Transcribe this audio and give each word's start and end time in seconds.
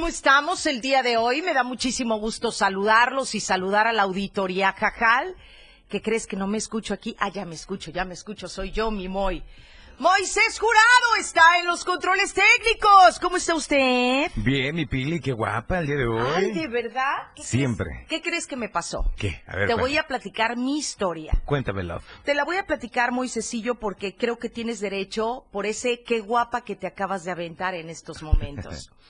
¿Cómo 0.00 0.08
estamos 0.08 0.64
el 0.64 0.80
día 0.80 1.02
de 1.02 1.18
hoy? 1.18 1.42
Me 1.42 1.52
da 1.52 1.62
muchísimo 1.62 2.18
gusto 2.18 2.52
saludarlos 2.52 3.34
y 3.34 3.40
saludar 3.40 3.86
a 3.86 3.92
la 3.92 4.04
auditoría 4.04 4.72
Jajal. 4.72 5.36
¿Qué 5.90 6.00
crees 6.00 6.26
que 6.26 6.36
no 6.36 6.46
me 6.46 6.56
escucho 6.56 6.94
aquí? 6.94 7.14
Ah, 7.18 7.28
ya 7.28 7.44
me 7.44 7.54
escucho, 7.54 7.90
ya 7.90 8.06
me 8.06 8.14
escucho, 8.14 8.48
soy 8.48 8.70
yo, 8.70 8.90
mi 8.90 9.08
Moy. 9.08 9.42
Moisés 9.98 10.58
Jurado 10.58 11.16
está 11.20 11.42
en 11.58 11.66
los 11.66 11.84
controles 11.84 12.32
técnicos. 12.32 13.18
¿Cómo 13.20 13.36
está 13.36 13.54
usted? 13.54 14.30
Bien, 14.36 14.74
mi 14.74 14.86
Pili, 14.86 15.20
qué 15.20 15.32
guapa 15.32 15.80
el 15.80 15.86
día 15.86 15.96
de 15.96 16.06
hoy. 16.06 16.34
Ay, 16.34 16.52
¿de 16.52 16.66
verdad? 16.68 17.18
¿Qué 17.36 17.42
Siempre. 17.42 17.84
crees- 17.90 18.08
¿Qué 18.08 18.22
crees 18.22 18.46
que 18.46 18.56
me 18.56 18.70
pasó? 18.70 19.04
¿Qué? 19.18 19.42
A 19.46 19.54
ver, 19.54 19.68
Te 19.68 19.74
voy 19.74 19.98
a 19.98 20.06
platicar 20.06 20.56
mi 20.56 20.78
historia. 20.78 21.42
Cuéntame, 21.44 21.82
love. 21.82 22.02
Te 22.24 22.32
la 22.32 22.46
voy 22.46 22.56
a 22.56 22.64
platicar 22.64 23.12
muy 23.12 23.28
sencillo 23.28 23.74
porque 23.74 24.16
creo 24.16 24.38
que 24.38 24.48
tienes 24.48 24.80
derecho 24.80 25.44
por 25.52 25.66
ese 25.66 26.02
qué 26.04 26.20
guapa 26.20 26.62
que 26.64 26.74
te 26.74 26.86
acabas 26.86 27.24
de 27.24 27.32
aventar 27.32 27.74
en 27.74 27.90
estos 27.90 28.22
momentos. 28.22 28.90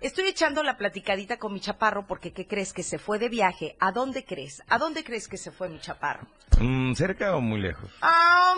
Estoy 0.00 0.28
echando 0.28 0.62
la 0.62 0.78
platicadita 0.78 1.38
con 1.38 1.52
mi 1.52 1.60
chaparro 1.60 2.06
porque 2.06 2.32
¿qué 2.32 2.46
crees 2.46 2.72
que 2.72 2.82
se 2.82 2.98
fue 2.98 3.18
de 3.18 3.28
viaje? 3.28 3.76
¿A 3.80 3.92
dónde 3.92 4.24
crees? 4.24 4.62
¿A 4.68 4.78
dónde 4.78 5.04
crees 5.04 5.28
que 5.28 5.36
se 5.36 5.50
fue 5.50 5.68
mi 5.68 5.78
chaparro? 5.78 6.26
Mm, 6.58 6.94
¿Cerca 6.94 7.36
o 7.36 7.40
muy 7.42 7.60
lejos? 7.60 7.90
Ah, 8.00 8.54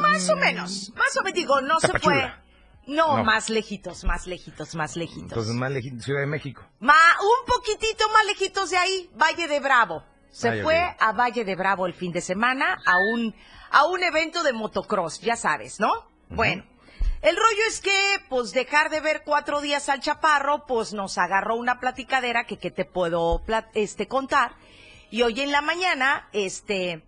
más 0.00 0.30
o 0.30 0.36
menos, 0.36 0.92
más 0.94 1.16
o 1.16 1.22
menos 1.24 1.34
digo, 1.34 1.60
no 1.60 1.80
se 1.80 1.98
fue. 1.98 2.32
No, 2.86 3.16
No. 3.16 3.24
más 3.24 3.50
lejitos, 3.50 4.04
más 4.04 4.28
lejitos, 4.28 4.76
más 4.76 4.94
lejitos. 4.96 5.22
Entonces, 5.32 5.54
más 5.54 5.72
lejos, 5.72 6.04
Ciudad 6.04 6.20
de 6.20 6.26
México. 6.26 6.62
Ma, 6.78 6.94
un 7.20 7.46
poquitito 7.52 8.04
más 8.12 8.24
lejitos 8.26 8.70
de 8.70 8.76
ahí, 8.76 9.10
Valle 9.20 9.48
de 9.48 9.58
Bravo. 9.58 10.04
Se 10.30 10.50
Ay, 10.50 10.62
fue 10.62 10.94
a 11.00 11.10
Valle 11.12 11.44
de 11.44 11.56
Bravo 11.56 11.86
el 11.86 11.94
fin 11.94 12.12
de 12.12 12.20
semana 12.20 12.78
a 12.86 12.96
un, 13.12 13.34
a 13.72 13.86
un 13.86 14.04
evento 14.04 14.44
de 14.44 14.52
motocross, 14.52 15.20
ya 15.20 15.34
sabes, 15.34 15.80
¿no? 15.80 15.90
Bueno, 16.28 16.64
el 17.22 17.36
rollo 17.36 17.62
es 17.68 17.80
que, 17.80 18.18
pues, 18.28 18.52
dejar 18.52 18.90
de 18.90 19.00
ver 19.00 19.22
cuatro 19.24 19.60
días 19.60 19.88
al 19.88 20.00
chaparro, 20.00 20.66
pues, 20.66 20.92
nos 20.92 21.18
agarró 21.18 21.56
una 21.56 21.80
platicadera 21.80 22.44
que, 22.44 22.58
que 22.58 22.70
te 22.70 22.84
puedo, 22.84 23.42
este, 23.74 24.06
contar. 24.06 24.56
Y 25.10 25.22
hoy 25.22 25.40
en 25.40 25.52
la 25.52 25.62
mañana, 25.62 26.28
este, 26.32 27.02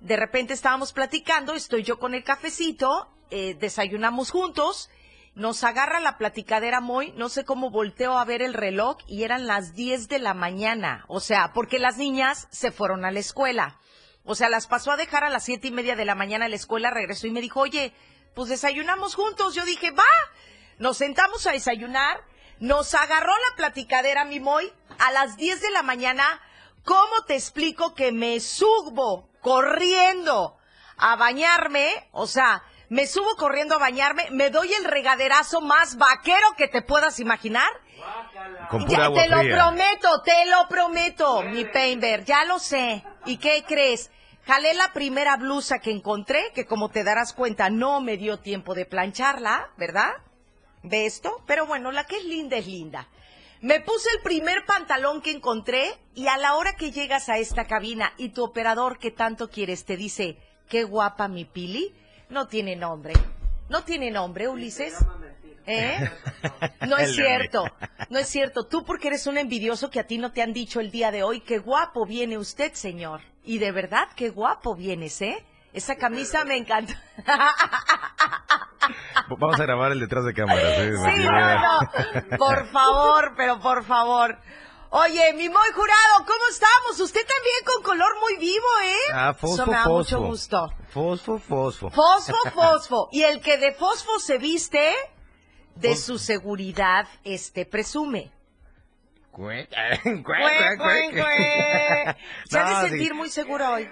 de 0.00 0.16
repente 0.16 0.54
estábamos 0.54 0.92
platicando, 0.92 1.54
estoy 1.54 1.82
yo 1.82 1.98
con 1.98 2.14
el 2.14 2.24
cafecito, 2.24 3.08
eh, 3.30 3.56
desayunamos 3.58 4.30
juntos, 4.30 4.90
nos 5.34 5.62
agarra 5.62 6.00
la 6.00 6.18
platicadera 6.18 6.80
muy, 6.80 7.12
no 7.12 7.28
sé 7.28 7.44
cómo 7.44 7.70
volteo 7.70 8.18
a 8.18 8.24
ver 8.24 8.42
el 8.42 8.54
reloj 8.54 8.98
y 9.06 9.22
eran 9.22 9.46
las 9.46 9.74
10 9.74 10.08
de 10.08 10.18
la 10.18 10.34
mañana, 10.34 11.04
o 11.08 11.20
sea, 11.20 11.52
porque 11.52 11.78
las 11.78 11.96
niñas 11.96 12.48
se 12.50 12.72
fueron 12.72 13.04
a 13.04 13.10
la 13.10 13.20
escuela. 13.20 13.78
O 14.24 14.34
sea, 14.34 14.48
las 14.48 14.66
pasó 14.66 14.92
a 14.92 14.96
dejar 14.96 15.24
a 15.24 15.30
las 15.30 15.44
siete 15.44 15.68
y 15.68 15.70
media 15.70 15.96
de 15.96 16.04
la 16.04 16.14
mañana 16.14 16.44
a 16.44 16.48
la 16.48 16.56
escuela, 16.56 16.90
regresó 16.90 17.26
y 17.26 17.30
me 17.30 17.40
dijo, 17.40 17.60
oye, 17.60 17.92
pues 18.34 18.48
desayunamos 18.48 19.14
juntos. 19.14 19.54
Yo 19.54 19.64
dije, 19.64 19.90
va, 19.90 20.04
nos 20.78 20.96
sentamos 20.98 21.46
a 21.46 21.52
desayunar, 21.52 22.20
nos 22.58 22.94
agarró 22.94 23.32
la 23.32 23.56
platicadera, 23.56 24.24
mi 24.24 24.40
Moy, 24.40 24.72
a 24.98 25.12
las 25.12 25.36
10 25.36 25.60
de 25.60 25.70
la 25.70 25.82
mañana. 25.82 26.24
¿Cómo 26.84 27.24
te 27.26 27.34
explico 27.34 27.94
que 27.94 28.12
me 28.12 28.40
subo 28.40 29.28
corriendo 29.40 30.56
a 30.96 31.16
bañarme? 31.16 32.08
O 32.12 32.26
sea, 32.26 32.62
me 32.88 33.06
subo 33.06 33.36
corriendo 33.36 33.76
a 33.76 33.78
bañarme, 33.78 34.28
me 34.32 34.50
doy 34.50 34.72
el 34.74 34.84
regaderazo 34.84 35.60
más 35.60 35.96
vaquero 35.96 36.46
que 36.56 36.66
te 36.66 36.82
puedas 36.82 37.20
imaginar. 37.20 37.70
Con 38.68 38.84
pura 38.84 38.98
Ya, 38.98 39.04
agua 39.04 39.22
te 39.22 39.28
lo 39.28 39.56
prometo, 39.56 40.22
te 40.22 40.46
lo 40.46 40.68
prometo, 40.68 41.42
mi 41.42 41.64
Painter, 41.66 42.24
ya 42.24 42.44
lo 42.44 42.58
sé. 42.58 43.04
¿Y 43.26 43.36
qué 43.36 43.64
crees? 43.66 44.10
Jalé 44.50 44.74
la 44.74 44.92
primera 44.92 45.36
blusa 45.36 45.78
que 45.78 45.92
encontré, 45.92 46.50
que 46.56 46.66
como 46.66 46.88
te 46.88 47.04
darás 47.04 47.32
cuenta 47.34 47.70
no 47.70 48.00
me 48.00 48.16
dio 48.16 48.40
tiempo 48.40 48.74
de 48.74 48.84
plancharla, 48.84 49.70
¿verdad? 49.76 50.10
¿Ve 50.82 51.06
esto? 51.06 51.40
Pero 51.46 51.66
bueno, 51.66 51.92
la 51.92 52.02
que 52.02 52.16
es 52.16 52.24
linda 52.24 52.56
es 52.56 52.66
linda. 52.66 53.06
Me 53.60 53.78
puse 53.78 54.08
el 54.16 54.22
primer 54.24 54.64
pantalón 54.66 55.22
que 55.22 55.30
encontré 55.30 55.96
y 56.16 56.26
a 56.26 56.36
la 56.36 56.56
hora 56.56 56.74
que 56.74 56.90
llegas 56.90 57.28
a 57.28 57.38
esta 57.38 57.68
cabina 57.68 58.12
y 58.16 58.30
tu 58.30 58.42
operador 58.42 58.98
que 58.98 59.12
tanto 59.12 59.50
quieres 59.50 59.84
te 59.84 59.96
dice, 59.96 60.36
qué 60.68 60.82
guapa 60.82 61.28
mi 61.28 61.44
Pili, 61.44 61.94
no 62.28 62.48
tiene 62.48 62.74
nombre. 62.74 63.12
No 63.68 63.84
tiene 63.84 64.10
nombre, 64.10 64.48
Ulises. 64.48 64.96
¿Eh? 65.64 66.10
No 66.88 66.96
es 66.96 67.14
cierto, 67.14 67.66
no 68.08 68.18
es 68.18 68.26
cierto. 68.26 68.66
Tú 68.66 68.84
porque 68.84 69.08
eres 69.08 69.28
un 69.28 69.38
envidioso 69.38 69.90
que 69.90 70.00
a 70.00 70.08
ti 70.08 70.18
no 70.18 70.32
te 70.32 70.42
han 70.42 70.52
dicho 70.52 70.80
el 70.80 70.90
día 70.90 71.12
de 71.12 71.22
hoy, 71.22 71.40
qué 71.40 71.58
guapo 71.58 72.04
viene 72.04 72.36
usted, 72.36 72.72
señor. 72.72 73.20
Y 73.44 73.58
de 73.58 73.72
verdad, 73.72 74.08
qué 74.16 74.30
guapo 74.30 74.74
vienes, 74.74 75.20
¿eh? 75.22 75.44
Esa 75.72 75.96
camisa 75.96 76.44
me 76.44 76.56
encanta. 76.56 76.94
Vamos 79.28 79.60
a 79.60 79.62
grabar 79.62 79.92
el 79.92 80.00
detrás 80.00 80.24
de 80.24 80.34
cámaras. 80.34 80.64
¿eh? 80.78 80.92
Sí, 80.96 81.24
no, 81.24 81.60
no. 81.60 81.78
Por 82.38 82.66
favor, 82.70 83.34
pero 83.36 83.60
por 83.60 83.84
favor. 83.84 84.36
Oye, 84.92 85.32
mi 85.34 85.48
muy 85.48 85.70
jurado, 85.72 86.26
¿cómo 86.26 86.48
estamos? 86.50 86.98
Usted 86.98 87.20
también 87.20 87.54
con 87.64 87.80
color 87.84 88.08
muy 88.20 88.36
vivo, 88.38 88.66
¿eh? 88.84 89.12
Ah, 89.14 89.32
fosfo, 89.34 89.54
Eso 89.62 89.66
me 89.66 89.72
da 89.76 89.84
mucho 89.86 90.16
fosfo. 90.16 90.26
gusto. 90.26 90.68
Fosfo, 90.88 91.38
fosfo. 91.38 91.90
Fosfo, 91.90 92.36
fosfo. 92.52 93.08
Y 93.12 93.22
el 93.22 93.40
que 93.40 93.56
de 93.58 93.70
fosfo 93.72 94.18
se 94.18 94.38
viste, 94.38 94.92
de 95.76 95.90
Fosfo. 95.90 96.04
su 96.14 96.18
seguridad, 96.18 97.06
este, 97.22 97.66
presume. 97.66 98.32
Cue- 99.32 99.68
Cue, 99.68 100.76
cue- 100.76 101.10
cue. 101.12 102.16
Se 102.46 102.58
ha 102.58 102.82
de 102.82 102.84
sí. 102.88 102.88
sentir 102.90 103.14
muy 103.14 103.30
seguro 103.30 103.70
hoy. 103.72 103.88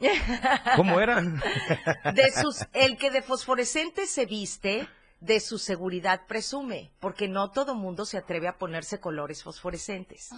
¿Cómo 0.76 1.00
era? 1.00 1.20
De 1.20 2.30
sus, 2.32 2.64
el 2.72 2.96
que 2.96 3.10
de 3.10 3.22
fosforescente 3.22 4.06
se 4.06 4.26
viste, 4.26 4.88
de 5.20 5.40
su 5.40 5.58
seguridad 5.58 6.22
presume, 6.26 6.90
porque 7.00 7.28
no 7.28 7.50
todo 7.50 7.74
mundo 7.74 8.04
se 8.04 8.18
atreve 8.18 8.48
a 8.48 8.56
ponerse 8.58 9.00
colores 9.00 9.42
fosforescentes. 9.42 10.30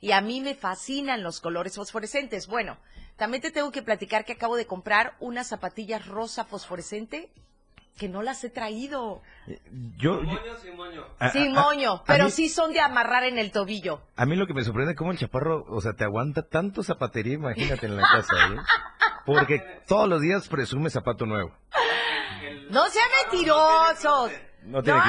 Y 0.00 0.12
a 0.12 0.20
mí 0.20 0.40
me 0.40 0.54
fascinan 0.54 1.22
los 1.22 1.40
colores 1.40 1.76
fosforescentes. 1.76 2.46
Bueno, 2.46 2.76
también 3.16 3.40
te 3.42 3.52
tengo 3.52 3.70
que 3.70 3.82
platicar 3.82 4.24
que 4.24 4.32
acabo 4.32 4.56
de 4.56 4.66
comprar 4.66 5.14
unas 5.20 5.46
zapatillas 5.48 6.06
rosa 6.06 6.44
fosforescente 6.44 7.30
que 7.98 8.08
no 8.08 8.22
las 8.22 8.42
he 8.44 8.50
traído. 8.50 9.22
Yo, 9.96 10.22
yo- 10.22 10.38
a- 11.20 11.30
Sin 11.30 11.56
a- 11.56 11.60
moño, 11.62 11.92
a 11.94 12.04
pero 12.04 12.24
mí- 12.26 12.30
sí 12.30 12.48
son 12.48 12.72
de 12.72 12.80
amarrar 12.80 13.24
en 13.24 13.38
el 13.38 13.52
tobillo. 13.52 14.00
A 14.16 14.26
mí 14.26 14.34
lo 14.36 14.46
que 14.46 14.54
me 14.54 14.64
sorprende 14.64 14.92
es 14.92 14.98
cómo 14.98 15.12
el 15.12 15.18
chaparro, 15.18 15.64
o 15.68 15.80
sea, 15.80 15.92
te 15.92 16.04
aguanta 16.04 16.42
tanto 16.42 16.82
zapatería, 16.82 17.34
imagínate 17.34 17.86
en 17.86 17.96
la 17.96 18.02
casa, 18.02 18.34
¿eh? 18.52 18.56
Porque 19.26 19.60
todos 19.86 20.08
los 20.08 20.20
días 20.20 20.48
presume 20.48 20.90
zapato 20.90 21.24
nuevo. 21.26 21.52
No 22.70 22.86
sean 22.88 23.08
mentirosos. 23.22 24.30
No 24.64 24.82
tiene 24.82 24.98
No. 24.98 25.04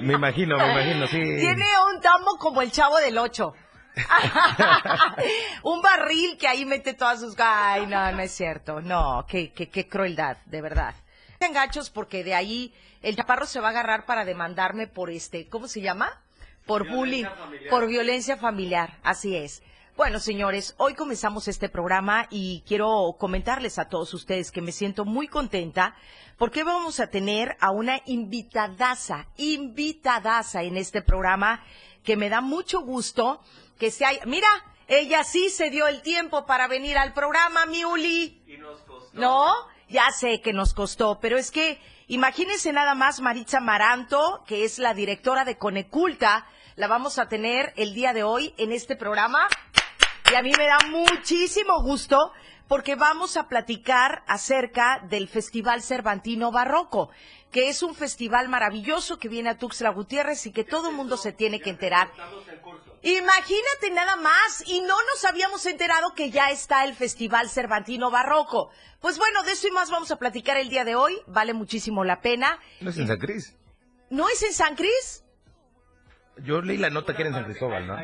Me 0.00 0.14
imagino, 0.14 0.56
me 0.56 0.72
imagino, 0.72 1.06
sí. 1.08 1.18
Tiene 1.20 1.64
un 1.94 2.00
tambo 2.00 2.36
como 2.38 2.62
el 2.62 2.70
chavo 2.72 2.98
del 2.98 3.18
8. 3.18 3.52
un 5.62 5.82
barril 5.82 6.38
que 6.38 6.48
ahí 6.48 6.64
mete 6.64 6.94
todas 6.94 7.20
sus... 7.20 7.34
Ay, 7.38 7.86
no, 7.86 8.12
no 8.12 8.20
es 8.20 8.32
cierto. 8.32 8.80
No, 8.80 9.26
qué, 9.28 9.52
qué, 9.52 9.68
qué 9.68 9.88
crueldad, 9.88 10.38
de 10.46 10.62
verdad. 10.62 10.94
Sean 11.38 11.52
gachos 11.52 11.90
porque 11.90 12.24
de 12.24 12.34
ahí 12.34 12.74
el 13.02 13.16
chaparro 13.16 13.46
se 13.46 13.60
va 13.60 13.68
a 13.68 13.70
agarrar 13.70 14.06
para 14.06 14.24
demandarme 14.24 14.86
por 14.86 15.10
este, 15.10 15.48
¿cómo 15.48 15.68
se 15.68 15.80
llama? 15.80 16.22
Por 16.66 16.88
bullying, 16.88 17.24
por 17.68 17.88
violencia 17.88 18.36
familiar, 18.36 18.98
así 19.02 19.36
es. 19.36 19.62
Bueno, 19.96 20.20
señores, 20.20 20.74
hoy 20.78 20.94
comenzamos 20.94 21.48
este 21.48 21.68
programa 21.68 22.26
y 22.30 22.62
quiero 22.66 23.16
comentarles 23.18 23.78
a 23.78 23.88
todos 23.88 24.14
ustedes 24.14 24.50
que 24.50 24.62
me 24.62 24.72
siento 24.72 25.04
muy 25.04 25.26
contenta 25.26 25.96
porque 26.38 26.64
vamos 26.64 26.98
a 26.98 27.08
tener 27.08 27.56
a 27.60 27.72
una 27.72 28.00
invitadaza, 28.06 29.26
invitadaza 29.36 30.62
en 30.62 30.76
este 30.76 31.02
programa 31.02 31.62
que 32.04 32.16
me 32.16 32.30
da 32.30 32.40
mucho 32.40 32.80
gusto 32.80 33.42
que 33.78 33.90
se 33.90 34.04
haya... 34.04 34.24
Mira, 34.26 34.48
ella 34.88 35.24
sí 35.24 35.48
se 35.48 35.70
dio 35.70 35.86
el 35.86 36.02
tiempo 36.02 36.46
para 36.46 36.68
venir 36.68 36.98
al 36.98 37.12
programa, 37.12 37.66
Miuli. 37.66 38.42
No, 39.12 39.52
ya 39.88 40.10
sé 40.10 40.40
que 40.40 40.52
nos 40.52 40.74
costó, 40.74 41.18
pero 41.20 41.38
es 41.38 41.50
que 41.50 41.80
imagínense 42.08 42.72
nada 42.72 42.94
más 42.94 43.20
Maritza 43.20 43.60
Maranto, 43.60 44.42
que 44.46 44.64
es 44.64 44.78
la 44.78 44.94
directora 44.94 45.44
de 45.44 45.58
Coneculta, 45.58 46.46
la 46.76 46.88
vamos 46.88 47.18
a 47.18 47.28
tener 47.28 47.72
el 47.76 47.94
día 47.94 48.12
de 48.12 48.22
hoy 48.22 48.54
en 48.56 48.72
este 48.72 48.96
programa. 48.96 49.48
Y 50.30 50.34
a 50.34 50.42
mí 50.42 50.52
me 50.56 50.66
da 50.66 50.78
muchísimo 50.88 51.82
gusto 51.82 52.32
porque 52.68 52.94
vamos 52.94 53.36
a 53.36 53.48
platicar 53.48 54.22
acerca 54.26 55.00
del 55.08 55.28
Festival 55.28 55.82
Cervantino 55.82 56.50
Barroco, 56.50 57.10
que 57.50 57.68
es 57.68 57.82
un 57.82 57.94
festival 57.94 58.48
maravilloso 58.48 59.18
que 59.18 59.28
viene 59.28 59.50
a 59.50 59.58
Tuxtla 59.58 59.90
Gutiérrez 59.90 60.46
y 60.46 60.52
que 60.52 60.64
todo 60.64 60.88
el 60.88 60.96
mundo 60.96 61.18
se 61.18 61.32
tiene 61.32 61.60
que 61.60 61.68
enterar. 61.68 62.10
Imagínate 63.02 63.90
nada 63.92 64.14
más, 64.16 64.62
y 64.66 64.80
no 64.80 64.94
nos 65.12 65.24
habíamos 65.24 65.66
enterado 65.66 66.14
que 66.14 66.30
ya 66.30 66.50
está 66.50 66.84
el 66.84 66.94
Festival 66.94 67.50
Cervantino 67.50 68.10
Barroco. 68.10 68.70
Pues 69.00 69.18
bueno, 69.18 69.42
de 69.42 69.52
eso 69.52 69.66
y 69.66 69.72
más 69.72 69.90
vamos 69.90 70.10
a 70.12 70.16
platicar 70.16 70.56
el 70.56 70.68
día 70.68 70.84
de 70.84 70.94
hoy, 70.94 71.20
vale 71.26 71.52
muchísimo 71.52 72.04
la 72.04 72.20
pena. 72.20 72.60
No 72.80 72.90
es 72.90 72.98
en 72.98 73.08
San 73.08 73.18
Cris. 73.18 73.56
¿No 74.10 74.28
es 74.28 74.42
en 74.44 74.52
San 74.52 74.76
Cris? 74.76 75.24
Yo 76.44 76.62
leí 76.62 76.78
la 76.78 76.90
nota 76.90 77.14
que 77.14 77.22
era 77.22 77.30
en 77.30 77.34
San 77.34 77.44
Cristóbal, 77.44 77.86
¿no? 77.86 77.94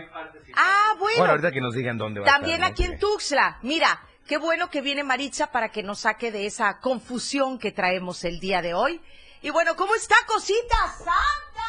Ah, 0.55 0.95
bueno. 0.99 1.19
Bueno, 1.19 1.31
ahorita 1.33 1.53
que 1.53 1.61
nos 1.61 1.75
digan 1.75 1.97
dónde 1.97 2.21
va 2.21 2.27
También 2.27 2.63
a 2.63 2.69
estar, 2.69 2.87
¿no? 2.89 2.93
aquí 2.93 2.95
en 2.95 2.99
Tuxtla. 2.99 3.59
Mira, 3.63 4.03
qué 4.27 4.37
bueno 4.37 4.69
que 4.69 4.81
viene 4.81 5.05
Maritza 5.05 5.53
para 5.53 5.71
que 5.71 5.83
nos 5.85 6.01
saque 6.01 6.33
de 6.33 6.47
esa 6.47 6.81
confusión 6.81 7.59
que 7.59 7.71
traemos 7.71 8.25
el 8.25 8.41
día 8.41 8.63
de 8.63 8.75
hoy. 8.75 9.01
Y 9.43 9.51
bueno, 9.51 9.77
¿cómo 9.77 9.95
está, 9.95 10.17
cosita 10.27 10.77
santa? 10.99 11.68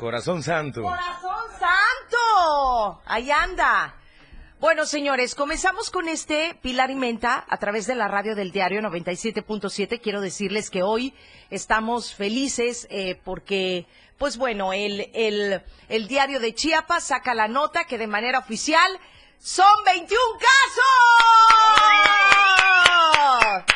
Corazón 0.00 0.42
Santo. 0.42 0.80
Corazón 0.80 1.44
santo. 1.58 3.02
Ahí 3.04 3.30
anda. 3.30 3.94
Bueno, 4.58 4.86
señores, 4.86 5.34
comenzamos 5.34 5.90
con 5.90 6.08
este 6.08 6.58
Pilar 6.62 6.90
y 6.90 6.94
Menta 6.94 7.44
a 7.46 7.58
través 7.58 7.86
de 7.86 7.94
la 7.94 8.08
radio 8.08 8.34
del 8.34 8.50
diario 8.50 8.80
97.7. 8.80 10.00
Quiero 10.00 10.22
decirles 10.22 10.70
que 10.70 10.82
hoy 10.82 11.12
estamos 11.50 12.14
felices 12.14 12.88
eh, 12.90 13.20
porque, 13.24 13.86
pues 14.16 14.38
bueno, 14.38 14.72
el, 14.72 15.10
el, 15.12 15.62
el 15.90 16.08
diario 16.08 16.40
de 16.40 16.54
Chiapas 16.54 17.04
saca 17.04 17.34
la 17.34 17.48
nota 17.48 17.84
que 17.84 17.98
de 17.98 18.06
manera 18.06 18.38
oficial 18.38 18.98
son 19.38 19.84
21 19.84 20.18
casos. 23.18 23.69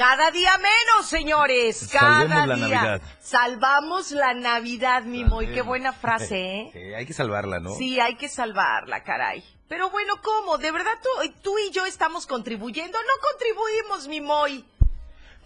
Cada 0.00 0.30
día 0.30 0.52
menos, 0.56 1.06
señores. 1.10 1.90
Cada 1.92 2.20
Salvemos 2.26 2.46
la 2.46 2.54
día. 2.54 2.66
Navidad. 2.82 3.02
Salvamos 3.20 4.10
la 4.12 4.32
Navidad, 4.32 5.02
mi 5.02 5.26
Moy. 5.26 5.48
Qué 5.48 5.60
buena 5.60 5.92
frase, 5.92 6.36
¿eh? 6.60 6.70
Sí, 6.72 6.94
hay 6.94 7.04
que 7.04 7.12
salvarla, 7.12 7.60
¿no? 7.60 7.74
Sí, 7.74 8.00
hay 8.00 8.16
que 8.16 8.30
salvarla, 8.30 9.04
caray. 9.04 9.44
Pero 9.68 9.90
bueno, 9.90 10.14
¿cómo? 10.22 10.56
¿De 10.56 10.72
verdad 10.72 10.92
tú, 11.02 11.30
tú 11.42 11.58
y 11.58 11.70
yo 11.70 11.84
estamos 11.84 12.26
contribuyendo? 12.26 12.96
No 12.98 13.28
contribuimos, 13.30 14.08
mi 14.08 14.22
Moy. 14.22 14.64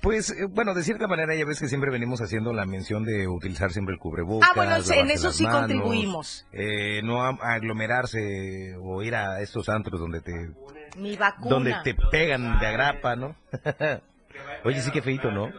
Pues, 0.00 0.30
eh, 0.30 0.46
bueno, 0.48 0.72
de 0.72 0.84
cierta 0.84 1.08
manera 1.08 1.34
ya 1.34 1.44
ves 1.44 1.58
que 1.58 1.66
siempre 1.66 1.90
venimos 1.90 2.20
haciendo 2.20 2.52
la 2.52 2.64
mención 2.64 3.04
de 3.04 3.26
utilizar 3.26 3.72
siempre 3.72 3.94
el 3.94 3.98
cubrebocas. 3.98 4.48
Ah, 4.48 4.52
bueno, 4.54 4.76
en 4.76 5.10
eso 5.10 5.32
sí 5.32 5.42
manos, 5.42 5.62
contribuimos. 5.62 6.46
eh, 6.52 7.00
no 7.02 7.24
aglomerarse 7.24 8.76
o 8.80 9.02
ir 9.02 9.16
a 9.16 9.40
estos 9.40 9.68
antros 9.68 9.98
donde 9.98 10.20
te 10.20 10.32
Mi 10.96 11.16
vacuna. 11.16 11.50
donde 11.50 11.74
te 11.82 11.96
pegan 12.12 12.60
de 12.60 12.66
agrapa, 12.68 13.16
¿no? 13.16 13.34
Oye, 14.64 14.80
sí 14.80 14.90
que 14.90 15.02
feito, 15.02 15.30
¿no? 15.30 15.50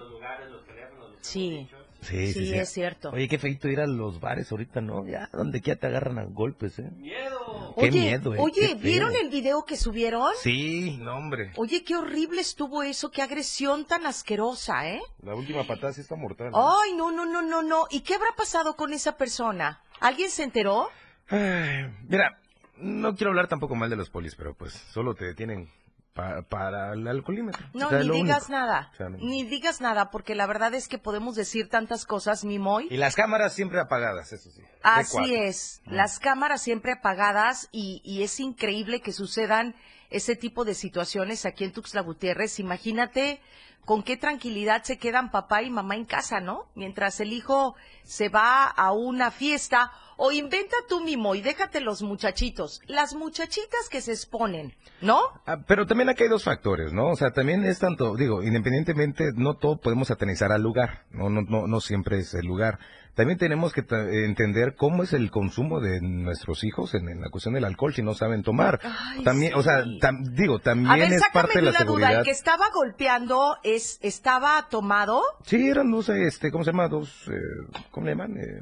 Sí, 1.21 1.67
Sí, 2.05 2.33
sí, 2.33 2.53
es 2.53 2.69
cierto. 2.69 3.09
Oye, 3.09 3.27
qué 3.27 3.39
feito 3.39 3.67
ir 3.67 3.79
a 3.79 3.87
los 3.87 4.19
bares 4.19 4.51
ahorita, 4.51 4.79
¿no? 4.79 5.07
Ya, 5.07 5.27
donde 5.33 5.61
quiera 5.61 5.79
te 5.79 5.87
agarran 5.87 6.19
a 6.19 6.23
golpes, 6.25 6.77
¿eh? 6.77 6.91
Miedo. 6.97 7.73
Qué 7.77 7.85
oye, 7.87 7.99
miedo, 7.99 8.35
¿eh? 8.35 8.37
oye, 8.39 8.67
Qué. 8.69 8.75
¿vieron 8.75 9.15
el 9.15 9.29
video 9.29 9.65
que 9.65 9.75
subieron? 9.75 10.31
Sí, 10.39 10.97
no, 11.01 11.17
hombre. 11.17 11.51
Oye, 11.55 11.83
qué 11.83 11.95
horrible 11.95 12.41
estuvo 12.41 12.83
eso, 12.83 13.09
qué 13.09 13.23
agresión 13.23 13.85
tan 13.85 14.05
asquerosa, 14.05 14.87
¿eh? 14.87 15.01
La 15.23 15.33
última 15.33 15.65
patada 15.65 15.93
sí 15.93 16.01
está 16.01 16.15
mortal. 16.15 16.51
¿no? 16.51 16.79
Ay, 16.79 16.93
no, 16.93 17.11
no, 17.11 17.25
no, 17.25 17.41
no, 17.41 17.63
no. 17.63 17.87
¿Y 17.89 18.01
qué 18.01 18.13
habrá 18.13 18.33
pasado 18.37 18.75
con 18.75 18.93
esa 18.93 19.17
persona? 19.17 19.81
¿Alguien 19.99 20.29
se 20.29 20.43
enteró? 20.43 20.89
Ay, 21.27 21.91
mira, 22.07 22.39
no 22.77 23.15
quiero 23.15 23.31
hablar 23.31 23.47
tampoco 23.47 23.73
mal 23.73 23.89
de 23.89 23.95
los 23.95 24.11
polis, 24.11 24.35
pero 24.35 24.53
pues 24.53 24.73
solo 24.73 25.15
te 25.15 25.25
detienen 25.25 25.71
pa- 26.15 26.41
para 26.43 26.93
el 26.93 27.07
alcoholímetro. 27.07 27.63
No, 27.73 27.87
O 27.87 27.89
sea, 27.89 27.99
ni 27.99 28.09
digas 28.09 28.43
único. 28.49 28.51
nada. 28.53 28.89
O 28.93 28.95
sea, 28.95 29.09
no- 29.09 29.17
Ni 29.19 29.43
digas 29.43 29.81
nada, 29.81 30.09
porque 30.09 30.33
la 30.33 30.47
verdad 30.47 30.73
es 30.73 30.87
que 30.87 30.97
podemos 30.97 31.35
decir 31.35 31.69
tantas 31.69 32.05
cosas, 32.05 32.43
mi 32.45 32.57
Moy. 32.57 32.87
Y 32.89 32.97
las 32.97 33.15
cámaras 33.15 33.53
siempre 33.53 33.79
apagadas, 33.79 34.31
eso 34.33 34.49
sí. 34.49 34.61
Así 34.81 35.35
es, 35.35 35.81
las 35.85 36.17
cámaras 36.19 36.61
siempre 36.63 36.93
apagadas 36.93 37.69
y, 37.71 38.01
y 38.03 38.23
es 38.23 38.39
increíble 38.39 39.01
que 39.01 39.11
sucedan 39.11 39.75
ese 40.09 40.35
tipo 40.35 40.63
de 40.65 40.73
situaciones 40.73 41.45
aquí 41.45 41.65
en 41.65 41.73
Tuxtla 41.73 42.01
Gutiérrez. 42.01 42.59
Imagínate 42.59 43.41
con 43.83 44.01
qué 44.01 44.17
tranquilidad 44.17 44.83
se 44.83 44.97
quedan 44.97 45.29
papá 45.29 45.61
y 45.61 45.69
mamá 45.69 45.95
en 45.95 46.05
casa, 46.05 46.39
¿no? 46.39 46.67
Mientras 46.75 47.19
el 47.19 47.33
hijo 47.33 47.75
se 48.03 48.29
va 48.29 48.63
a 48.65 48.91
una 48.93 49.29
fiesta 49.31 49.91
o 50.17 50.31
inventa 50.31 50.75
tú 50.87 51.01
mimo 51.01 51.35
y 51.35 51.41
déjate 51.41 51.81
los 51.81 52.01
muchachitos, 52.01 52.81
las 52.87 53.15
muchachitas 53.15 53.89
que 53.89 54.01
se 54.01 54.11
exponen, 54.11 54.73
¿no? 55.01 55.19
Ah, 55.45 55.57
pero 55.67 55.85
también 55.85 56.09
aquí 56.09 56.23
hay 56.23 56.29
dos 56.29 56.43
factores, 56.43 56.93
¿no? 56.93 57.09
O 57.09 57.15
sea, 57.15 57.31
también 57.31 57.63
es 57.65 57.79
tanto, 57.79 58.15
digo, 58.15 58.43
independientemente, 58.43 59.31
no 59.35 59.55
todo 59.55 59.77
podemos 59.77 60.07
satanizar 60.07 60.51
al 60.51 60.61
lugar, 60.61 61.03
no, 61.11 61.29
no, 61.29 61.41
no, 61.41 61.67
no 61.67 61.79
siempre 61.81 62.19
es 62.19 62.33
el 62.33 62.45
lugar. 62.45 62.79
También 63.15 63.37
tenemos 63.39 63.71
que 63.71 63.81
entender 64.25 64.75
cómo 64.75 65.01
es 65.03 65.13
el 65.13 65.31
consumo 65.31 65.79
de 65.79 66.01
nuestros 66.01 66.65
hijos 66.65 66.93
en, 66.95 67.07
en 67.07 67.21
la 67.21 67.29
cuestión 67.29 67.53
del 67.53 67.63
alcohol 67.63 67.93
si 67.93 68.01
no 68.03 68.13
saben 68.13 68.43
tomar. 68.43 68.81
Ay, 68.83 69.23
también, 69.23 69.53
o 69.55 69.63
sea, 69.63 69.85
tam- 69.85 70.21
digo, 70.33 70.59
también 70.59 70.91
A 70.91 70.97
ver, 70.97 71.13
es 71.13 71.21
parte 71.31 71.59
de 71.59 71.61
la 71.61 71.69
una 71.69 71.79
duda, 71.79 71.85
seguridad. 71.85 72.19
¿el 72.19 72.25
que 72.25 72.31
estaba 72.31 72.65
golpeando 72.73 73.55
es, 73.63 73.99
estaba 74.01 74.67
tomado? 74.69 75.21
Sí, 75.45 75.65
eran 75.65 75.91
dos, 75.91 76.09
este, 76.09 76.51
¿cómo 76.51 76.65
se 76.65 76.71
llama? 76.71 76.89
Dos, 76.89 77.29
eh, 77.29 77.79
¿cómo 77.91 78.05
le 78.05 78.11
llaman? 78.11 78.31
Eh, 78.37 78.61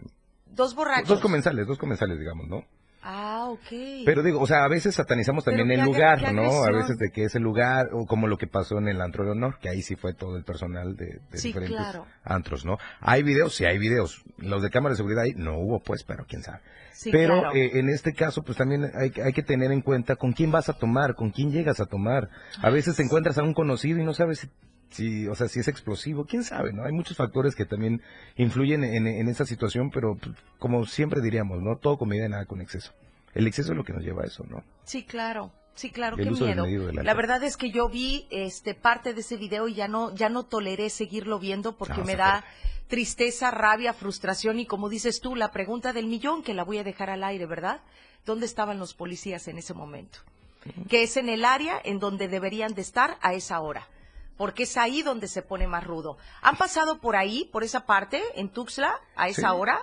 Dos 0.56 0.76
borrachos. 0.76 1.08
dos 1.10 1.20
comensales, 1.20 1.68
dos 1.68 1.78
comensales, 1.78 2.20
digamos, 2.20 2.48
¿no? 2.48 2.64
Ah, 3.06 3.48
ok. 3.50 4.06
Pero 4.06 4.24
digo, 4.24 4.40
o 4.40 4.48
sea, 4.48 4.64
a 4.64 4.70
veces 4.70 4.96
satanizamos 4.96 5.44
también 5.44 5.70
el 5.72 5.82
lugar, 5.82 6.32
¿no? 6.32 6.64
A 6.64 6.72
veces 6.72 6.98
de 6.98 7.10
que 7.12 7.26
es 7.26 7.36
el 7.36 7.44
lugar, 7.44 7.88
o 7.92 8.06
como 8.06 8.28
lo 8.28 8.38
que 8.38 8.48
pasó 8.48 8.78
en 8.78 8.88
el 8.88 9.02
antro 9.02 9.26
de 9.26 9.32
honor, 9.32 9.60
que 9.60 9.68
ahí 9.68 9.82
sí 9.82 9.98
fue 9.98 10.14
todo 10.14 10.38
el 10.38 10.46
personal 10.46 10.96
de, 10.96 11.20
de 11.30 11.38
Sí, 11.38 11.50
diferentes 11.50 11.76
claro. 11.78 12.06
antros, 12.24 12.64
¿no? 12.66 12.78
Hay 13.02 13.22
videos, 13.24 13.56
sí 13.56 13.66
hay 13.66 13.78
videos. 13.78 14.24
Los 14.38 14.62
de 14.64 14.70
cámara 14.70 14.94
de 14.94 14.98
seguridad 14.98 15.24
ahí 15.24 15.34
no 15.36 15.58
hubo, 15.60 15.82
pues, 15.84 16.06
pero 16.06 16.24
quién 16.26 16.44
sabe. 16.44 16.60
Sí, 16.94 17.10
pero 17.12 17.42
claro. 17.42 17.56
eh, 17.56 17.72
en 17.80 17.90
este 17.90 18.14
caso, 18.14 18.42
pues 18.44 18.58
también 18.58 18.86
hay, 18.86 19.12
hay 19.22 19.34
que 19.34 19.44
tener 19.44 19.74
en 19.74 19.82
cuenta 19.82 20.16
con 20.16 20.32
quién 20.32 20.52
vas 20.52 20.70
a 20.70 20.74
tomar, 20.74 21.16
con 21.16 21.32
quién 21.32 21.52
llegas 21.52 21.82
a 21.82 21.86
tomar. 21.88 22.30
A 22.62 22.70
veces 22.70 22.96
te 22.96 23.04
encuentras 23.04 23.38
a 23.38 23.44
un 23.44 23.54
conocido 23.54 24.00
y 24.00 24.06
no 24.06 24.14
sabes 24.14 24.40
si, 24.40 24.50
si, 24.94 25.28
o 25.28 25.36
sea, 25.36 25.48
si 25.48 25.60
es 25.60 25.68
explosivo, 25.68 26.26
quién 26.26 26.44
sabe, 26.44 26.72
¿no? 26.72 26.84
Hay 26.84 26.92
muchos 26.92 27.18
factores 27.18 27.56
que 27.56 27.66
también 27.66 28.02
influyen 28.38 28.84
en, 28.84 29.08
en 29.08 29.28
esa 29.28 29.46
situación, 29.46 29.90
pero 29.92 30.16
pues, 30.16 30.36
como 30.60 30.86
siempre 30.86 31.22
diríamos, 31.22 31.62
¿no? 31.62 31.78
Todo 31.78 31.98
con 31.98 32.10
medida, 32.10 32.30
nada 32.30 32.46
con 32.46 32.62
exceso. 32.62 32.94
El 33.34 33.48
exceso 33.48 33.72
es 33.72 33.78
lo 33.78 33.84
que 33.84 33.94
nos 33.94 34.04
lleva 34.04 34.24
a 34.24 34.28
eso, 34.28 34.46
¿no? 34.48 34.64
Sí, 34.86 35.04
claro. 35.04 35.52
Sí, 35.76 35.90
claro, 35.90 36.18
qué 36.18 36.30
miedo. 36.30 36.68
La 36.92 37.16
verdad 37.16 37.44
es 37.44 37.58
que 37.58 37.72
yo 37.72 37.90
vi 37.90 38.28
este 38.30 38.76
parte 38.76 39.16
de 39.16 39.22
ese 39.22 39.38
video 39.38 39.68
y 39.68 39.74
ya 39.74 39.88
no 39.88 40.14
ya 40.14 40.30
no 40.30 40.44
toleré 40.44 40.92
seguirlo 40.92 41.40
viendo 41.40 41.78
porque 41.78 41.98
No, 41.98 42.06
me 42.06 42.16
da 42.16 42.46
tristeza, 42.88 43.50
rabia, 43.50 43.94
frustración 43.94 44.60
y 44.60 44.68
como 44.68 44.88
dices 44.88 45.20
tú, 45.20 45.36
la 45.36 45.50
pregunta 45.50 45.92
del 45.92 46.06
millón 46.06 46.44
que 46.44 46.54
la 46.54 46.64
voy 46.64 46.78
a 46.78 46.84
dejar 46.84 47.10
al 47.10 47.24
aire, 47.24 47.48
¿verdad? 47.48 47.82
¿Dónde 48.24 48.46
estaban 48.46 48.78
los 48.78 48.94
policías 48.94 49.48
en 49.48 49.58
ese 49.58 49.74
momento? 49.74 50.20
Que 50.90 51.02
es 51.02 51.18
en 51.18 51.28
el 51.28 51.44
área 51.44 51.82
en 51.84 51.98
donde 51.98 52.28
deberían 52.28 52.76
de 52.76 52.82
estar 52.82 53.18
a 53.22 53.34
esa 53.34 53.60
hora. 53.60 53.88
Porque 54.38 54.64
es 54.64 54.78
ahí 54.78 55.04
donde 55.04 55.28
se 55.28 55.42
pone 55.42 55.68
más 55.68 55.84
rudo. 55.84 56.18
¿Han 56.42 56.58
pasado 56.58 57.00
por 57.00 57.16
ahí, 57.16 57.50
por 57.52 57.64
esa 57.64 57.86
parte, 57.86 58.22
en 58.36 58.50
Tuxtla, 58.50 59.00
a 59.16 59.28
esa 59.28 59.50
Sí, 59.50 59.56
hora? 59.56 59.80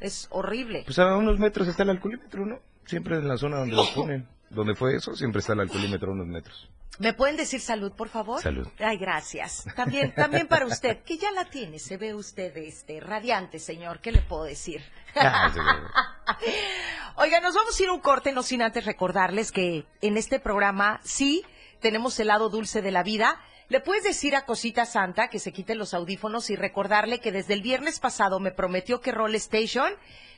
Es 0.00 0.28
horrible. 0.30 0.82
Pues 0.84 0.98
a 0.98 1.16
unos 1.16 1.38
metros 1.38 1.66
está 1.68 1.82
el 1.84 1.90
alcoholímetro, 1.90 2.44
¿no? 2.46 2.58
Siempre 2.84 3.16
en 3.16 3.28
la 3.28 3.36
zona 3.36 3.58
donde 3.58 3.76
lo 3.76 3.84
ponen. 3.94 4.28
Donde 4.50 4.74
fue 4.74 4.96
eso, 4.96 5.14
siempre 5.14 5.40
está 5.40 5.52
el 5.52 5.60
alcoholímetro 5.60 6.10
a 6.10 6.14
unos 6.14 6.26
metros. 6.26 6.68
¿Me 6.98 7.14
pueden 7.14 7.36
decir 7.36 7.60
salud, 7.60 7.92
por 7.92 8.10
favor? 8.10 8.42
Salud. 8.42 8.68
Ay, 8.78 8.98
gracias. 8.98 9.64
También, 9.74 10.14
también 10.14 10.46
para 10.48 10.66
usted, 10.66 10.98
que 11.02 11.16
ya 11.16 11.30
la 11.32 11.46
tiene, 11.46 11.78
se 11.78 11.96
ve 11.96 12.14
usted 12.14 12.54
este 12.58 13.00
radiante, 13.00 13.58
señor. 13.58 14.00
¿Qué 14.00 14.12
le 14.12 14.20
puedo 14.20 14.44
decir? 14.44 14.82
Ah, 15.14 15.50
sí, 15.54 15.60
Oiga, 17.16 17.40
nos 17.40 17.54
vamos 17.54 17.78
a 17.78 17.82
ir 17.82 17.88
a 17.88 17.92
un 17.92 18.00
corte, 18.00 18.32
no 18.32 18.42
sin 18.42 18.60
antes 18.60 18.84
recordarles 18.84 19.50
que 19.50 19.86
en 20.02 20.16
este 20.18 20.40
programa 20.40 21.00
sí 21.02 21.42
tenemos 21.80 22.18
el 22.20 22.26
lado 22.28 22.50
dulce 22.50 22.82
de 22.82 22.90
la 22.90 23.02
vida. 23.02 23.40
Le 23.70 23.78
puedes 23.78 24.02
decir 24.02 24.34
a 24.34 24.46
Cosita 24.46 24.84
Santa 24.84 25.28
que 25.28 25.38
se 25.38 25.52
quite 25.52 25.76
los 25.76 25.94
audífonos 25.94 26.50
y 26.50 26.56
recordarle 26.56 27.20
que 27.20 27.30
desde 27.30 27.54
el 27.54 27.62
viernes 27.62 28.00
pasado 28.00 28.40
me 28.40 28.50
prometió 28.50 29.00
que 29.00 29.12
Roll 29.12 29.36
Station 29.36 29.92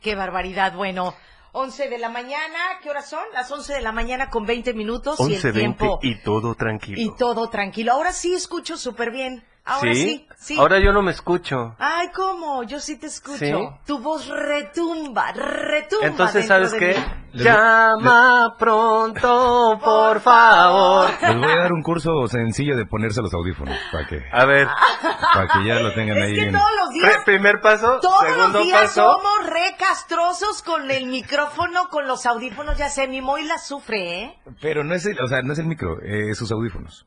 Qué 0.00 0.16
barbaridad. 0.16 0.74
Bueno, 0.74 1.14
11 1.56 1.88
de 1.88 1.98
la 1.98 2.08
mañana, 2.08 2.58
¿qué 2.82 2.90
horas 2.90 3.08
son? 3.08 3.22
Las 3.32 3.48
11 3.48 3.74
de 3.74 3.80
la 3.80 3.92
mañana 3.92 4.28
con 4.28 4.44
20 4.44 4.74
minutos 4.74 5.20
y 5.20 5.34
el 5.34 5.40
11.20 5.40 5.52
tiempo. 5.52 5.98
y 6.02 6.20
todo 6.20 6.56
tranquilo. 6.56 7.00
Y 7.00 7.14
todo 7.16 7.48
tranquilo. 7.48 7.92
Ahora 7.92 8.12
sí 8.12 8.34
escucho 8.34 8.76
súper 8.76 9.12
bien. 9.12 9.44
Ahora 9.66 9.94
sí, 9.94 10.26
sí. 10.36 10.58
Ahora 10.58 10.78
yo 10.78 10.92
no 10.92 11.00
me 11.00 11.10
escucho. 11.10 11.74
Ay, 11.78 12.08
¿cómo? 12.14 12.64
Yo 12.64 12.78
sí 12.80 12.98
te 12.98 13.06
escucho. 13.06 13.38
¿Sí? 13.38 13.52
Tu 13.86 13.98
voz 13.98 14.28
retumba, 14.28 15.32
retumba. 15.32 16.06
Entonces, 16.06 16.46
¿sabes 16.46 16.72
de 16.72 16.78
qué? 16.78 16.94
mí. 17.32 17.42
Llama 17.42 18.54
pronto, 18.58 19.80
por 19.82 20.20
favor. 20.20 21.10
Les 21.20 21.36
voy 21.36 21.50
a 21.50 21.56
dar 21.62 21.72
un 21.72 21.82
curso 21.82 22.26
sencillo 22.28 22.76
de 22.76 22.84
ponerse 22.86 23.22
los 23.22 23.32
audífonos 23.32 23.76
para 23.90 24.06
que, 24.06 24.22
A 24.32 24.44
ver, 24.44 24.68
para 25.32 25.48
que 25.48 25.66
ya 25.66 25.80
lo 25.80 25.92
tengan 25.94 26.18
Es 26.18 26.24
ahí 26.24 26.34
que 26.34 26.52
todos 26.52 26.70
los 26.80 26.90
días, 26.90 27.24
primer 27.24 27.60
paso, 27.60 27.98
todos 28.00 28.20
segundo 28.20 28.58
los 28.58 28.66
días 28.66 28.80
paso. 28.82 29.14
somos 29.14 29.46
re 29.50 29.74
castrosos 29.78 30.62
con 30.62 30.90
el 30.90 31.06
micrófono, 31.06 31.88
con 31.88 32.06
los 32.06 32.26
audífonos. 32.26 32.76
Ya 32.76 32.90
sé, 32.90 33.08
mi 33.08 33.20
Moila 33.22 33.58
sufre, 33.58 34.22
¿eh? 34.22 34.38
Pero 34.60 34.84
no 34.84 34.94
es 34.94 35.06
el, 35.06 35.18
o 35.20 35.26
sea, 35.26 35.40
no 35.42 35.54
es 35.54 35.58
el 35.58 35.66
micro, 35.66 36.00
eh, 36.02 36.30
es 36.30 36.38
sus 36.38 36.52
audífonos. 36.52 37.06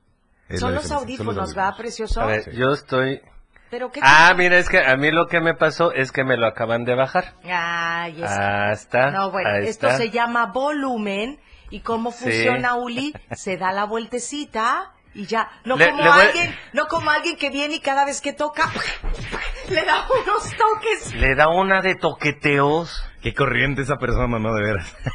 Es 0.49 0.59
Son 0.61 0.73
los 0.73 0.83
son 0.87 0.97
audífonos, 0.99 1.53
¿verdad, 1.53 1.73
precioso? 1.77 2.21
A 2.21 2.25
ver, 2.27 2.55
yo 2.55 2.71
estoy... 2.71 3.21
Pero 3.69 3.91
qué 3.91 3.99
Ah, 4.01 4.33
mira, 4.37 4.57
es 4.57 4.69
que 4.69 4.79
a 4.79 4.95
mí 4.95 5.11
lo 5.11 5.27
que 5.27 5.41
me 5.41 5.53
pasó 5.53 5.91
es 5.91 6.13
que 6.13 6.23
me 6.23 6.37
lo 6.37 6.47
acaban 6.47 6.85
de 6.85 6.95
bajar. 6.95 7.33
Ay, 7.43 8.23
es 8.23 8.31
Ah, 8.31 8.71
está. 8.71 9.11
No, 9.11 9.29
bueno, 9.31 9.49
ahí 9.49 9.67
esto 9.67 9.87
está. 9.87 9.97
se 9.97 10.09
llama 10.09 10.45
volumen. 10.53 11.39
¿Y 11.69 11.81
cómo 11.81 12.13
Sí. 12.13 12.23
funciona, 12.23 12.75
Uli? 12.75 13.13
Se 13.35 13.57
da 13.57 13.73
la 13.73 13.83
vueltecita 13.83 14.93
y 15.17 15.25
ya. 15.25 15.50
No 15.65 15.75
Le- 15.75 15.89
como 15.89 16.03
le 16.03 16.09
voy- 16.09 16.21
alguien, 16.21 16.55
no 16.74 16.88
como 16.88 17.09
alguien 17.12 17.36
que 17.36 17.50
viene 17.50 17.75
y 17.75 17.79
cada 17.81 18.05
vez 18.05 18.21
que 18.21 18.31
toca 18.33 18.71
le 19.69 19.83
da 19.83 20.05
unos 20.09 20.43
toques. 20.55 21.13
Le 21.15 21.36
da 21.36 21.50
una 21.50 21.81
de 21.81 21.95
toqueteos. 21.95 23.03
Qué 23.21 23.33
corriente 23.33 23.81
esa 23.81 23.97
persona, 23.97 24.39
no 24.39 24.53
de 24.53 24.63
veras. 24.63 24.95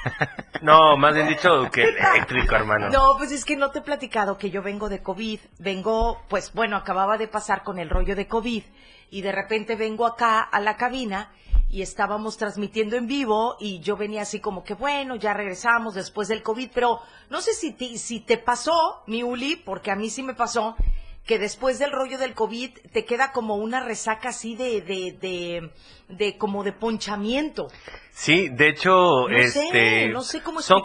No, 0.63 0.97
más 0.97 1.13
bien 1.13 1.27
dicho 1.27 1.69
que 1.73 1.83
eléctrico, 1.83 2.55
hermano. 2.55 2.89
No, 2.91 3.17
pues 3.19 3.33
es 3.33 3.45
que 3.45 3.57
no 3.57 3.73
te 3.73 3.81
he 3.81 3.83
platicado 3.83 4.39
que 4.39 4.49
yo 4.51 4.63
vengo 4.63 4.89
de 4.89 5.03
COVID. 5.03 5.41
Vengo, 5.59 6.23
pues 6.29 6.53
bueno, 6.53 6.77
acababa 6.77 7.19
de 7.19 7.27
pasar 7.27 7.65
con 7.65 7.81
el 7.81 7.91
rollo 7.91 8.15
de 8.15 8.29
COVID 8.29 8.63
y 9.11 9.23
de 9.23 9.33
repente 9.33 9.75
vengo 9.75 10.07
acá 10.07 10.41
a 10.41 10.61
la 10.61 10.77
cabina 10.77 11.33
y 11.73 11.81
estábamos 11.81 12.37
transmitiendo 12.37 12.97
en 12.97 13.07
vivo 13.07 13.57
y 13.59 13.81
yo 13.81 13.97
venía 13.97 14.23
así 14.23 14.41
como 14.41 14.63
que 14.63 14.75
bueno, 14.75 15.17
ya 15.17 15.33
regresamos 15.33 15.95
después 15.95 16.29
del 16.29 16.43
COVID, 16.43 16.71
pero 16.73 17.01
no 17.31 17.41
sé 17.41 17.55
si 17.55 17.73
te, 17.73 17.97
si 17.97 18.21
te 18.21 18.37
pasó, 18.37 19.03
mi 19.07 19.23
Uli, 19.23 19.57
porque 19.57 19.91
a 19.91 19.97
mí 19.97 20.11
sí 20.11 20.23
me 20.23 20.35
pasó 20.35 20.77
que 21.27 21.39
después 21.39 21.79
del 21.79 21.91
rollo 21.93 22.19
del 22.19 22.35
COVID 22.35 22.71
te 22.93 23.07
queda 23.07 23.33
como 23.33 23.55
una 23.57 23.81
resaca 23.81 24.31
así 24.31 24.55
de, 24.55 24.83
de, 24.83 25.17
de, 25.19 25.71
de 26.09 26.37
como 26.37 26.63
de 26.63 26.73
ponchamiento. 26.73 27.69
Sí, 28.11 28.51
de 28.51 28.69
hecho, 28.69 29.29
No 29.29 29.39
sé, 29.49 29.65
este... 29.65 30.09
no 30.09 30.21
sé 30.21 30.43
cómo 30.43 30.61
son 30.61 30.83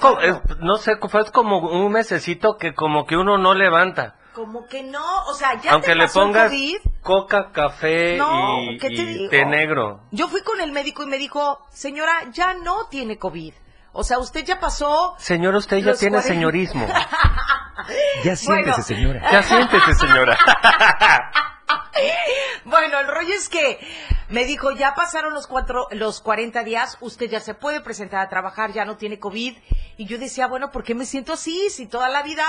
no 0.61 0.77
sé, 0.77 0.93
fue 1.09 1.29
como 1.31 1.59
un 1.59 1.91
mesecito 1.91 2.55
que 2.57 2.73
como 2.73 3.05
que 3.05 3.17
uno 3.17 3.37
no 3.37 3.53
levanta. 3.55 4.15
Como 4.37 4.67
que 4.67 4.83
no, 4.83 5.23
o 5.25 5.33
sea, 5.33 5.59
ya 5.59 5.71
Aunque 5.71 5.87
te 5.87 5.95
le 5.95 6.03
pasó 6.03 6.19
el 6.21 6.25
pongas 6.27 6.51
COVID. 6.51 6.75
coca, 7.01 7.51
café 7.51 8.17
No, 8.17 8.61
y, 8.71 8.77
¿qué 8.77 8.89
te 8.89 8.93
y 8.93 9.05
digo? 9.05 9.29
té 9.31 9.45
negro. 9.47 10.01
Yo 10.11 10.27
fui 10.27 10.41
con 10.43 10.61
el 10.61 10.71
médico 10.71 11.01
y 11.01 11.07
me 11.07 11.17
dijo, 11.17 11.65
señora, 11.71 12.13
ya 12.31 12.53
no 12.53 12.85
tiene 12.87 13.17
COVID. 13.17 13.55
O 13.93 14.03
sea, 14.03 14.19
usted 14.19 14.45
ya 14.45 14.59
pasó. 14.59 15.15
Señor, 15.17 15.55
usted 15.55 15.77
ya 15.77 15.95
tiene 15.95 16.17
40. 16.19 16.21
señorismo. 16.21 16.85
Ya 18.23 18.35
siéntese, 18.35 18.71
Bueno. 18.71 18.83
señora. 18.83 19.31
Ya 19.31 19.43
siéntese, 19.43 19.95
señora. 19.95 20.37
Bueno, 22.65 22.99
el 22.99 23.07
rollo 23.07 23.33
es 23.33 23.49
que 23.49 23.79
me 24.29 24.43
dijo, 24.45 24.71
ya 24.71 24.93
pasaron 24.93 25.33
los 25.33 25.47
cuatro, 25.47 25.87
los 25.91 26.19
40 26.21 26.63
días, 26.63 26.97
usted 26.99 27.29
ya 27.29 27.39
se 27.39 27.53
puede 27.53 27.79
presentar 27.81 28.19
a 28.19 28.29
trabajar, 28.29 28.71
ya 28.73 28.83
no 28.85 28.97
tiene 28.97 29.19
COVID. 29.19 29.57
Y 29.97 30.05
yo 30.05 30.17
decía, 30.17 30.47
bueno, 30.47 30.69
¿por 30.71 30.83
qué 30.83 30.93
me 30.95 31.05
siento 31.05 31.33
así? 31.33 31.69
Si 31.69 31.87
toda 31.87 32.09
la 32.09 32.23
vida 32.23 32.43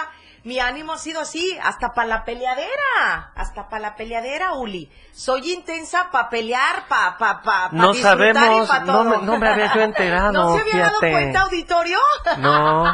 mi 0.44 0.58
ánimo 0.58 0.92
ha 0.92 0.98
sido 0.98 1.20
así, 1.20 1.56
hasta 1.62 1.92
para 1.94 2.08
la 2.08 2.24
peleadera, 2.24 3.32
hasta 3.36 3.68
para 3.68 3.80
la 3.82 3.94
peleadera, 3.96 4.54
Uli. 4.54 4.90
Soy 5.12 5.52
intensa 5.52 6.10
para 6.10 6.28
pelear, 6.30 6.86
para 6.88 7.16
pa, 7.16 7.40
pa, 7.42 7.42
pa 7.42 7.68
No 7.72 7.92
disfrutar 7.92 8.34
sabemos, 8.34 8.68
pa 8.68 8.80
no 8.80 8.92
todo. 8.92 9.04
me- 9.04 9.18
no 9.26 9.38
me 9.38 9.48
había 9.48 9.72
yo 9.74 9.80
enterado, 9.82 10.32
¿No 10.32 10.54
se 10.56 10.60
había 10.62 10.84
dado 10.84 11.00
cuenta, 11.00 11.40
auditorio? 11.42 11.98
No, 12.38 12.84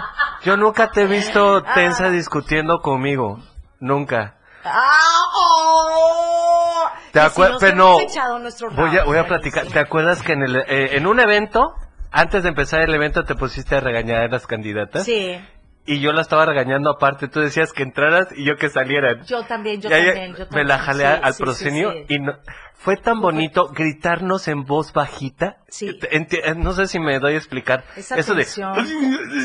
yo 0.43 0.57
nunca 0.57 0.90
te 0.90 1.02
he 1.02 1.07
visto 1.07 1.62
tensa 1.75 2.07
Ah. 2.07 2.11
discutiendo 2.11 2.81
conmigo. 2.81 3.38
Nunca. 3.81 4.37
¡Ah! 4.64 5.23
oh! 5.37 6.88
¿Te 7.12 7.21
si 7.21 7.26
acuerdas? 7.26 7.62
hemos 7.62 7.76
no, 7.76 8.71
voy 8.71 8.97
a, 8.99 9.04
voy 9.04 9.18
a 9.18 9.26
platicar. 9.26 9.66
¿Te 9.66 9.78
acuerdas 9.78 10.23
que 10.23 10.33
en, 10.33 10.42
el, 10.42 10.56
eh, 10.56 10.97
en 10.97 11.06
un 11.06 11.21
evento, 11.21 11.75
antes 12.11 12.42
de 12.42 12.49
empezar 12.49 12.80
el 12.80 12.94
evento, 12.94 13.25
te 13.25 13.35
pusiste 13.35 13.76
a 13.76 13.80
regañar 13.80 14.23
a 14.23 14.28
las 14.28 14.47
candidatas? 14.47 15.04
Sí, 15.04 15.38
Y 15.87 16.00
yo 16.00 16.12
la 16.12 16.23
estaba 16.23 16.47
regañando 16.47 16.90
aparte. 16.90 17.28
Tú 17.28 17.40
decías 17.40 17.73
que 17.73 17.83
entraras 17.83 18.28
y 18.35 18.44
yo 18.44 18.56
que 18.56 18.68
salieran. 18.68 19.23
yo 19.25 19.44
también, 19.44 19.80
yo 19.80 19.90
también, 19.90 20.35
yo 20.35 20.47
también. 20.47 20.49
me 20.52 20.64
la 20.64 20.78
jalé 20.78 21.04
sí, 21.04 21.21
al 21.23 21.35
sí, 21.35 21.42
proscenio 21.42 21.92
sí, 21.92 22.04
y 22.09 22.18
no, 22.21 22.33
fue 22.75 22.97
tan 22.97 23.21
bonito 23.21 23.68
gritarnos 23.68 24.49
en 24.49 24.64
voz 24.64 24.92
bajita. 24.92 25.59
Sí. 25.68 25.99
Eh, 26.11 26.54
no 26.56 26.73
sé 26.73 26.87
si 26.87 26.99
me 26.99 27.18
doy 27.18 27.35
a 27.35 27.38
explicar. 27.38 27.85
Esa 27.97 28.16
Eso 28.16 28.35
de... 28.35 28.42
tensión. 28.42 28.87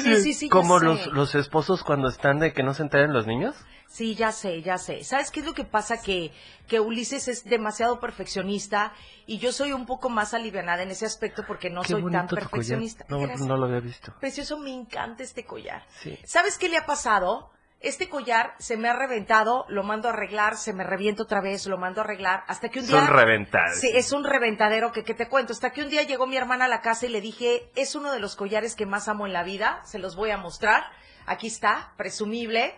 Sí, 0.04 0.16
sí, 0.22 0.34
sí, 0.34 0.48
ya 0.48 0.52
Como 0.52 0.80
los, 0.80 1.08
los 1.08 1.36
esposos 1.36 1.84
cuando 1.84 2.08
están 2.10 2.40
de 2.40 2.52
que 2.54 2.64
no 2.64 2.74
se 2.74 2.84
enteren 2.84 3.14
los 3.14 3.28
niños. 3.28 3.56
Sí, 3.90 4.14
ya 4.14 4.32
sé, 4.32 4.62
ya 4.62 4.78
sé. 4.78 5.04
¿Sabes 5.04 5.32
qué 5.32 5.40
es 5.40 5.48
lo 5.48 5.54
que 5.54 5.66
pasa? 5.66 6.00
Que, 6.00 6.32
que 6.68 6.80
Ulises 6.80 7.28
es 7.28 7.44
demasiado 7.44 8.00
perfeccionista 8.00 8.94
y 9.26 9.40
yo 9.40 9.52
soy 9.52 9.74
un 9.74 9.88
poco 9.88 10.10
más 10.10 10.36
alivianada 10.36 10.84
en 10.84 10.92
ese 10.92 11.08
aspecto 11.08 11.44
porque 11.48 11.72
no 11.72 11.82
Qué 11.82 11.94
soy 11.94 12.12
tan 12.12 12.28
perfeccionista. 12.28 13.06
No, 13.10 13.26
no 13.26 13.58
lo 13.58 13.66
había 13.66 13.80
visto. 13.80 14.14
Precioso, 14.20 14.60
me 14.60 14.72
encanta 14.72 15.24
este 15.24 15.44
collar. 15.44 15.84
Sí. 16.02 16.20
¿Sabes 16.24 16.60
qué 16.60 16.70
le 16.70 16.78
ha 16.78 16.86
pasado? 16.86 17.52
Este 17.80 18.10
collar 18.10 18.54
se 18.60 18.78
me 18.78 18.90
ha 18.90 18.94
reventado, 18.94 19.66
lo 19.70 19.84
mando 19.84 20.08
a 20.08 20.12
arreglar, 20.12 20.58
se 20.58 20.72
me 20.72 20.84
revienta 20.84 21.24
otra 21.24 21.42
vez, 21.42 21.66
lo 21.66 21.78
mando 21.78 22.02
a 22.02 22.04
arreglar, 22.04 22.44
hasta 22.48 22.70
que 22.70 22.80
un 22.80 22.88
día... 22.88 23.00
Son 23.00 23.08
reventadas. 23.08 23.80
Sí, 23.80 23.90
es 23.92 24.12
un 24.12 24.24
reventadero 24.24 24.92
que, 24.92 25.04
que 25.04 25.16
te 25.16 25.30
cuento. 25.30 25.54
Hasta 25.54 25.72
que 25.72 25.82
un 25.82 25.90
día 25.90 26.04
llegó 26.04 26.28
mi 26.28 26.38
hermana 26.38 26.66
a 26.66 26.68
la 26.68 26.82
casa 26.82 27.08
y 27.08 27.10
le 27.10 27.22
dije, 27.22 27.72
es 27.76 27.96
uno 27.96 28.12
de 28.12 28.20
los 28.20 28.36
collares 28.36 28.76
que 28.76 28.86
más 28.86 29.08
amo 29.08 29.26
en 29.26 29.34
la 29.34 29.44
vida, 29.44 29.82
se 29.86 29.98
los 29.98 30.16
voy 30.16 30.30
a 30.30 30.38
mostrar. 30.38 30.84
Aquí 31.26 31.48
está, 31.48 31.94
presumible. 31.98 32.76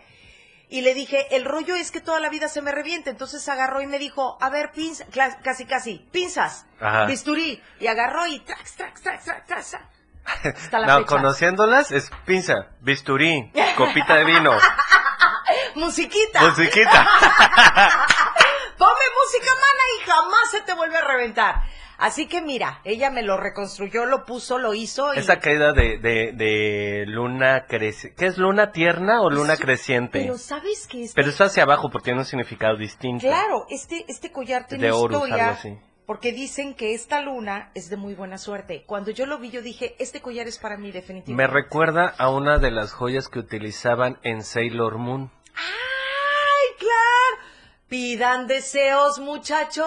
Y 0.72 0.80
le 0.80 0.94
dije, 0.94 1.36
el 1.36 1.44
rollo 1.44 1.74
es 1.76 1.90
que 1.90 2.00
toda 2.00 2.18
la 2.18 2.30
vida 2.30 2.48
se 2.48 2.62
me 2.62 2.72
reviente. 2.72 3.10
Entonces 3.10 3.46
agarró 3.48 3.82
y 3.82 3.86
me 3.86 3.98
dijo, 3.98 4.38
a 4.40 4.48
ver, 4.48 4.72
pinzas, 4.72 5.06
casi, 5.44 5.66
casi, 5.66 5.98
pinzas, 6.10 6.64
Ajá. 6.80 7.04
bisturí. 7.04 7.62
Y 7.78 7.88
agarró 7.88 8.26
y 8.26 8.40
trax, 8.40 8.76
trax, 8.76 9.02
trax, 9.02 9.24
trax, 9.24 9.46
trax. 9.46 9.76
Hasta 10.24 10.78
la 10.78 10.86
No, 10.86 10.96
fecha. 11.00 11.08
conociéndolas 11.08 11.92
es 11.92 12.10
pinza, 12.24 12.68
bisturí, 12.80 13.52
copita 13.76 14.14
de 14.16 14.24
vino, 14.24 14.52
Musiquita. 15.74 16.40
musiquita. 16.40 17.06
Ponme 18.78 19.04
música, 19.22 19.52
mana, 19.54 19.84
y 19.98 20.08
jamás 20.08 20.50
se 20.50 20.60
te 20.62 20.74
vuelve 20.74 20.96
a 20.96 21.02
reventar. 21.02 21.62
Así 22.02 22.26
que 22.26 22.42
mira, 22.42 22.80
ella 22.84 23.10
me 23.10 23.22
lo 23.22 23.36
reconstruyó, 23.36 24.06
lo 24.06 24.24
puso, 24.24 24.58
lo 24.58 24.74
hizo. 24.74 25.14
Y 25.14 25.18
Esa 25.18 25.38
caída 25.38 25.72
de, 25.72 25.98
de, 25.98 26.32
de 26.32 27.04
luna 27.06 27.66
creciente. 27.68 28.16
¿Qué 28.18 28.26
es 28.26 28.38
luna 28.38 28.72
tierna 28.72 29.20
o 29.22 29.30
luna 29.30 29.52
Eso- 29.52 29.62
creciente? 29.62 30.18
Pero 30.20 30.36
sabes 30.36 30.88
que 30.88 31.04
este, 31.04 31.14
Pero 31.14 31.30
está 31.30 31.44
hacia 31.44 31.62
abajo 31.62 31.90
porque 31.90 32.06
tiene 32.06 32.18
un 32.18 32.24
significado 32.26 32.76
distinto. 32.76 33.24
claro, 33.26 33.66
este, 33.70 34.04
este 34.08 34.32
collar 34.32 34.66
tiene 34.66 34.86
De 34.86 34.90
Horus, 34.92 35.16
historia. 35.16 35.44
algo 35.44 35.56
así. 35.58 35.78
Porque 36.04 36.32
dicen 36.32 36.74
que 36.74 36.92
esta 36.94 37.20
luna 37.20 37.70
es 37.76 37.88
de 37.88 37.96
muy 37.96 38.14
buena 38.14 38.36
suerte. 38.36 38.82
Cuando 38.84 39.12
yo 39.12 39.24
lo 39.24 39.38
vi, 39.38 39.50
yo 39.50 39.62
dije, 39.62 39.94
este 40.00 40.20
collar 40.20 40.48
es 40.48 40.58
para 40.58 40.76
mí 40.76 40.88
Me 40.88 40.92
definitivamente. 40.94 41.52
recuerda 41.54 42.12
a 42.18 42.28
una 42.30 42.58
de 42.58 42.72
las 42.72 42.92
joyas 42.92 43.28
que 43.28 43.38
utilizaban 43.38 44.18
en 44.24 44.42
Sailor 44.42 44.98
Moon. 44.98 45.30
¡Ay, 45.54 46.76
claro! 46.80 47.51
Pidan 47.92 48.46
deseos, 48.46 49.18
muchachos. 49.18 49.86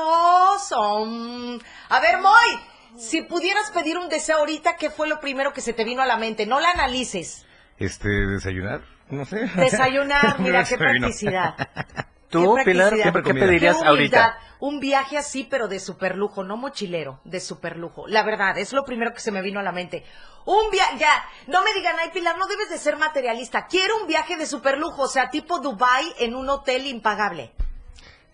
Um, 0.77 1.57
A 1.89 1.99
ver, 1.99 2.21
Moy, 2.21 2.59
si 2.95 3.23
pudieras 3.23 3.71
pedir 3.71 3.97
un 3.97 4.09
deseo 4.09 4.37
ahorita, 4.37 4.75
¿qué 4.75 4.91
fue 4.91 5.07
lo 5.07 5.19
primero 5.19 5.53
que 5.53 5.61
se 5.61 5.73
te 5.73 5.83
vino 5.83 6.03
a 6.03 6.05
la 6.05 6.15
mente? 6.15 6.45
No 6.45 6.59
la 6.59 6.69
analices. 6.69 7.47
Este, 7.79 8.07
desayunar, 8.07 8.83
no 9.09 9.25
sé. 9.25 9.49
Desayunar, 9.55 10.39
mira 10.39 10.63
qué 10.65 10.77
practicidad. 10.77 11.55
¿Tú, 12.29 12.53
Qué 12.57 12.65
Pilar, 12.65 12.89
practicidad. 12.89 13.23
qué, 13.23 13.33
pedirías 13.33 13.77
Qué 13.81 13.87
ahorita? 13.87 14.37
Un 14.59 14.79
viaje 14.79 15.17
así, 15.17 15.47
pero 15.49 15.67
de 15.67 15.79
superlujo, 15.79 16.43
no 16.43 16.57
mochilero, 16.57 17.21
de 17.23 17.39
superlujo. 17.39 18.07
La 18.07 18.21
verdad, 18.21 18.55
es 18.59 18.71
lo 18.71 18.85
primero 18.85 19.13
que 19.15 19.19
se 19.19 19.31
me 19.31 19.41
vino 19.41 19.59
a 19.59 19.63
la 19.63 19.71
mente. 19.71 20.05
Un 20.45 20.69
viaje, 20.69 20.99
ya, 20.99 21.25
no 21.47 21.63
me 21.63 21.73
digan, 21.73 21.95
ay 21.99 22.11
Pilar, 22.13 22.37
no 22.37 22.45
debes 22.45 22.69
de 22.69 22.77
ser 22.77 22.97
materialista. 22.97 23.65
Quiero 23.65 23.97
un 23.99 24.05
viaje 24.05 24.37
de 24.37 24.45
superlujo, 24.45 25.01
o 25.01 25.07
sea, 25.07 25.31
tipo 25.31 25.57
Dubai 25.57 26.05
en 26.19 26.35
un 26.35 26.47
hotel 26.49 26.85
impagable. 26.85 27.51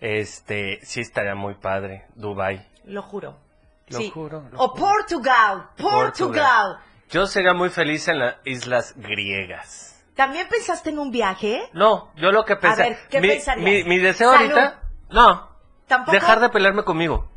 Este, 0.02 0.80
sí 0.82 1.00
estaría 1.00 1.36
muy 1.36 1.54
padre, 1.54 2.06
Dubai. 2.16 2.66
Lo 2.84 3.02
juro. 3.02 3.38
Lo 3.86 3.98
Sí. 3.98 4.10
juro, 4.10 4.42
lo 4.50 4.58
o 4.58 4.68
juro. 4.70 4.74
Portugal, 4.84 5.68
Portugal. 5.76 6.78
Yo 7.08 7.26
sería 7.28 7.54
muy 7.54 7.68
feliz 7.70 8.08
en 8.08 8.18
las 8.18 8.34
islas 8.44 8.94
griegas. 8.96 10.04
¿También 10.16 10.48
pensaste 10.48 10.90
en 10.90 10.98
un 10.98 11.12
viaje? 11.12 11.62
No, 11.72 12.10
yo 12.16 12.32
lo 12.32 12.44
que 12.44 12.56
pensé. 12.56 12.82
ver, 12.82 12.98
¿qué 13.10 13.20
mi, 13.20 13.28
pensarías? 13.28 13.64
mi, 13.64 13.84
mi 13.84 13.98
deseo 13.98 14.32
Salud. 14.32 14.50
ahorita, 14.50 14.82
no, 15.10 15.48
¿Tampoco? 15.86 16.10
dejar 16.10 16.40
de 16.40 16.48
pelearme 16.48 16.82
conmigo. 16.82 17.30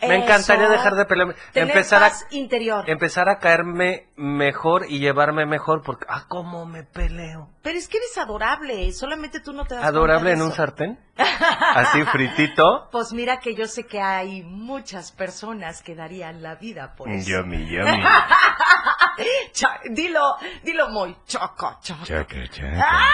Me 0.00 0.16
Eso. 0.16 0.24
encantaría 0.24 0.68
dejar 0.68 0.94
de 0.96 1.04
pelearme, 1.04 1.34
Tener 1.52 1.68
empezar 1.68 2.00
paz 2.00 2.24
a 2.28 2.34
interior. 2.34 2.84
empezar 2.90 3.28
a 3.28 3.38
caerme 3.38 4.08
mejor 4.16 4.84
y 4.88 4.98
llevarme 4.98 5.46
mejor 5.46 5.82
porque 5.82 6.06
ah 6.08 6.24
cómo 6.26 6.66
me 6.66 6.82
peleo. 6.82 7.48
Pero 7.62 7.78
es 7.78 7.86
que 7.86 7.98
eres 7.98 8.18
adorable, 8.18 8.90
solamente 8.92 9.38
tú 9.38 9.52
no 9.52 9.64
te 9.64 9.76
das 9.76 9.84
Adorable 9.84 10.30
cuenta 10.30 10.42
en 10.42 10.42
un 10.42 10.52
sartén, 10.52 10.98
así 11.76 12.02
fritito. 12.06 12.88
Pues 12.90 13.12
mira 13.12 13.38
que 13.38 13.54
yo 13.54 13.66
sé 13.66 13.86
que 13.86 14.00
hay 14.00 14.42
muchas 14.42 15.12
personas 15.12 15.82
que 15.82 15.94
darían 15.94 16.42
la 16.42 16.56
vida 16.56 16.94
por 16.96 17.08
eso. 17.08 17.30
Yummy, 17.30 17.64
yummy. 17.68 18.02
Dilo, 19.90 20.36
dilo 20.62 20.88
muy 20.90 21.16
choco, 21.26 21.78
choco. 21.82 22.04
Chaca, 22.04 22.48
chaca. 22.48 23.08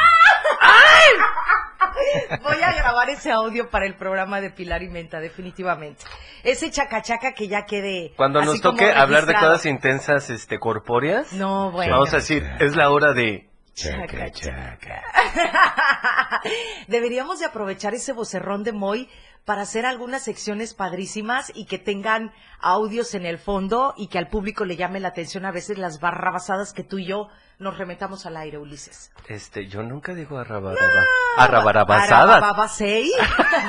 Voy 2.42 2.62
a 2.62 2.72
grabar 2.72 3.10
ese 3.10 3.30
audio 3.32 3.68
para 3.70 3.86
el 3.86 3.94
programa 3.94 4.40
de 4.40 4.50
Pilar 4.50 4.82
y 4.82 4.88
Menta, 4.88 5.20
definitivamente. 5.20 6.04
Ese 6.42 6.70
chacachaca 6.70 7.32
que 7.32 7.48
ya 7.48 7.64
quede. 7.64 8.12
Cuando 8.16 8.38
así 8.40 8.48
nos 8.48 8.60
como 8.60 8.72
toque 8.74 8.90
hablar 8.90 9.22
de 9.22 9.32
registrado. 9.32 9.54
cosas 9.54 9.66
intensas, 9.66 10.30
este, 10.30 10.58
corpóreas, 10.58 11.32
No, 11.32 11.70
bueno. 11.70 11.92
vamos 11.94 12.12
a 12.12 12.16
decir, 12.16 12.48
es 12.60 12.76
la 12.76 12.90
hora 12.90 13.12
de 13.12 13.48
Chaca, 13.74 14.30
chaca. 14.32 15.02
Deberíamos 16.88 17.38
de 17.38 17.46
aprovechar 17.46 17.94
ese 17.94 18.12
vocerrón 18.12 18.64
de 18.64 18.72
Moy 18.72 19.08
para 19.48 19.62
hacer 19.62 19.86
algunas 19.86 20.22
secciones 20.22 20.74
padrísimas 20.74 21.50
y 21.54 21.64
que 21.64 21.78
tengan 21.78 22.34
audios 22.60 23.14
en 23.14 23.24
el 23.24 23.38
fondo 23.38 23.94
y 23.96 24.08
que 24.08 24.18
al 24.18 24.28
público 24.28 24.66
le 24.66 24.76
llame 24.76 25.00
la 25.00 25.08
atención 25.08 25.46
a 25.46 25.52
veces 25.52 25.78
las 25.78 26.00
barrabasadas 26.00 26.74
que 26.74 26.84
tú 26.84 26.98
y 26.98 27.06
yo 27.06 27.28
nos 27.58 27.78
remetamos 27.78 28.26
al 28.26 28.36
aire, 28.36 28.58
Ulises. 28.58 29.10
Este, 29.26 29.66
yo 29.66 29.82
nunca 29.82 30.12
digo 30.12 30.36
arrabaraba. 30.36 31.06
Arrabarabasadas. 31.38 32.36
Arabababasei. 32.36 33.10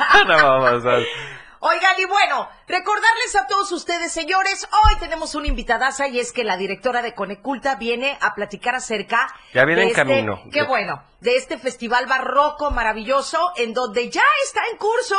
Arrababasadas. 0.09 1.05
Oigan, 1.61 1.95
y 1.97 2.05
bueno, 2.05 2.49
recordarles 2.67 3.35
a 3.37 3.47
todos 3.47 3.71
ustedes, 3.71 4.11
señores, 4.11 4.67
hoy 4.85 4.99
tenemos 4.99 5.33
una 5.35 5.47
invitadaza 5.47 6.09
y 6.09 6.19
es 6.19 6.33
que 6.33 6.43
la 6.43 6.57
directora 6.57 7.01
de 7.01 7.15
Coneculta 7.15 7.75
viene 7.75 8.17
a 8.19 8.33
platicar 8.33 8.75
acerca. 8.75 9.33
Ya 9.53 9.63
viene 9.63 9.83
de 9.83 9.87
en 9.87 9.89
este- 9.91 10.01
camino. 10.01 10.41
Qué 10.51 10.63
bueno, 10.63 11.01
de 11.21 11.37
este 11.37 11.57
festival 11.57 12.05
barroco 12.05 12.69
maravilloso 12.71 13.53
en 13.55 13.73
donde 13.73 14.09
ya 14.09 14.23
está 14.43 14.59
en 14.71 14.77
curso. 14.77 15.15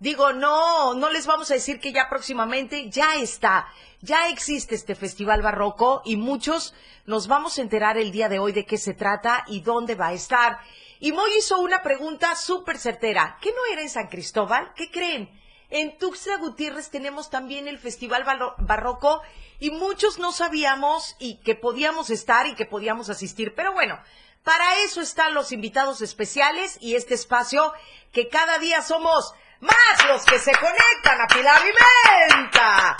Digo, 0.00 0.32
no, 0.32 0.94
no 0.94 1.10
les 1.10 1.26
vamos 1.26 1.50
a 1.50 1.54
decir 1.54 1.80
que 1.80 1.92
ya 1.92 2.08
próximamente, 2.08 2.88
ya 2.88 3.16
está, 3.16 3.66
ya 4.00 4.28
existe 4.28 4.76
este 4.76 4.94
festival 4.94 5.42
barroco 5.42 6.02
y 6.04 6.16
muchos 6.16 6.72
nos 7.04 7.26
vamos 7.26 7.58
a 7.58 7.62
enterar 7.62 7.98
el 7.98 8.12
día 8.12 8.28
de 8.28 8.38
hoy 8.38 8.52
de 8.52 8.64
qué 8.64 8.78
se 8.78 8.94
trata 8.94 9.44
y 9.48 9.60
dónde 9.60 9.96
va 9.96 10.08
a 10.08 10.12
estar. 10.12 10.60
Y 11.00 11.10
Moy 11.10 11.30
hizo 11.36 11.58
una 11.58 11.82
pregunta 11.82 12.36
súper 12.36 12.78
certera. 12.78 13.38
¿Qué 13.40 13.50
no 13.50 13.72
era 13.72 13.82
en 13.82 13.90
San 13.90 14.06
Cristóbal? 14.06 14.72
¿Qué 14.76 14.88
creen? 14.90 15.30
En 15.68 15.98
Tuxtla 15.98 16.36
Gutiérrez 16.36 16.90
tenemos 16.90 17.28
también 17.28 17.66
el 17.66 17.78
Festival 17.78 18.24
Barro- 18.24 18.54
Barroco 18.58 19.20
y 19.58 19.70
muchos 19.70 20.18
no 20.18 20.30
sabíamos 20.30 21.16
y 21.18 21.40
que 21.40 21.56
podíamos 21.56 22.10
estar 22.10 22.46
y 22.46 22.54
que 22.54 22.66
podíamos 22.66 23.10
asistir. 23.10 23.54
Pero 23.56 23.72
bueno, 23.72 24.00
para 24.44 24.78
eso 24.80 25.00
están 25.00 25.34
los 25.34 25.50
invitados 25.50 26.02
especiales 26.02 26.78
y 26.80 26.94
este 26.94 27.14
espacio 27.14 27.72
que 28.12 28.28
cada 28.28 28.58
día 28.58 28.80
somos 28.80 29.34
más 29.60 30.08
los 30.08 30.24
que 30.24 30.38
se 30.38 30.52
conectan 30.52 31.20
a 31.20 31.26
Pilar 31.26 31.60
y 31.62 32.36
Menta. 32.36 32.96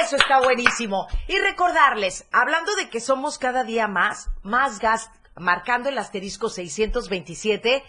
Eso 0.00 0.16
está 0.16 0.40
buenísimo. 0.40 1.08
Y 1.26 1.38
recordarles, 1.38 2.26
hablando 2.32 2.74
de 2.76 2.88
que 2.88 3.00
somos 3.00 3.38
cada 3.38 3.64
día 3.64 3.88
más, 3.88 4.30
más 4.42 4.78
gas, 4.78 5.10
marcando 5.36 5.88
el 5.88 5.98
asterisco 5.98 6.48
627, 6.48 7.82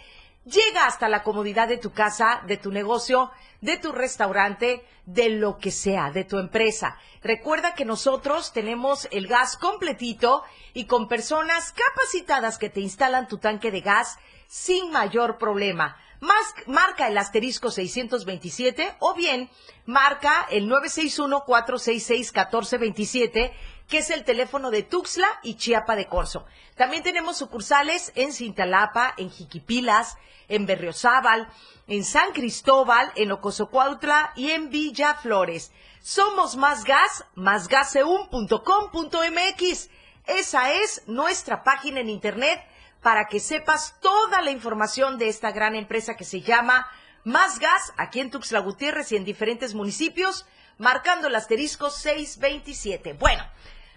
llega 0.45 0.85
hasta 0.85 1.09
la 1.09 1.23
comodidad 1.23 1.67
de 1.67 1.77
tu 1.77 1.91
casa, 1.91 2.41
de 2.47 2.57
tu 2.57 2.71
negocio, 2.71 3.31
de 3.61 3.77
tu 3.77 3.91
restaurante, 3.91 4.85
de 5.05 5.29
lo 5.29 5.57
que 5.57 5.71
sea, 5.71 6.11
de 6.11 6.23
tu 6.23 6.39
empresa. 6.39 6.97
Recuerda 7.21 7.75
que 7.75 7.85
nosotros 7.85 8.53
tenemos 8.53 9.07
el 9.11 9.27
gas 9.27 9.57
completito 9.57 10.43
y 10.73 10.85
con 10.85 11.07
personas 11.07 11.73
capacitadas 11.73 12.57
que 12.57 12.69
te 12.69 12.79
instalan 12.79 13.27
tu 13.27 13.37
tanque 13.37 13.71
de 13.71 13.81
gas 13.81 14.17
sin 14.47 14.91
mayor 14.91 15.37
problema. 15.37 15.97
Más, 16.23 16.55
marca 16.67 17.09
el 17.09 17.17
asterisco 17.17 17.69
627 17.69 18.95
o 18.99 19.13
bien 19.13 19.49
marca 19.85 20.47
el 20.49 20.69
961-466-1427, 20.69 23.51
que 23.89 23.97
es 23.97 24.09
el 24.09 24.23
teléfono 24.23 24.71
de 24.71 24.83
Tuxtla 24.83 25.27
y 25.43 25.55
Chiapa 25.55 25.97
de 25.97 26.07
Corzo. 26.07 26.45
También 26.77 27.03
tenemos 27.03 27.35
sucursales 27.35 28.13
en 28.15 28.31
Cintalapa, 28.31 29.13
en 29.17 29.31
Jiquipilas, 29.31 30.15
en 30.47 30.65
Berriozábal, 30.65 31.49
en 31.87 32.05
San 32.05 32.31
Cristóbal, 32.31 33.11
en 33.17 33.33
Ocosocuautla 33.33 34.31
y 34.37 34.51
en 34.51 34.69
Villa 34.69 35.15
Flores. 35.15 35.73
Somos 36.01 36.55
Más 36.55 36.85
Gas, 36.85 37.25
másgaseun.com.mx. 37.35 39.89
Esa 40.25 40.71
es 40.71 41.03
nuestra 41.05 41.65
página 41.65 41.99
en 41.99 42.09
internet 42.09 42.65
para 43.03 43.25
que 43.27 43.39
sepas 43.39 43.99
toda 43.99 44.41
la 44.41 44.51
información 44.51 45.17
de 45.17 45.27
esta 45.27 45.51
gran 45.51 45.75
empresa 45.75 46.15
que 46.15 46.23
se 46.23 46.41
llama 46.41 46.87
Más 47.25 47.59
gas 47.59 47.93
aquí 47.97 48.19
en 48.19 48.31
Tuxtla 48.31 48.59
Gutiérrez 48.59 49.11
y 49.11 49.17
en 49.17 49.25
diferentes 49.25 49.73
municipios, 49.75 50.45
marcando 50.77 51.27
el 51.27 51.35
asterisco 51.35 51.89
627. 51.89 53.13
Bueno, 53.13 53.43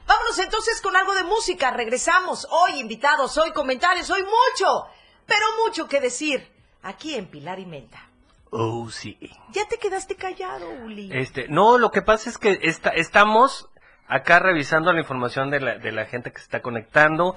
vámonos 0.06 0.38
entonces 0.38 0.80
con 0.82 0.96
algo 0.96 1.14
de 1.14 1.22
música. 1.24 1.70
Regresamos. 1.70 2.46
Hoy 2.50 2.80
invitados, 2.80 3.38
hoy 3.38 3.52
comentarios, 3.52 4.10
hoy 4.10 4.22
mucho, 4.22 4.86
pero 5.24 5.44
mucho 5.64 5.88
que 5.88 6.00
decir 6.00 6.46
aquí 6.82 7.14
en 7.14 7.26
Pilar 7.26 7.58
y 7.60 7.66
Menta. 7.66 8.02
Oh, 8.50 8.88
sí. 8.90 9.18
Ya 9.50 9.66
te 9.68 9.76
quedaste 9.78 10.14
callado, 10.16 10.68
Uli. 10.84 11.10
Este, 11.12 11.46
no, 11.48 11.78
lo 11.78 11.90
que 11.90 12.02
pasa 12.02 12.30
es 12.30 12.38
que 12.38 12.58
esta- 12.62 12.90
estamos 12.90 13.68
acá 14.08 14.38
revisando 14.38 14.92
la 14.92 15.00
información 15.00 15.50
de 15.50 15.60
la, 15.60 15.78
de 15.78 15.90
la 15.92 16.06
gente 16.06 16.30
que 16.30 16.38
se 16.38 16.44
está 16.44 16.62
conectando. 16.62 17.36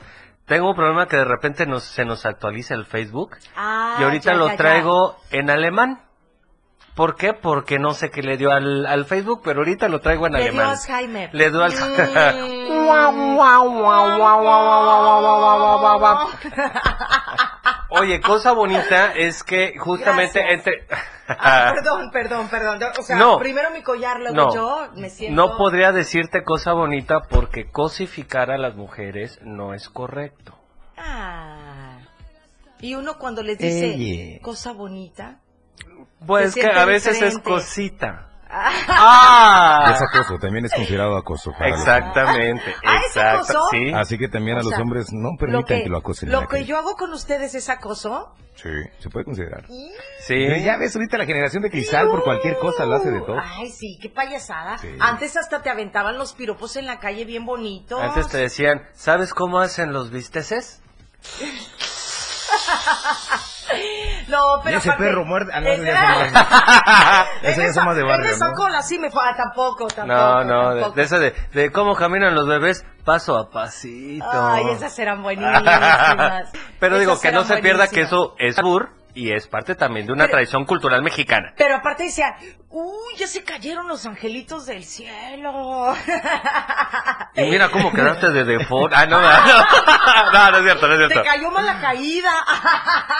Tengo 0.50 0.70
un 0.72 0.76
problema 0.76 1.08
que 1.08 1.16
de 1.16 1.26
repente 1.26 1.66
nos, 1.66 1.84
se 1.84 2.04
nos 2.06 2.26
actualiza 2.26 2.74
el 2.74 2.86
Facebook. 2.86 3.38
Ah, 3.56 3.98
y 4.00 4.04
ahorita 4.04 4.32
ya, 4.32 4.38
lo 4.38 4.46
ya, 4.48 4.52
ya. 4.54 4.58
traigo 4.58 5.16
en 5.30 5.50
alemán. 5.50 6.02
¿Por 6.96 7.16
qué? 7.16 7.34
Porque 7.34 7.80
no 7.80 7.94
sé 7.94 8.10
qué 8.10 8.22
le 8.24 8.36
dio 8.36 8.52
al, 8.52 8.86
al 8.86 9.06
Facebook, 9.06 9.42
pero 9.44 9.60
ahorita 9.60 9.88
lo 9.88 10.02
traigo 10.02 10.28
en 10.28 10.34
Le 10.34 10.40
dio 10.40 10.48
alemán. 10.50 10.70
Alzheimer. 10.72 11.30
Le 11.34 11.50
dio 11.52 11.66
Mm. 11.66 13.40
Oye, 17.92 18.22
cosa 18.22 18.52
bonita 18.54 19.14
es 19.14 19.44
que 19.44 19.78
justamente 19.78 20.40
Gracias. 20.40 20.68
entre... 20.68 20.88
Ah, 21.28 21.72
perdón, 21.76 22.12
perdón, 22.12 22.48
perdón. 22.50 22.80
O 23.00 23.02
sea, 23.04 23.16
No. 23.16 23.38
primero 23.40 23.70
mi 23.72 23.82
collar, 23.84 24.20
luego 24.20 24.36
No. 24.36 24.54
yo 24.54 24.88
me 24.96 25.10
siento... 25.10 25.36
No 25.36 25.58
podría 25.58 25.92
decirte 25.92 26.44
cosa 26.44 26.74
bonita 26.74 27.22
porque 27.30 27.70
cosificar 27.70 28.52
a 28.52 28.58
las 28.58 28.76
mujeres 28.76 29.40
no 29.44 29.74
es 29.74 29.90
correcto. 29.90 30.56
Ah. 30.98 31.98
Y 32.80 32.96
uno 32.96 33.18
cuando 33.18 33.44
les 33.44 33.58
dice 33.58 34.40
cosa 34.42 34.72
bonita. 34.72 35.40
Pues 36.26 36.54
que 36.56 36.68
a 36.68 36.86
veces 36.86 37.22
es 37.22 37.38
cosita. 37.40 38.29
Ah. 38.52 39.92
Es 39.94 40.02
acoso, 40.02 40.38
también 40.40 40.66
es 40.66 40.74
considerado 40.74 41.16
acoso. 41.16 41.52
para 41.52 41.70
Exactamente, 41.70 42.76
¿Ah, 42.84 42.98
es 42.98 43.16
exacto. 43.16 43.40
acoso? 43.40 43.68
Sí. 43.72 43.92
Así 43.94 44.18
que 44.18 44.28
también 44.28 44.58
a 44.58 44.62
los 44.62 44.70
sea, 44.70 44.80
hombres 44.80 45.08
no 45.12 45.32
lo 45.32 45.38
permitan 45.38 45.84
que, 45.84 45.90
lo 45.90 45.98
acosen. 45.98 46.30
en 46.30 46.34
lo 46.34 46.42
la 46.42 46.48
que 46.48 46.66
yo 46.66 46.78
hago 46.78 46.96
con 46.96 47.14
ustedes 47.14 47.54
es 47.54 47.70
acoso. 47.70 48.34
Sí, 48.56 48.70
se 49.00 49.10
puede 49.10 49.26
considerar. 49.26 49.66
Sí. 49.68 49.92
Pero 50.28 50.58
ya 50.58 50.78
ves 50.78 50.96
ahorita 50.96 51.18
la 51.18 51.26
generación 51.26 51.64
de 51.64 51.70
cristal 51.70 52.10
por 52.10 52.24
cualquier 52.24 52.58
cosa 52.58 52.86
lo 52.86 52.96
hace 52.96 53.12
de 53.12 53.22
todo. 53.22 53.38
Ay, 53.40 53.70
sí, 53.70 53.98
qué 54.02 54.10
payasada. 54.10 54.78
Sí. 54.80 54.90
Antes 55.00 55.38
hasta 55.38 55.62
te 55.62 55.70
aventaban 55.70 56.18
los 56.18 56.34
piropos 56.34 56.76
en 56.76 56.86
la 56.86 57.00
calle 57.00 57.26
bien 57.26 57.46
bonitos. 57.46 58.02
Antes 58.02 58.28
te 58.28 58.38
decían, 58.38 58.82
¿sabes 58.94 59.34
cómo 59.34 59.60
hacen 59.60 59.94
los 59.94 60.12
bisteces? 60.12 60.82
No, 64.28 64.62
pero 64.64 64.76
Y 64.76 64.80
ese 64.80 64.90
aparte- 64.90 65.04
perro 65.04 65.26
muerde. 65.26 65.52
Ah, 65.54 65.60
no, 65.62 65.70
Es- 65.70 65.84
ya 65.84 67.26
Ese 67.50 67.62
ya 67.64 67.74
son 67.74 67.86
más 67.86 67.96
de 67.96 68.04
barrio, 68.04 68.30
esa 68.30 68.50
¿no? 68.50 68.54
cola 68.54 68.82
sí 68.82 69.00
me 69.00 69.10
fue. 69.10 69.22
ah, 69.26 69.36
tampoco, 69.36 69.88
tampoco. 69.88 70.06
No, 70.20 70.44
no, 70.44 70.70
de, 70.76 70.82
tampoco. 70.82 70.96
de 70.96 71.02
esa 71.04 71.20
de, 71.20 71.34
de 71.54 71.72
cómo 71.72 71.96
caminan 71.96 72.36
los 72.36 72.48
bebés 72.48 72.86
paso 73.04 73.38
a 73.38 73.50
pasito. 73.50 74.26
Ay, 74.32 74.70
esas 74.72 74.98
eran 75.00 75.24
buenísimas. 75.24 76.52
Pero 76.80 77.00
digo 77.00 77.14
Esas 77.14 77.22
que 77.24 77.32
no 77.32 77.44
se 77.44 77.58
pierda 77.58 77.88
que 77.88 78.04
buenísimas. 78.04 78.08
eso 78.08 78.36
es 78.38 78.58
albur 78.60 78.90
y 79.14 79.32
es 79.32 79.48
parte 79.48 79.76
también 79.76 80.06
de 80.06 80.14
una 80.14 80.26
Pero- 80.26 80.34
tradición 80.38 80.66
cultural 80.66 81.02
mexicana. 81.02 81.54
Pero 81.58 81.76
aparte 81.78 82.04
decía, 82.04 82.36
uy, 82.70 83.16
ya 83.18 83.28
se 83.28 83.44
cayeron 83.44 83.88
los 83.88 84.06
angelitos 84.06 84.66
del 84.66 84.84
cielo. 84.86 85.94
Y 87.36 87.42
mira 87.44 87.70
cómo 87.70 87.92
quedaste 87.94 88.30
de 88.32 88.44
default. 88.44 88.94
Ah, 88.96 89.06
no, 89.06 89.20
no, 89.20 89.28
no, 89.30 90.52
no 90.52 90.58
es 90.58 90.64
cierto, 90.64 90.88
no 90.88 90.94
es 90.94 91.00
Te 91.00 91.08
cierto. 91.14 91.24
cayó 91.30 91.52
mal 91.52 91.66
la 91.66 91.80
caída. 91.82 92.32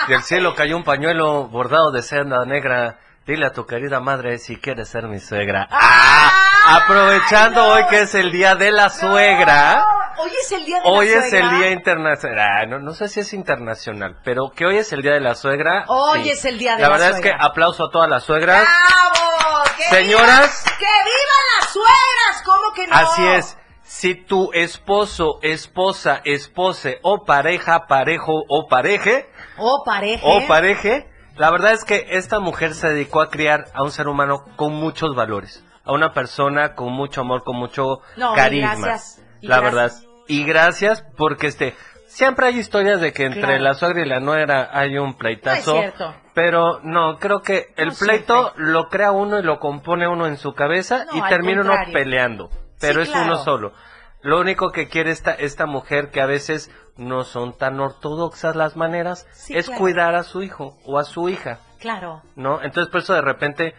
Del 0.08 0.24
cielo 0.24 0.56
cayó 0.56 0.78
un 0.78 0.84
pañuelo 0.84 1.48
bordado 1.48 1.92
de 1.92 2.02
seda 2.02 2.46
negra. 2.46 3.00
Dile 3.26 3.46
a 3.46 3.52
tu 3.54 3.66
querida 3.68 4.00
madre 4.00 4.40
si 4.40 4.56
quiere 4.58 4.86
ser 4.86 5.04
mi 5.08 5.20
suegra. 5.20 5.68
¡Ah! 5.70 6.78
Aprovechando 6.84 7.62
no! 7.64 7.74
hoy 7.74 7.84
que 7.90 8.02
es 8.02 8.16
el 8.16 8.32
día 8.32 8.56
de 8.56 8.72
la 8.72 8.90
suegra. 8.90 9.76
No, 9.76 9.99
hoy 10.20 10.32
es 10.42 10.52
el 10.52 10.66
día 10.66 10.76
de 10.78 10.82
Hoy 10.90 11.08
la 11.10 11.18
es 11.18 11.30
suegra. 11.30 11.50
el 11.52 11.58
día 11.58 11.72
internacional. 11.72 12.40
Ah, 12.40 12.66
no, 12.66 12.80
no 12.80 12.94
sé 12.94 13.08
si 13.08 13.20
es 13.22 13.34
internacional, 13.34 14.18
pero 14.24 14.52
que 14.56 14.66
hoy 14.66 14.78
es 14.78 14.92
el 14.94 15.02
día 15.02 15.14
de 15.14 15.20
la 15.22 15.36
suegra. 15.36 15.86
Hoy 15.88 16.24
sí. 16.24 16.30
es 16.32 16.46
el 16.46 16.58
día 16.60 16.76
de 16.76 16.82
la 16.82 16.88
la 16.90 16.94
verdad 16.94 17.12
suegra. 17.12 17.32
es 17.32 17.38
que 17.38 17.44
aplauso 17.46 17.86
a 17.86 17.90
todas 17.92 18.10
las 18.10 18.24
suegras. 18.24 18.62
¡Bravo! 18.64 19.64
¡Que 19.78 19.84
Señoras. 19.96 20.64
¡Que 20.78 20.86
vivan 20.86 21.44
las 21.60 21.70
suegras! 21.72 22.44
¿Cómo 22.46 22.74
que 22.76 22.88
no? 22.88 22.96
Así 22.96 23.28
es. 23.28 23.58
Si 23.84 24.14
tu 24.16 24.52
esposo, 24.54 25.40
esposa, 25.42 26.22
espose 26.24 27.00
o 27.02 27.26
pareja, 27.26 27.88
parejo 27.88 28.44
o 28.48 28.68
pareje, 28.68 29.28
Oh, 29.58 29.84
pareja. 29.84 30.22
o 30.28 30.46
pareje, 30.48 31.10
la 31.38 31.50
verdad 31.50 31.72
es 31.74 31.86
que 31.86 32.06
esta 32.12 32.40
mujer 32.40 32.76
se 32.76 32.90
dedicó 32.90 33.20
a 33.22 33.30
criar 33.32 33.66
a 33.74 33.82
un 33.82 33.92
ser 33.92 34.08
humano 34.08 34.46
con 34.58 34.74
muchos 34.76 35.16
valores, 35.16 35.64
a 35.86 35.92
una 35.94 36.14
persona 36.14 36.76
con 36.76 36.92
mucho 36.94 37.22
amor, 37.22 37.44
con 37.44 37.56
mucho 37.56 38.02
No, 38.16 38.36
carisma. 38.36 38.76
gracias, 38.76 39.24
y 39.42 39.48
la 39.48 39.60
gracias. 39.60 39.74
verdad. 40.02 40.09
Y 40.30 40.46
gracias 40.46 41.04
porque 41.18 41.48
este 41.48 41.76
siempre 42.08 42.48
hay 42.48 42.58
historias 42.60 43.02
de 43.02 43.12
que 43.12 43.26
entre 43.26 43.42
Claro. 43.42 43.60
la 43.64 43.74
suegra 43.74 44.02
y 44.06 44.08
la 44.08 44.20
nuera 44.20 44.70
hay 44.72 44.98
un 44.98 45.16
pleitazo. 45.16 45.74
No 45.74 45.80
es 45.82 45.94
cierto. 45.96 46.16
Pero 46.34 46.80
no, 46.84 47.18
creo 47.20 47.42
que 47.42 47.74
el 47.76 47.90
No 47.90 47.94
pleito 47.96 48.42
siempre. 48.54 48.72
lo 48.72 48.90
crea 48.90 49.12
uno 49.12 49.40
y 49.40 49.44
lo 49.44 49.60
compone 49.60 50.08
uno 50.08 50.26
en 50.28 50.38
su 50.38 50.54
cabeza 50.54 51.06
No, 51.12 51.18
y 51.18 51.30
termina 51.30 51.62
uno 51.62 51.74
peleando. 51.92 52.50
Pero 52.80 53.04
Sí, 53.04 53.12
es 53.12 53.18
uno 53.18 53.38
solo. 53.38 53.74
Lo 54.22 54.40
único 54.40 54.72
que 54.72 54.88
quiere 54.88 55.12
esta, 55.12 55.34
esta 55.34 55.66
mujer, 55.66 56.12
que 56.12 56.22
a 56.22 56.26
veces 56.26 56.72
no 56.98 57.24
son 57.24 57.58
tan 57.58 57.80
ortodoxas 57.80 58.56
las 58.56 58.76
maneras, 58.76 59.28
Sí, 59.32 59.56
es 59.58 59.66
claro. 59.68 59.80
cuidar 59.80 60.16
a 60.16 60.24
su 60.24 60.42
hijo 60.44 60.78
o 60.86 61.00
a 61.00 61.04
su 61.06 61.30
hija, 61.30 61.60
Claro. 61.80 62.22
¿no? 62.36 62.62
Entonces 62.62 62.92
por 62.92 63.02
eso 63.02 63.14
de 63.14 63.22
repente 63.22 63.74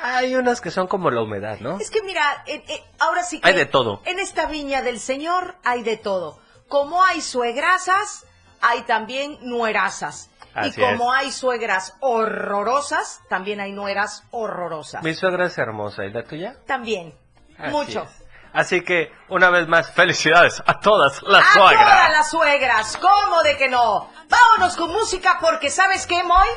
hay 0.00 0.34
unas 0.34 0.60
que 0.60 0.70
son 0.70 0.86
como 0.86 1.10
la 1.10 1.22
humedad, 1.22 1.58
¿no? 1.60 1.78
Es 1.78 1.90
que 1.90 2.02
mira, 2.02 2.42
eh, 2.46 2.62
eh, 2.68 2.84
ahora 3.00 3.22
sí 3.24 3.40
que... 3.40 3.48
Hay 3.48 3.54
de 3.54 3.66
todo. 3.66 4.02
En 4.04 4.18
esta 4.18 4.46
viña 4.46 4.82
del 4.82 5.00
Señor 5.00 5.56
hay 5.64 5.82
de 5.82 5.96
todo. 5.96 6.38
Como 6.68 7.02
hay 7.02 7.20
suegrasas, 7.20 8.26
hay 8.60 8.82
también 8.82 9.38
nuerazas. 9.42 10.30
Así 10.54 10.70
y 10.70 10.82
como 10.82 11.14
es. 11.14 11.20
hay 11.20 11.32
suegras 11.32 11.94
horrorosas, 12.00 13.20
también 13.28 13.60
hay 13.60 13.72
nueras 13.72 14.24
horrorosas. 14.30 15.02
Mi 15.02 15.14
suegra 15.14 15.46
es 15.46 15.56
hermosa, 15.58 16.04
¿y 16.04 16.10
la 16.10 16.24
tuya? 16.24 16.56
También. 16.66 17.14
Así 17.58 17.70
Mucho. 17.70 18.02
es. 18.02 18.24
Así 18.52 18.80
que, 18.82 19.12
una 19.28 19.50
vez 19.50 19.68
más, 19.68 19.92
felicidades 19.92 20.62
a 20.66 20.80
todas 20.80 21.22
las 21.22 21.44
A 21.50 21.52
todas 21.54 21.74
suegras. 21.74 22.10
las 22.10 22.30
suegras, 22.30 22.96
¿cómo 22.96 23.42
de 23.42 23.56
que 23.56 23.68
no? 23.68 24.10
Vámonos 24.28 24.74
con 24.76 24.90
música 24.90 25.38
porque 25.40 25.70
¿sabes 25.70 26.06
qué, 26.06 26.22
Moy? 26.24 26.48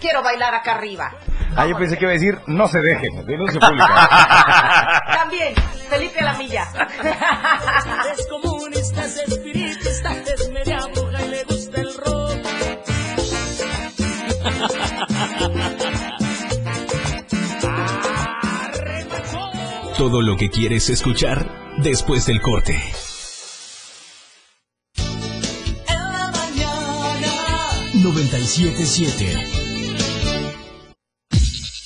Quiero 0.00 0.22
bailar 0.22 0.54
acá 0.54 0.72
arriba. 0.74 1.12
Ah, 1.56 1.66
yo 1.68 1.76
pensé 1.76 1.96
que 1.96 2.04
iba 2.04 2.10
a 2.10 2.14
decir, 2.14 2.38
no 2.48 2.66
se 2.66 2.80
dejen, 2.80 3.24
denuncia 3.26 3.60
pública. 3.60 5.00
También, 5.18 5.54
Felipe 5.88 6.20
Lamilla. 6.22 6.66
Es 8.12 8.26
comunista, 8.26 9.04
es 9.04 9.16
espiritista, 9.28 10.12
es 10.12 10.50
media 10.50 10.80
bruja 10.92 11.24
y 11.24 11.28
le 11.28 11.44
gusta 11.44 11.80
el 11.80 11.94
rock. 11.94 12.38
Todo 19.96 20.22
lo 20.22 20.36
que 20.36 20.50
quieres 20.50 20.90
escuchar 20.90 21.48
después 21.78 22.26
del 22.26 22.40
corte. 22.40 22.80
En 24.96 25.98
la 25.98 26.32
mañana. 26.32 27.22
977 28.02 29.63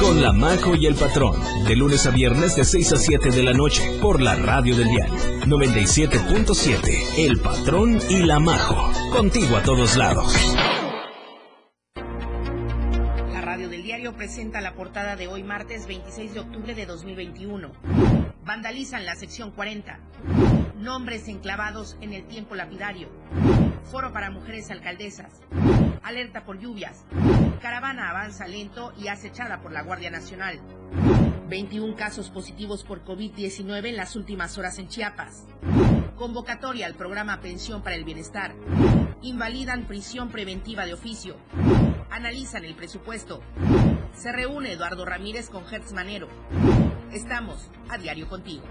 con 0.00 0.22
La 0.22 0.32
Majo 0.32 0.74
y 0.74 0.86
el 0.86 0.94
Patrón, 0.94 1.34
de 1.66 1.76
lunes 1.76 2.06
a 2.06 2.10
viernes 2.10 2.56
de 2.56 2.64
6 2.64 2.92
a 2.92 2.96
7 2.96 3.30
de 3.30 3.42
la 3.42 3.52
noche, 3.52 3.98
por 4.00 4.20
la 4.20 4.34
radio 4.34 4.76
del 4.76 4.88
diario 4.88 5.14
97.7, 5.46 7.18
El 7.18 7.38
Patrón 7.40 7.98
y 8.08 8.18
La 8.22 8.38
Majo, 8.38 8.90
contigo 9.12 9.56
a 9.56 9.62
todos 9.62 9.96
lados. 9.96 10.34
La 13.32 13.40
radio 13.40 13.68
del 13.68 13.82
diario 13.82 14.14
presenta 14.14 14.60
la 14.60 14.74
portada 14.74 15.16
de 15.16 15.28
hoy 15.28 15.42
martes 15.42 15.86
26 15.86 16.34
de 16.34 16.40
octubre 16.40 16.74
de 16.74 16.86
2021. 16.86 17.72
Vandalizan 18.44 19.04
la 19.06 19.16
sección 19.16 19.50
40. 19.50 19.98
Nombres 20.78 21.28
enclavados 21.28 21.96
en 22.00 22.12
el 22.12 22.26
tiempo 22.26 22.54
lapidario. 22.54 23.08
Foro 23.90 24.12
para 24.12 24.30
mujeres 24.30 24.70
alcaldesas. 24.70 25.42
Alerta 26.02 26.44
por 26.44 26.58
lluvias. 26.58 27.04
Caravana 27.60 28.10
avanza 28.10 28.46
lento 28.46 28.92
y 28.98 29.08
acechada 29.08 29.60
por 29.60 29.72
la 29.72 29.82
Guardia 29.82 30.10
Nacional. 30.10 30.60
21 31.48 31.94
casos 31.94 32.30
positivos 32.30 32.82
por 32.82 33.04
COVID-19 33.04 33.86
en 33.86 33.96
las 33.96 34.16
últimas 34.16 34.58
horas 34.58 34.78
en 34.78 34.88
Chiapas. 34.88 35.46
Convocatoria 36.16 36.86
al 36.86 36.94
programa 36.94 37.40
Pensión 37.40 37.82
para 37.82 37.96
el 37.96 38.04
Bienestar. 38.04 38.54
Invalidan 39.22 39.86
prisión 39.86 40.30
preventiva 40.30 40.86
de 40.86 40.94
oficio. 40.94 41.36
Analizan 42.10 42.64
el 42.64 42.74
presupuesto. 42.74 43.42
Se 44.14 44.32
reúne 44.32 44.72
Eduardo 44.72 45.04
Ramírez 45.04 45.50
con 45.50 45.64
Hertz 45.64 45.92
Manero. 45.92 46.28
Estamos 47.12 47.70
a 47.88 47.98
diario 47.98 48.28
contigo. 48.28 48.64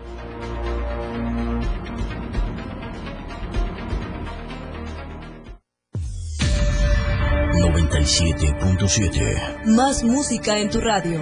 Más 9.65 10.03
música 10.03 10.59
en 10.59 10.69
tu 10.69 10.81
radio. 10.81 11.21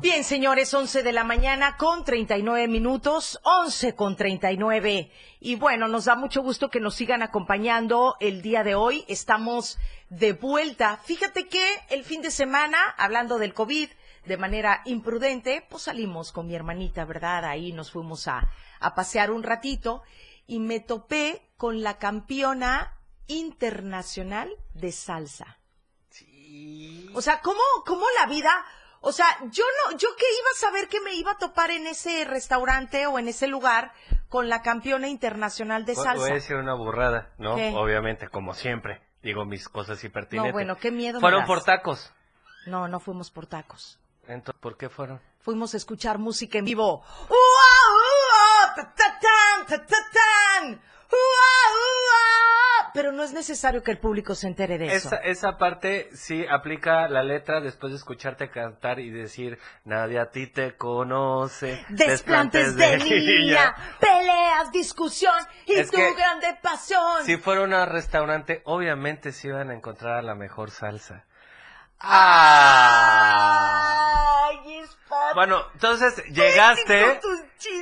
Bien, 0.02 0.24
señores, 0.24 0.74
11 0.74 1.04
de 1.04 1.12
la 1.12 1.22
mañana 1.22 1.76
con 1.76 2.04
39 2.04 2.66
minutos, 2.66 3.38
11 3.44 3.94
con 3.94 4.16
39. 4.16 5.12
Y 5.38 5.54
bueno, 5.54 5.86
nos 5.86 6.06
da 6.06 6.16
mucho 6.16 6.42
gusto 6.42 6.70
que 6.70 6.80
nos 6.80 6.96
sigan 6.96 7.22
acompañando 7.22 8.16
el 8.18 8.42
día 8.42 8.64
de 8.64 8.74
hoy. 8.74 9.04
Estamos 9.06 9.78
de 10.10 10.32
vuelta. 10.32 10.96
Fíjate 11.04 11.46
que 11.46 11.64
el 11.88 12.02
fin 12.02 12.20
de 12.20 12.32
semana, 12.32 12.76
hablando 12.98 13.38
del 13.38 13.54
COVID, 13.54 13.90
de 14.26 14.36
manera 14.36 14.82
imprudente, 14.86 15.64
pues 15.70 15.84
salimos 15.84 16.32
con 16.32 16.48
mi 16.48 16.56
hermanita, 16.56 17.04
¿verdad? 17.04 17.44
Ahí 17.44 17.70
nos 17.72 17.92
fuimos 17.92 18.26
a, 18.26 18.50
a 18.80 18.96
pasear 18.96 19.30
un 19.30 19.44
ratito 19.44 20.02
y 20.48 20.58
me 20.58 20.80
topé 20.80 21.48
con 21.56 21.84
la 21.84 21.98
campeona 21.98 22.98
internacional 23.28 24.50
de 24.74 24.90
salsa. 24.90 25.58
O 27.14 27.22
sea, 27.22 27.40
¿cómo, 27.40 27.60
cómo 27.86 28.04
la 28.18 28.26
vida? 28.26 28.50
O 29.02 29.12
sea, 29.12 29.26
yo 29.50 29.64
no, 29.90 29.96
yo 29.98 30.08
que 30.16 30.24
iba 30.24 30.48
a 30.54 30.58
saber 30.58 30.88
que 30.88 31.00
me 31.00 31.12
iba 31.14 31.32
a 31.32 31.36
topar 31.38 31.72
en 31.72 31.86
ese 31.88 32.24
restaurante 32.24 33.06
o 33.06 33.18
en 33.18 33.26
ese 33.28 33.48
lugar 33.48 33.92
con 34.28 34.48
la 34.48 34.62
campeona 34.62 35.08
internacional 35.08 35.84
de 35.84 35.96
salsa. 35.96 36.22
Voy 36.22 36.30
a 36.30 36.34
decir 36.34 36.56
una 36.56 36.74
burrada, 36.74 37.32
¿no? 37.36 37.56
¿Qué? 37.56 37.72
Obviamente, 37.74 38.28
como 38.28 38.54
siempre. 38.54 39.02
Digo 39.22 39.44
mis 39.44 39.68
cosas 39.68 40.02
impertinentes. 40.04 40.52
No, 40.52 40.56
bueno, 40.56 40.76
qué 40.76 40.90
miedo 40.90 41.14
me 41.14 41.20
Fueron 41.20 41.40
das. 41.40 41.48
por 41.48 41.64
tacos. 41.64 42.12
No, 42.66 42.86
no 42.88 43.00
fuimos 43.00 43.30
por 43.30 43.46
tacos. 43.46 43.98
Entonces, 44.28 44.60
¿por 44.60 44.76
qué 44.76 44.88
fueron? 44.88 45.20
Fuimos 45.40 45.74
a 45.74 45.76
escuchar 45.76 46.18
música 46.18 46.58
en 46.58 46.64
vivo. 46.64 47.04
¡Ua, 47.28 47.42
Pero 52.94 53.12
no 53.12 53.22
es 53.22 53.32
necesario 53.32 53.82
que 53.82 53.90
el 53.90 53.98
público 53.98 54.34
se 54.34 54.46
entere 54.46 54.78
de 54.78 54.94
eso. 54.94 55.08
Esa, 55.08 55.16
esa 55.16 55.58
parte 55.58 56.10
sí 56.14 56.44
aplica 56.48 57.08
la 57.08 57.22
letra 57.22 57.60
después 57.60 57.92
de 57.92 57.96
escucharte 57.98 58.50
cantar 58.50 59.00
y 59.00 59.10
decir, 59.10 59.58
nadie 59.84 60.18
a 60.18 60.30
ti 60.30 60.46
te 60.46 60.76
conoce. 60.76 61.84
Desplantes 61.88 62.76
de 62.76 62.98
niña, 63.04 63.74
peleas, 64.00 64.70
discusión 64.72 65.34
y 65.66 65.74
Es 65.74 65.90
tu 65.90 65.96
grande 65.96 66.58
pasión. 66.62 67.24
Si 67.24 67.36
fueron 67.36 67.72
a 67.72 67.86
restaurante, 67.86 68.62
obviamente 68.64 69.32
sí 69.32 69.48
iban 69.48 69.70
a 69.70 69.74
encontrar 69.74 70.18
a 70.18 70.22
la 70.22 70.34
mejor 70.34 70.70
salsa. 70.70 71.24
Ay, 74.54 74.78
es 74.80 74.90
pa- 75.08 75.34
Bueno, 75.34 75.62
entonces 75.74 76.22
llegaste, 76.26 77.20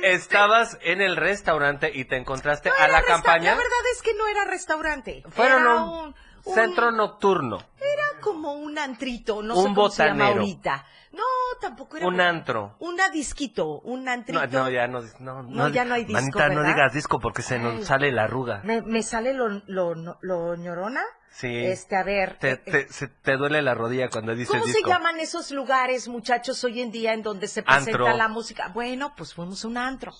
estabas 0.03 0.77
en 0.81 1.01
el 1.01 1.15
restaurante 1.15 1.91
y 1.93 2.05
te 2.05 2.17
encontraste 2.17 2.69
No 2.69 2.75
a 2.79 2.87
la 2.87 3.01
campaña. 3.03 3.51
La 3.51 3.57
verdad 3.57 3.71
es 3.95 4.01
que 4.01 4.13
no 4.13 4.27
era 4.27 4.45
restaurante. 4.45 5.23
Fueron 5.29 5.61
era 5.63 5.75
un, 5.83 6.15
centro 6.43 6.91
nocturno, 6.91 7.57
Era 7.79 8.19
como 8.21 8.53
un 8.53 8.77
antrito, 8.79 9.41
no 9.43 9.55
Un 9.55 9.69
sé 9.69 9.75
cómo 9.75 9.89
se 9.89 10.03
llama 10.05 10.25
botanero. 10.25 10.41
ahorita. 10.41 10.85
No, 11.13 11.23
tampoco 11.59 11.97
era. 11.97 12.07
un 12.07 12.13
como- 12.17 12.23
antro. 12.27 12.75
Una 12.79 13.09
disquito, 13.09 13.79
un 13.81 14.07
antrito. 14.07 14.39
No, 14.39 14.47
no, 14.47 14.69
ya 14.69 14.87
no, 14.87 15.01
no, 15.19 15.43
No, 15.43 15.67
ya 15.69 15.83
no 15.83 15.95
hay 15.95 16.05
disco, 16.05 16.21
Manita, 16.21 16.47
no 16.49 16.63
digas 16.63 16.93
disco 16.93 17.19
porque 17.19 17.41
se 17.41 17.55
Ay. 17.55 17.61
nos 17.61 17.85
sale 17.85 18.11
la 18.13 18.23
arruga. 18.23 18.61
Me, 18.63 18.81
me 18.81 19.03
sale 19.03 19.33
lo, 19.33 19.49
lo, 19.67 19.93
lo 20.21 20.55
ñorona. 20.55 21.03
Sí. 21.31 21.65
Este, 21.65 21.95
a 21.95 22.03
ver. 22.03 22.37
Te, 22.39 22.51
eh, 22.51 22.57
te, 22.57 22.91
se- 22.91 23.07
te 23.07 23.37
duele 23.37 23.61
la 23.61 23.73
rodilla 23.73 24.09
cuando 24.09 24.35
dices 24.35 24.49
¿Cómo 24.59 24.65
se 24.71 24.81
llaman 24.85 25.19
esos 25.19 25.51
lugares, 25.51 26.07
muchachos, 26.07 26.63
hoy 26.63 26.81
en 26.81 26.91
día 26.91 27.13
en 27.13 27.23
donde 27.23 27.47
se 27.47 27.63
presenta 27.63 27.91
Antro. 27.91 28.17
la 28.17 28.27
música? 28.27 28.67
Bueno, 28.69 29.13
pues 29.15 29.33
fuimos 29.33 29.63
a 29.63 29.67
un 29.69 29.77
antro. 29.77 30.13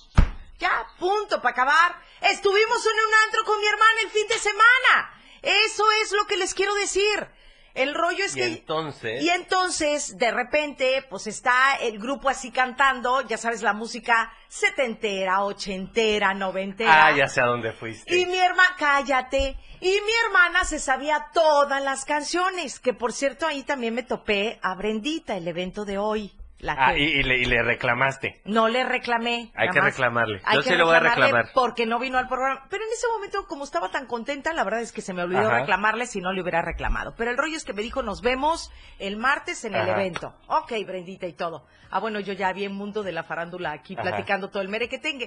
Ya, 0.58 0.86
punto, 1.00 1.41
para 1.41 1.52
acabar. 1.54 1.95
Estuvimos 2.21 2.86
en 2.86 2.93
un 2.93 3.13
antro 3.26 3.43
con 3.45 3.60
mi 3.60 3.65
hermana 3.67 4.02
el 4.04 4.10
fin 4.10 4.28
de 4.30 4.38
semana. 4.39 5.13
Eso 5.41 5.84
es 6.04 6.12
lo 6.13 6.26
que 6.28 6.38
les 6.38 6.54
quiero 6.54 6.74
decir. 6.76 7.28
El 7.73 7.93
rollo 7.93 8.23
es 8.25 8.36
Y 8.36 8.39
que... 8.39 8.45
entonces- 8.45 9.21
Y 9.23 9.29
entonces, 9.29 10.17
de 10.17 10.31
repente, 10.31 11.05
pues 11.10 11.27
está 11.27 11.75
el 11.81 11.99
grupo 11.99 12.29
así 12.29 12.51
cantando, 12.51 13.21
ya 13.21 13.38
sabes, 13.38 13.62
la 13.62 13.73
música 13.73 14.31
setentera, 14.47 15.43
ochentera, 15.43 16.34
noventera. 16.34 17.07
Ah, 17.07 17.15
ya 17.15 17.27
sé 17.27 17.41
a 17.41 17.45
dónde 17.45 17.71
fuiste. 17.73 18.15
Y 18.15 18.25
mi 18.25 18.38
hermana, 18.38 18.75
cállate. 18.77 19.57
Y 19.79 19.89
mi 19.89 20.12
hermana 20.27 20.63
se 20.65 20.79
sabía 20.79 21.27
todas 21.34 21.81
las 21.84 22.05
canciones. 22.05 22.79
Que 22.79 22.93
por 22.93 23.13
cierto, 23.13 23.47
ahí 23.47 23.63
también 23.63 23.93
me 23.95 24.03
topé 24.03 24.60
a 24.62 24.75
Brendita, 24.75 25.36
el 25.38 25.47
evento 25.47 25.86
de 25.86 25.97
hoy. 25.97 26.31
La 26.62 26.76
Ah, 26.78 26.95
y, 26.95 27.02
y 27.02 27.24
le, 27.24 27.39
y 27.39 27.45
le 27.45 27.63
reclamaste. 27.63 28.39
No 28.45 28.67
le 28.67 28.84
reclamé. 28.84 29.52
Hay 29.56 29.69
que 29.69 29.82
reclamarle. 29.82 30.41
Hay 30.45 30.58
Yo 30.58 30.62
que 30.63 30.69
sí 30.69 30.76
le 30.76 30.84
voy 30.84 30.95
a 30.95 31.00
reclamar. 31.00 31.50
Porque 31.56 31.88
no 31.88 31.97
vino 31.97 32.19
al 32.19 32.28
programa. 32.28 32.67
Pero 32.69 32.84
en 32.84 32.91
ese 32.91 33.08
momento, 33.08 33.47
como 33.47 33.63
estaba 33.63 33.89
tan 33.89 34.06
contenta, 34.06 34.54
la 34.54 34.63
verdad 34.63 34.82
es 34.82 34.91
que 34.91 35.02
se 35.02 35.13
me 35.13 35.24
olvidó 35.24 35.41
Ajá. 35.47 35.60
reclamarle 35.62 36.06
si 36.06 36.21
no 36.21 36.32
le 36.32 36.41
hubiera 36.41 36.62
reclamado. 36.62 37.15
Pero 37.17 37.32
el 37.32 37.38
rollo 37.38 37.58
es 37.58 37.65
que 37.65 37.74
me 37.74 37.82
dijo, 37.82 38.04
nos 38.04 38.21
vemos 38.21 38.71
el 39.00 39.17
martes 39.17 39.65
en 39.65 39.74
el 39.74 39.88
evento. 39.89 40.36
Ok, 40.47 40.71
Brendita 40.86 41.26
y 41.26 41.34
todo. 41.34 41.65
Ah, 41.89 42.00
bueno, 42.00 42.19
yo 42.19 42.34
ya 42.34 42.54
vi 42.54 42.63
el 42.65 42.69
mundo 42.74 43.02
de 43.02 43.12
la 43.12 43.24
farándula 43.24 43.71
aquí 43.71 43.95
Ajá. 43.95 44.04
platicando 44.04 44.50
todo 44.52 44.62
el 44.62 44.69
mere 44.69 44.88
que 44.88 45.00
tenga. 45.00 45.26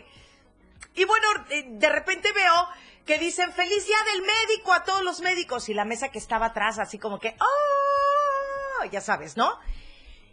Y 0.94 1.04
bueno, 1.04 1.26
eh, 1.50 1.64
de 1.68 1.88
repente 1.88 2.30
veo 2.32 2.68
que 3.04 3.18
dicen 3.18 3.50
feliz 3.52 3.84
día 3.86 3.96
del 4.12 4.22
médico 4.22 4.72
a 4.72 4.84
todos 4.84 5.02
los 5.02 5.20
médicos 5.20 5.68
y 5.68 5.74
la 5.74 5.84
mesa 5.84 6.10
que 6.10 6.18
estaba 6.18 6.46
atrás 6.46 6.78
así 6.78 6.98
como 6.98 7.18
que, 7.18 7.34
¡oh! 7.40 8.84
Ya 8.92 9.00
sabes, 9.00 9.36
¿no? 9.36 9.50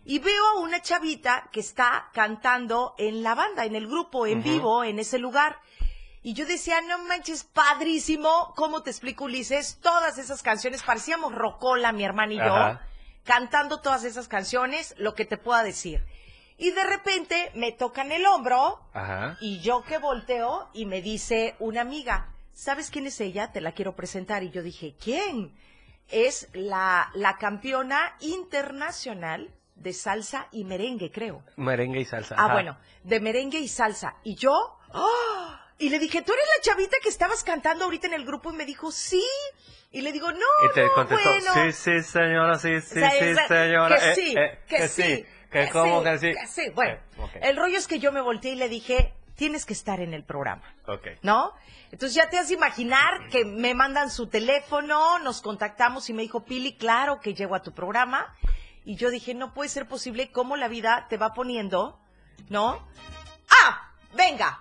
Y 0.04 0.20
veo 0.20 0.44
a 0.56 0.60
una 0.60 0.82
chavita 0.82 1.50
que 1.52 1.60
está 1.60 2.10
cantando 2.14 2.96
en 2.98 3.22
la 3.24 3.36
banda, 3.36 3.66
en 3.66 3.76
el 3.76 3.88
grupo, 3.88 4.26
en 4.26 4.42
vivo, 4.42 4.84
en 4.84 4.98
ese 5.00 5.20
lugar. 5.20 5.60
Y 6.24 6.34
yo 6.34 6.46
decía, 6.46 6.82
no 6.82 7.00
manches, 7.06 7.44
padrísimo. 7.44 8.54
¿Cómo 8.56 8.82
te 8.84 8.90
explico, 8.90 9.26
Ulises? 9.26 9.80
Todas 9.82 10.18
esas 10.18 10.42
canciones, 10.44 10.84
parecíamos 10.84 11.34
Rocola, 11.34 11.92
mi 11.92 12.04
hermana 12.04 12.34
y 12.34 12.38
yo, 12.38 12.56
Ajá. 12.56 12.88
cantando 13.24 13.80
todas 13.82 14.04
esas 14.04 14.28
canciones, 14.28 14.96
lo 14.98 15.14
que 15.16 15.26
te 15.26 15.38
pueda 15.38 15.64
decir. 15.64 16.04
Y 16.58 16.72
de 16.72 16.84
repente 16.84 17.52
me 17.56 17.72
tocan 17.72 18.12
el 18.12 18.26
hombro 18.26 18.80
Ajá. 18.94 19.38
y 19.40 19.62
yo 19.62 19.84
que 19.84 19.98
volteo 19.98 20.70
y 20.74 20.86
me 20.86 21.02
dice 21.02 21.56
una 21.60 21.82
amiga, 21.82 22.36
¿sabes 22.54 22.92
quién 22.92 23.08
es 23.08 23.20
ella? 23.20 23.52
Te 23.52 23.62
la 23.62 23.72
quiero 23.72 23.96
presentar. 23.96 24.44
Y 24.44 24.52
yo 24.52 24.62
dije, 24.62 24.96
¿quién? 25.04 25.56
Es 26.08 26.50
la, 26.54 27.10
la 27.16 27.38
campeona 27.38 28.16
internacional 28.20 29.52
de 29.82 29.94
salsa 29.94 30.48
y 30.52 30.63
merengue, 30.63 31.12
creo. 31.12 31.44
Merengue 31.58 32.00
y 32.02 32.06
salsa. 32.06 32.36
Ah, 32.38 32.46
ajá. 32.46 32.54
bueno, 32.54 32.78
de 33.04 33.20
merengue 33.20 33.60
y 33.60 33.67
salsa. 33.67 34.15
Y 34.24 34.36
yo, 34.36 34.78
¡ah! 34.94 35.65
y 35.78 35.89
le 35.89 36.00
dije, 36.00 36.22
¿tú 36.22 36.32
eres 36.34 36.46
la 36.58 36.62
chavita 36.63 36.98
que 37.02 37.10
estabas 37.10 37.44
cantando 37.44 37.86
ahorita 37.86 38.08
en 38.08 38.13
el 38.13 38.26
grupo? 38.26 38.52
Y 38.52 38.56
me 38.56 38.65
dijo, 38.65 38.91
sí. 38.91 39.24
Y 39.91 40.02
le 40.02 40.12
digo, 40.12 40.32
no, 40.32 40.39
Y 40.70 40.74
te 40.74 40.84
no, 40.86 40.94
contestó, 40.94 41.30
bueno. 41.30 41.54
sí, 41.54 41.72
sí, 41.74 42.04
señora, 42.04 42.58
sí, 42.58 42.80
sí, 42.82 42.98
O 42.98 43.00
sea, 43.00 43.12
sí, 43.12 43.36
señora. 43.48 44.00
Que 44.00 44.15
sí, 44.15 44.36
eh, 44.38 44.60
que, 44.67 44.88
sí, 44.88 45.26
que 45.52 45.70
cómo 45.70 46.02
que 46.04 46.17
sí. 46.17 46.32
que 46.34 46.48
sí. 46.48 46.70
Bueno, 46.74 46.98
Eh, 47.36 47.39
el 47.44 47.58
rollo 47.58 47.78
es 47.78 47.88
que 47.88 48.00
yo 48.00 48.12
me 48.13 48.22
volteé 48.22 48.52
y 48.54 48.56
le 48.56 48.70
dije, 48.70 49.13
tienes 49.36 49.65
que 49.65 49.74
estar 49.74 50.00
en 50.00 50.13
el 50.13 50.24
programa. 50.24 50.63
Ok. 50.88 51.08
¿no? 51.24 51.54
Entonces 51.91 52.13
ya 52.15 52.30
te 52.30 52.38
has 52.38 52.48
de 52.48 52.54
imaginar 52.54 53.28
que 53.30 53.44
me 53.44 53.74
mandan 53.74 54.10
su 54.12 54.28
teléfono, 54.28 55.20
nos 55.20 55.41
contactamos 55.41 56.10
y 56.10 56.13
me 56.13 56.22
dijo, 56.22 56.46
Pili, 56.46 56.78
claro 56.78 57.20
que 57.20 57.34
llego 57.34 57.54
a 57.56 57.62
tu 57.62 57.74
programa. 57.74 58.34
Y 58.86 58.96
yo 58.96 59.10
dije, 59.12 59.34
no 59.34 59.54
puede 59.54 59.70
ser 59.70 59.88
posible 59.88 60.32
cómo 60.32 60.58
la 60.58 60.67
vida 60.67 61.06
te 61.10 61.17
va 61.17 61.34
poniendo, 61.34 62.00
¿no? 62.50 62.86
Ah, 63.50 63.91
venga. 64.13 64.60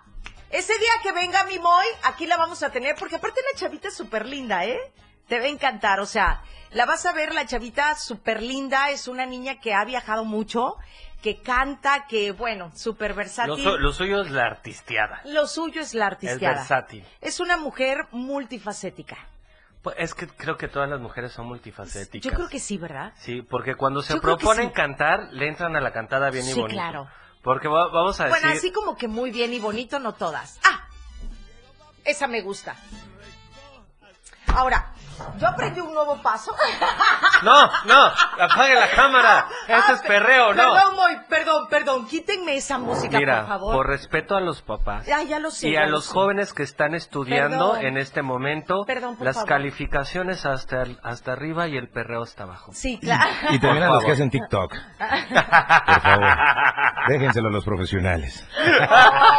Ese 0.51 0.73
día 0.79 0.91
que 1.03 1.13
venga 1.13 1.45
mi 1.45 1.59
Moy, 1.59 1.87
aquí 2.03 2.27
la 2.27 2.37
vamos 2.37 2.63
a 2.63 2.71
tener, 2.71 2.97
porque 2.99 3.17
aparte 3.17 3.41
la 3.53 3.59
chavita 3.59 3.89
es 3.89 3.95
súper 3.97 4.27
linda, 4.27 4.65
¿eh? 4.65 4.79
Te 5.29 5.39
va 5.39 5.45
a 5.45 5.49
encantar, 5.49 6.01
o 6.01 6.07
sea, 6.07 6.43
la 6.73 6.87
vas 6.87 7.07
a 7.07 7.13
ver, 7.13 7.33
la 7.35 7.47
chavita 7.47 7.95
súper 7.95 8.43
linda, 8.43 8.91
es 8.91 9.07
una 9.07 9.27
niña 9.27 9.61
que 9.61 9.73
ha 9.75 9.85
viajado 9.85 10.25
mucho, 10.25 10.75
que 11.23 11.41
canta, 11.41 12.07
que, 12.09 12.33
bueno, 12.33 12.73
súper 12.75 13.11
Lo, 13.13 13.17
versátil. 13.17 13.63
su- 13.63 13.79
lo 13.79 13.93
suyo 13.93 14.23
es 14.23 14.31
la 14.31 14.45
artisteada. 14.47 15.21
Lo 15.25 15.47
suyo 15.47 15.81
es 15.81 15.95
la 15.95 16.07
Es 16.07 16.13
artisteada. 16.15 16.57
versátil. 16.57 17.07
Es 17.21 17.39
una 17.39 17.57
mujer 17.57 18.07
multifacética. 18.11 19.17
Pues 19.83 19.97
es 19.99 20.15
que 20.15 20.27
creo 20.29 20.59
que 20.59 20.69
todas 20.69 20.89
las 20.91 21.01
mujeres 21.01 21.33
son 21.33 21.47
multifacéticas. 21.47 22.31
Yo 22.31 22.37
creo 22.37 22.49
que 22.49 22.59
sí, 22.61 22.77
¿verdad? 22.77 23.15
Sí, 23.19 23.41
porque 23.43 23.75
cuando 23.77 24.03
se 24.03 24.15
Yo 24.15 24.21
proponen 24.21 24.69
sí. 24.69 24.75
cantar, 24.75 25.29
le 25.33 25.49
entran 25.49 25.75
a 25.77 25.81
la 25.81 25.93
cantada 25.93 26.31
bien 26.31 26.45
y 26.45 26.53
Sí, 26.53 26.61
bonito. 26.61 26.75
claro. 26.77 27.09
Porque 27.43 27.69
va- 27.69 27.89
vamos 27.89 28.21
a 28.21 28.25
decir... 28.27 28.39
Bueno, 28.41 28.55
así 28.57 28.73
como 28.73 28.97
que 28.97 29.09
muy 29.09 29.31
bien 29.31 29.55
y 29.55 29.59
bonito, 29.59 29.99
no 29.99 30.13
todas. 30.13 30.61
¡Ah! 30.65 30.87
Esa 32.05 32.27
me 32.27 32.43
gusta. 32.43 32.77
Ahora, 34.57 34.93
yo 35.39 35.49
aprendí 35.49 35.81
un 35.81 35.93
nuevo 35.93 36.21
paso. 36.23 36.55
No, 37.43 37.71
no, 37.87 38.05
apague 38.39 38.75
la 38.75 38.91
cámara. 38.91 39.47
Eso 39.67 39.83
Ah, 39.89 39.93
es 39.95 40.01
pe- 40.03 40.09
perreo, 40.09 40.53
no. 40.53 40.75
Perdón, 40.75 40.95
Moy, 40.95 41.17
perdón, 41.27 41.69
perdón. 41.71 42.07
Quítenme 42.07 42.55
esa 42.57 42.77
música, 42.77 43.17
Mira, 43.17 43.41
por 43.41 43.49
favor. 43.49 43.87
respeto 43.89 44.37
a 44.37 44.43
los 44.43 44.61
papás 44.61 45.07
Ah, 45.11 45.23
ya 45.23 45.39
lo 45.39 45.51
sé, 45.51 45.69
y 45.69 45.73
ya 45.73 45.81
a 45.81 45.87
lo 45.87 45.93
los 45.93 46.05
sé. 46.05 46.13
jóvenes 46.13 46.53
que 46.53 46.63
están 46.63 46.95
estudiando 46.95 47.73
Perdón. 47.73 47.87
en 47.87 47.97
este 47.97 48.21
momento, 48.21 48.85
Perdón, 48.87 49.17
por 49.17 49.25
las 49.27 49.37
favor. 49.37 49.49
calificaciones 49.49 50.45
hasta, 50.45 50.85
hasta 51.03 51.33
arriba 51.33 51.67
y 51.67 51.79
el 51.79 51.89
perreo 51.89 52.23
hasta 52.25 52.43
abajo. 52.43 52.73
Sí, 52.75 52.99
claro. 53.01 53.25
Y 53.53 53.59
también 53.59 53.85
a 53.85 53.87
Por 53.87 53.97
los 53.97 54.05
que 54.05 54.13
hacen 54.13 54.29
TikTok. 54.31 54.75
Por 54.99 56.01
favor. 56.03 56.29
Déjenselo 57.09 57.49
a 57.49 57.53
los 57.53 57.65
profesionales. 57.65 58.47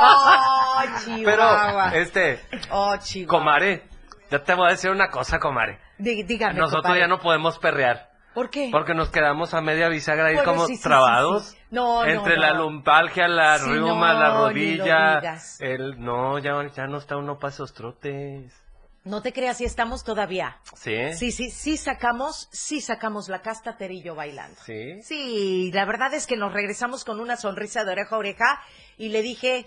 Oh, 0.03 0.81
Pero, 1.23 1.81
este, 1.93 2.43
Oh, 2.71 2.95
Chihuahua. 2.97 3.59
Yo 4.31 4.41
te 4.41 4.53
voy 4.55 4.67
a 4.67 4.71
decir 4.71 4.89
una 4.89 5.09
cosa, 5.09 5.39
Comare. 5.39 5.79
Dí- 5.99 6.23
dígame, 6.23 6.53
Nosotros 6.53 6.83
compadre. 6.83 7.01
ya 7.01 7.07
no 7.07 7.19
podemos 7.19 7.59
perrear. 7.59 8.09
¿Por 8.33 8.49
qué? 8.49 8.69
Porque 8.71 8.93
nos 8.93 9.09
quedamos 9.09 9.53
a 9.53 9.59
media 9.59 9.89
bisagra 9.89 10.27
ahí 10.27 10.35
Bueno, 10.35 10.51
como 10.53 10.65
sí, 10.67 10.73
sí, 10.75 10.77
sí, 10.77 10.83
trabados. 10.83 11.47
sí. 11.49 11.57
No, 11.69 12.05
no, 12.05 12.09
Entre 12.09 12.35
no. 12.35 12.41
la 12.41 12.53
lumbalgia, 12.53 13.27
la 13.27 13.57
no, 13.57 13.99
la 14.13 14.29
rodilla. 14.37 15.21
El, 15.59 15.99
no, 16.01 16.39
ya, 16.39 16.53
ya 16.73 16.87
no 16.87 16.97
está 16.97 17.17
uno 17.17 17.37
para 17.39 17.51
esos 17.53 17.73
trotes. 17.73 18.53
No 19.03 19.21
te 19.21 19.33
creas, 19.33 19.57
si 19.57 19.65
estamos 19.65 20.03
todavía. 20.05 20.57
¿Sí? 20.75 21.11
Sí, 21.13 21.31
sí, 21.31 21.49
sí 21.49 21.75
sacamos, 21.75 22.47
sí 22.53 22.79
sacamos 22.79 23.27
la 23.27 23.41
casta 23.41 23.75
Terillo 23.75 24.15
bailando. 24.15 24.55
¿Sí? 24.63 25.01
Sí, 25.01 25.71
la 25.73 25.83
verdad 25.85 26.13
es 26.13 26.25
que 26.25 26.37
nos 26.37 26.53
regresamos 26.53 27.03
con 27.03 27.19
una 27.19 27.35
sonrisa 27.35 27.83
de 27.83 27.91
oreja 27.91 28.15
a 28.15 28.19
oreja 28.19 28.61
y 28.97 29.09
le 29.09 29.23
dije, 29.23 29.65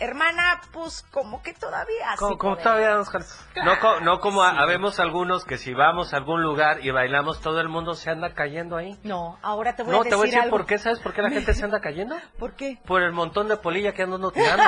hermana, 0.00 0.60
pues 0.72 1.04
como 1.10 1.42
que 1.42 1.52
todavía 1.54 2.12
sí 2.12 2.18
Como, 2.18 2.38
como 2.38 2.54
podemos". 2.56 2.62
todavía 2.62 2.94
nos 2.96 3.10
cal- 3.10 3.24
no, 3.64 4.00
no 4.00 4.20
como 4.20 4.42
ha- 4.42 4.58
habemos 4.60 5.00
algunos 5.00 5.44
que 5.44 5.58
si 5.58 5.74
vamos 5.74 6.12
a 6.12 6.16
algún 6.18 6.42
lugar 6.42 6.84
y 6.84 6.90
bailamos, 6.90 7.40
todo 7.40 7.60
el 7.60 7.68
mundo 7.68 7.94
se 7.94 8.10
anda 8.10 8.34
cayendo 8.34 8.76
ahí. 8.76 8.98
No, 9.02 9.38
ahora 9.42 9.74
te 9.76 9.82
voy 9.82 9.92
No, 9.92 9.98
a 10.00 10.04
te 10.04 10.10
decir 10.10 10.16
voy 10.18 10.26
a 10.26 10.30
decir 10.30 10.42
algo. 10.44 10.56
por 10.56 10.66
qué, 10.66 10.78
¿sabes 10.78 10.98
por 11.00 11.12
qué 11.12 11.22
la 11.22 11.30
gente 11.30 11.54
se 11.54 11.64
anda 11.64 11.80
cayendo? 11.80 12.16
¿Por 12.38 12.54
qué? 12.54 12.78
Por 12.86 13.02
el 13.02 13.12
montón 13.12 13.48
de 13.48 13.56
polilla 13.56 13.92
que 13.92 14.02
andan 14.02 14.30
tirando. 14.32 14.62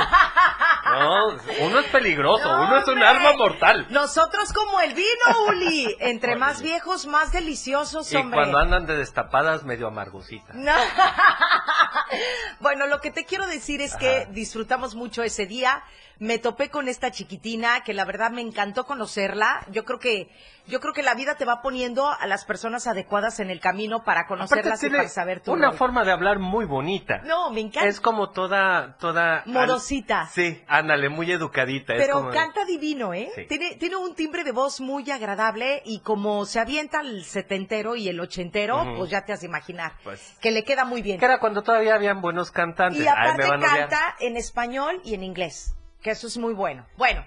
No, 0.92 1.26
uno 1.66 1.78
es 1.78 1.86
peligroso, 1.92 2.44
No, 2.44 2.64
uno 2.64 2.78
es 2.78 2.88
un 2.88 3.02
arma 3.02 3.32
mortal. 3.34 3.86
Nosotros 3.90 4.52
como 4.52 4.80
el 4.80 4.94
vino, 4.94 5.44
Uli. 5.48 5.96
Entre 6.00 6.34
más 6.36 6.62
viejos, 6.62 7.06
más 7.06 7.30
deliciosos, 7.32 8.12
Y 8.12 8.16
hombre. 8.16 8.36
cuando 8.38 8.58
andan 8.58 8.86
de 8.86 8.96
destapadas, 8.96 9.62
medio 9.64 9.86
amargositas. 9.88 10.54
No. 10.56 10.72
bueno, 12.60 12.86
lo 12.86 13.00
que 13.00 13.10
te 13.10 13.24
quiero 13.24 13.46
decir 13.46 13.80
es 13.80 13.94
que 13.96 14.26
disfrutamos 14.30 14.94
mucho 14.94 15.19
ese 15.22 15.46
día. 15.46 15.83
Me 16.20 16.38
topé 16.38 16.68
con 16.68 16.87
esta 16.87 17.11
chiquitina 17.11 17.80
que 17.83 17.94
la 17.94 18.04
verdad 18.04 18.30
me 18.30 18.42
encantó 18.42 18.85
conocerla. 18.85 19.64
Yo 19.70 19.87
creo 19.87 19.98
que 19.98 20.28
yo 20.66 20.78
creo 20.78 20.92
que 20.92 21.02
la 21.02 21.14
vida 21.14 21.35
te 21.37 21.46
va 21.46 21.62
poniendo 21.62 22.09
a 22.11 22.26
las 22.26 22.44
personas 22.44 22.87
adecuadas 22.87 23.40
en 23.40 23.48
el 23.48 23.59
camino 23.59 24.04
para 24.04 24.26
conocerlas 24.26 24.85
y 24.85 24.90
para 24.90 25.09
saber 25.09 25.40
tu 25.40 25.52
una 25.52 25.72
forma 25.72 26.04
de 26.04 26.12
hablar 26.12 26.38
muy 26.38 26.66
bonita. 26.66 27.22
No, 27.24 27.50
me 27.50 27.61
encanta. 27.61 27.88
Es 27.88 28.00
como 28.00 28.30
toda, 28.30 28.96
toda... 28.98 29.42
Modosita. 29.46 30.28
Sí, 30.30 30.62
ándale, 30.68 31.09
muy 31.09 31.33
educadita. 31.33 31.94
es 31.94 32.02
Pero 32.02 32.18
como- 32.18 32.30
canta 32.30 32.66
divino, 32.66 33.14
¿eh? 33.14 33.30
Sí. 33.35 33.46
Tiene, 33.48 33.76
tiene 33.76 33.96
un 33.96 34.14
timbre 34.14 34.44
de 34.44 34.52
voz 34.52 34.80
muy 34.83 35.11
agradable 35.11 35.80
y 35.87 36.00
como 36.00 36.44
se 36.44 36.61
avienta 36.61 37.00
el 37.00 37.24
setentero 37.24 37.96
y 37.96 38.09
el 38.11 38.20
ochentero, 38.20 38.85
pues 38.98 39.11
ya 39.11 39.24
te 39.24 39.33
has 39.33 39.40
de 39.40 39.46
imaginar 39.46 39.94
Pues- 40.04 40.37
que 40.40 40.50
le 40.50 40.64
queda 40.64 40.85
muy 40.85 41.00
bien. 41.00 41.18
Que 41.18 41.24
era 41.24 41.40
cuando 41.40 41.62
todavía 41.62 41.94
habían 41.94 42.20
buenos 42.20 42.50
cantantes. 42.50 43.00
Y 43.02 43.06
Ay, 43.09 43.09
aparte 43.09 43.42
me 43.42 43.48
van 43.48 43.64
a 43.64 43.72
odiar. 43.72 43.88
canta 43.88 44.16
en 44.20 44.37
español 44.37 45.00
y 45.02 45.14
en 45.14 45.24
inglés, 45.24 45.74
que 46.02 46.10
eso 46.10 46.26
es 46.26 46.36
muy 46.38 46.54
bueno. 46.54 46.86
Bueno, 46.96 47.24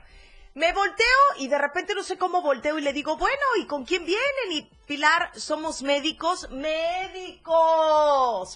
me 0.55 0.71
volteo 0.71 1.05
y 1.39 1.47
de 1.47 1.57
repente 1.57 1.95
no 1.95 2.03
sé 2.03 2.17
cómo 2.17 2.41
volteo 2.41 2.77
y 2.77 2.81
le 2.81 2.93
digo, 2.93 3.17
bueno, 3.17 3.41
¿y 3.59 3.65
con 3.65 3.85
quién 3.85 4.05
vienen? 4.05 4.51
Y 4.51 4.69
Pilar, 4.85 5.31
somos 5.33 5.81
médicos, 5.81 6.49
médicos. 6.51 7.49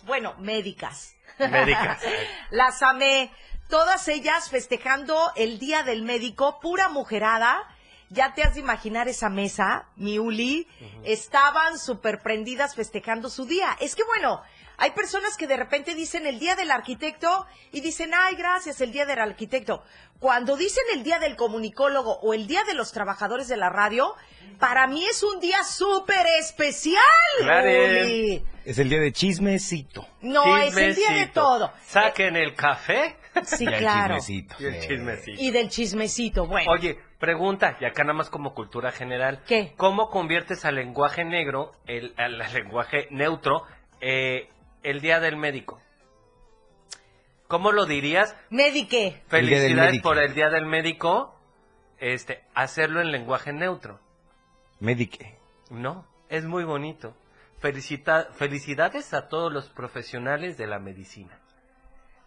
Bueno, 0.06 0.36
médicas. 0.38 1.16
Médicas. 1.40 2.02
Las 2.52 2.84
amé. 2.84 3.32
Todas 3.70 4.08
ellas 4.08 4.50
festejando 4.50 5.32
el 5.36 5.58
Día 5.60 5.84
del 5.84 6.04
Médico, 6.04 6.60
pura 6.60 6.90
mujerada. 6.90 7.64
Ya 8.10 8.34
te 8.34 8.44
has 8.44 8.54
de 8.54 8.62
imaginar 8.62 9.08
esa 9.08 9.30
mesa, 9.30 9.90
mi 9.96 10.20
Uli. 10.20 10.68
Estaban 11.04 11.80
súper 11.80 12.22
prendidas 12.22 12.76
festejando 12.76 13.30
su 13.30 13.46
día. 13.46 13.76
Es 13.82 13.96
que 13.96 14.04
bueno, 14.04 14.42
hay 14.78 14.92
personas 14.92 15.36
que 15.38 15.48
de 15.48 15.58
repente 15.58 15.96
dicen 15.96 16.26
el 16.26 16.40
Día 16.40 16.56
del 16.56 16.72
Arquitecto 16.72 17.46
y 17.72 17.82
dicen, 17.82 18.12
ay, 18.16 18.36
gracias, 18.36 18.80
el 18.82 18.92
Día 18.92 19.06
del 19.06 19.20
Arquitecto. 19.20 19.84
Cuando 20.20 20.56
dicen 20.58 20.84
el 20.94 21.04
Día 21.04 21.20
del 21.20 21.36
Comunicólogo 21.36 22.20
o 22.22 22.34
el 22.34 22.48
Día 22.48 22.64
de 22.64 22.74
los 22.74 22.92
Trabajadores 22.92 23.48
de 23.48 23.58
la 23.58 23.70
Radio, 23.70 24.14
para 24.60 24.88
mí 24.88 25.06
es 25.06 25.22
un 25.24 25.40
día 25.40 25.64
súper 25.64 26.26
especial, 26.40 27.04
Claro. 27.40 27.70
Uli. 27.70 28.44
Es 28.66 28.80
el 28.80 28.90
día 28.90 29.00
de 29.00 29.12
chismecito. 29.12 30.08
No, 30.22 30.58
es 30.58 30.76
el 30.76 30.96
día 30.96 31.12
de 31.12 31.28
todo. 31.28 31.72
Saquen 31.86 32.36
el 32.36 32.54
café 32.56 33.16
Sí, 33.46 33.64
Y 33.66 33.68
el 33.68 33.78
claro. 33.78 34.16
chismecito. 34.16 34.56
y 34.60 34.66
el 34.66 34.80
chismecito. 34.82 35.42
Y 35.42 35.52
del 35.52 35.70
chismecito, 35.70 36.48
bueno. 36.48 36.72
Oye, 36.72 37.00
pregunta, 37.20 37.78
y 37.80 37.86
acá 37.86 38.04
nada 38.04 38.16
más 38.18 38.30
como 38.32 38.54
cultura 38.56 38.92
general. 38.92 39.44
¿Qué? 39.48 39.74
¿Cómo 39.78 40.10
conviertes 40.10 40.66
al 40.66 40.76
lenguaje 40.76 41.24
negro, 41.24 41.72
el, 41.86 42.14
al 42.18 42.38
lenguaje 42.54 43.08
neutro, 43.12 43.64
eh, 44.02 44.50
el 44.84 45.02
día 45.02 45.20
del 45.20 45.38
médico? 45.38 45.82
¿Cómo 47.48 47.72
lo 47.72 47.86
dirías? 47.86 48.36
Del 49.22 49.22
Felicidades 49.30 50.02
por 50.02 50.18
el 50.18 50.34
día 50.34 50.50
del 50.50 50.66
médico. 50.66 51.34
Este, 52.00 52.44
hacerlo 52.54 53.02
en 53.02 53.12
lenguaje 53.12 53.54
neutro. 53.54 54.00
Medique. 54.80 55.38
No, 55.70 56.06
es 56.30 56.46
muy 56.46 56.64
bonito. 56.64 57.16
Felicita- 57.60 58.28
felicidades 58.34 59.14
a 59.14 59.28
todos 59.30 59.52
los 59.52 59.70
profesionales 59.70 60.58
de 60.58 60.68
la 60.68 60.78
medicina. 60.78 61.40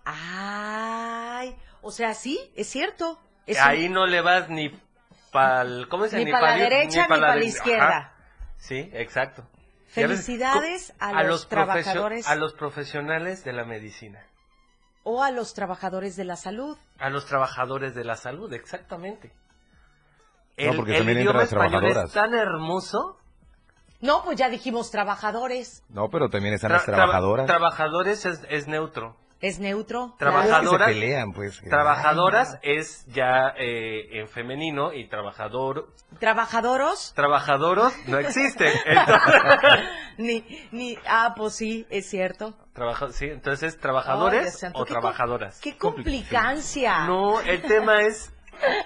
Ay, 0.04 1.54
o 1.82 1.90
sea, 1.92 2.14
sí, 2.14 2.38
es 2.56 2.66
cierto. 2.68 3.20
Es 3.46 3.58
Ahí 3.60 3.86
un- 3.86 3.92
no 3.94 4.06
le 4.06 4.20
vas 4.22 4.48
ni 4.48 4.70
para 5.32 5.64
¿cómo 5.88 6.06
se 6.08 6.18
ni 6.18 6.24
Ni 6.26 6.32
para 6.32 6.48
la 6.48 6.52
pa'l- 6.56 6.68
derecha 6.68 7.02
ni 7.02 7.08
pa' 7.08 7.14
para 7.20 7.28
la 7.28 7.34
de- 7.36 7.44
izquierda. 7.44 7.86
Ajá. 7.98 8.12
Sí, 8.56 8.90
exacto. 8.92 9.46
Felicidades 9.90 10.92
a 11.00 11.22
los 11.24 11.48
trabajadores. 11.48 12.26
a 12.28 12.34
los 12.36 12.54
profesionales 12.54 13.44
de 13.44 13.52
la 13.52 13.64
medicina, 13.64 14.24
O 15.02 15.22
a 15.22 15.30
los 15.30 15.54
trabajadores 15.54 16.16
de 16.16 16.24
la 16.24 16.36
salud. 16.36 16.76
a 16.98 17.10
los 17.10 17.26
trabajadores 17.26 17.94
de 17.94 18.04
la 18.04 18.16
salud, 18.16 18.52
exactamente. 18.52 19.32
No, 20.58 20.74
porque 20.76 20.92
también 20.98 21.18
entra 21.18 21.22
idioma 21.22 21.38
las 21.40 21.52
español 21.52 21.80
trabajadoras. 21.80 22.08
es 22.08 22.12
tan 22.14 22.34
hermoso. 22.34 23.16
No, 24.02 24.22
pues 24.24 24.36
ya 24.38 24.48
dijimos 24.48 24.90
trabajadores. 24.90 25.82
No, 25.88 26.08
pero 26.10 26.28
también 26.28 26.54
están 26.54 26.70
Tra- 26.70 26.74
las 26.74 26.84
traba- 26.84 26.96
trabajadoras. 27.04 27.46
trabajadores 27.46 28.26
es, 28.26 28.40
es 28.48 28.66
neutro. 28.68 29.16
Es 29.40 29.58
neutro. 29.58 30.14
Trabajadoras. 30.18 30.88
Se 30.88 30.94
pelean, 30.94 31.32
pues. 31.32 31.60
Trabajadoras 31.68 32.58
es 32.62 33.06
ya 33.06 33.54
eh, 33.56 34.20
en 34.20 34.28
femenino 34.28 34.92
y 34.92 35.08
trabajador. 35.08 35.94
Trabajadoros. 36.18 37.12
Trabajadoros 37.14 37.92
no 38.06 38.18
existe. 38.20 38.70
Entonces, 38.84 39.80
Ni, 40.18 40.44
ni, 40.72 40.98
ah, 41.08 41.32
pues 41.36 41.54
sí, 41.54 41.86
es 41.88 42.08
cierto. 42.10 42.54
trabaja- 42.74 43.12
sí, 43.12 43.26
entonces 43.30 43.78
trabajadores 43.78 44.62
o 44.74 44.84
qué 44.84 44.92
com- 44.92 45.00
trabajadoras. 45.00 45.60
Qué 45.60 45.76
complicancia. 45.78 47.06
No, 47.06 47.40
el 47.40 47.62
tema 47.62 48.02
es 48.02 48.32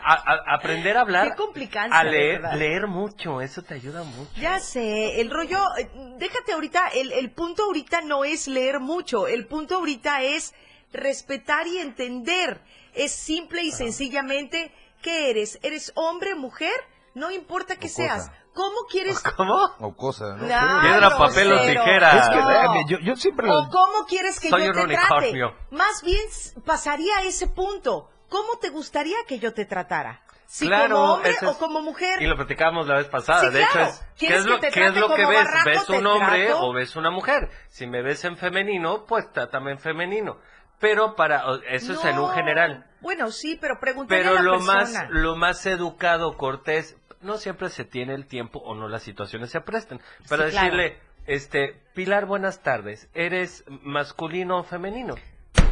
a- 0.02 0.12
a- 0.14 0.54
aprender 0.54 0.96
a 0.96 1.00
hablar. 1.02 1.34
Qué 1.36 1.78
A 1.78 2.04
leer, 2.04 2.42
leer 2.56 2.86
mucho, 2.86 3.40
eso 3.40 3.62
te 3.62 3.74
ayuda 3.74 4.02
mucho. 4.04 4.30
Ya 4.40 4.58
sé, 4.60 5.20
el 5.20 5.30
rollo, 5.30 5.58
eh, 5.78 5.90
déjate 6.18 6.52
ahorita, 6.52 6.88
el, 6.88 7.12
el 7.12 7.30
punto 7.30 7.64
ahorita 7.64 8.00
no 8.02 8.24
es 8.24 8.46
leer 8.48 8.80
mucho, 8.80 9.26
el 9.26 9.46
punto 9.46 9.76
ahorita 9.76 10.22
es 10.22 10.54
respetar 10.92 11.66
y 11.66 11.78
entender. 11.78 12.60
Es 12.94 13.12
simple 13.12 13.62
y 13.62 13.72
sencillamente, 13.72 14.72
¿qué 15.02 15.30
eres? 15.30 15.58
¿Eres 15.62 15.92
hombre, 15.96 16.34
mujer? 16.36 16.72
No 17.14 17.30
importa 17.30 17.76
que 17.76 17.86
O 17.86 17.90
seas. 17.90 18.28
cosa. 18.28 18.38
¿Cómo 18.54 18.76
quieres? 18.88 19.20
¿Cómo? 19.36 19.56
O 19.80 19.96
cosa, 19.96 20.36
¿no? 20.36 20.46
Piedra, 20.46 21.16
papel 21.18 21.52
o 21.52 21.60
tijera. 21.62 22.18
Es 22.18 22.28
que, 22.28 22.36
No. 22.36 22.46
véame, 22.48 22.84
yo, 22.88 22.98
yo 23.00 23.16
siempre 23.16 23.48
lo... 23.48 23.58
¿O 23.58 23.68
cómo 23.68 24.06
quieres 24.06 24.38
que 24.38 24.48
Soy 24.48 24.64
yo 24.66 24.72
te 24.72 24.80
trate? 24.86 24.94
unicornio. 24.94 25.54
Más 25.72 26.02
bien 26.04 26.20
pasaría 26.64 27.18
a 27.18 27.22
ese 27.24 27.48
punto. 27.48 28.10
¿Cómo 28.34 28.58
te 28.58 28.70
gustaría 28.70 29.16
que 29.28 29.38
yo 29.38 29.54
te 29.54 29.64
tratara? 29.64 30.20
Si 30.46 30.66
Claro, 30.66 30.96
como 30.96 31.12
hombre 31.14 31.34
o 31.46 31.56
como 31.56 31.82
mujer. 31.82 32.20
Y 32.20 32.26
lo 32.26 32.34
platicábamos 32.34 32.88
la 32.88 32.96
vez 32.96 33.06
pasada. 33.06 33.42
Sí, 33.42 33.50
de 33.50 33.62
hecho, 33.62 33.78
es, 33.80 34.00
¿qué 34.18 34.26
¿Quieres 34.26 34.38
es 34.40 34.44
que 34.44 34.50
lo, 34.50 34.58
te 34.58 34.70
qué 34.70 34.86
es 34.88 34.96
lo 34.96 35.14
que 35.14 35.24
ves? 35.24 35.44
barraco? 35.44 35.68
¿Ves 35.70 35.88
un 35.88 36.06
hombre 36.08 36.46
trato. 36.46 36.60
o 36.66 36.72
ves 36.72 36.96
una 36.96 37.10
mujer? 37.12 37.48
Si 37.68 37.86
me 37.86 38.02
ves 38.02 38.24
en 38.24 38.36
femenino, 38.36 39.04
pues 39.06 39.30
trátame 39.32 39.70
en 39.70 39.78
femenino. 39.78 40.38
Pero 40.80 41.14
para 41.14 41.44
eso 41.68 41.92
es 41.92 42.04
en 42.04 42.18
un 42.18 42.30
general. 42.30 42.90
Bueno, 43.00 43.30
sí, 43.30 43.56
pero 43.60 43.78
pregúntale 43.78 44.20
Pero 44.20 44.32
a 44.32 44.34
la 44.34 44.42
lo 44.42 44.52
persona. 44.54 44.74
más, 44.74 45.10
lo 45.10 45.36
más 45.36 45.64
educado, 45.66 46.36
cortés, 46.36 46.96
no 47.20 47.36
siempre 47.36 47.68
se 47.68 47.84
tiene 47.84 48.14
el 48.14 48.26
tiempo 48.26 48.58
o 48.58 48.74
no 48.74 48.88
las 48.88 49.04
situaciones 49.04 49.50
se 49.50 49.60
prestan. 49.60 50.00
Para 50.28 50.46
Sí, 50.46 50.50
claro. 50.50 50.66
decirle, 50.76 50.98
este, 51.26 51.80
Pilar, 51.94 52.26
buenas 52.26 52.64
tardes. 52.64 53.08
¿Eres 53.14 53.62
masculino 53.68 54.58
o 54.58 54.64
femenino? 54.64 55.14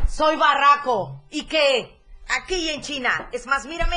Soy 0.07 0.37
barraco. 0.37 1.25
¿Y 1.29 1.47
qué? 1.47 1.99
Aquí 2.41 2.71
en 2.71 2.81
China. 2.83 3.29
Es 3.33 3.47
más, 3.47 3.67
mírame 3.67 3.97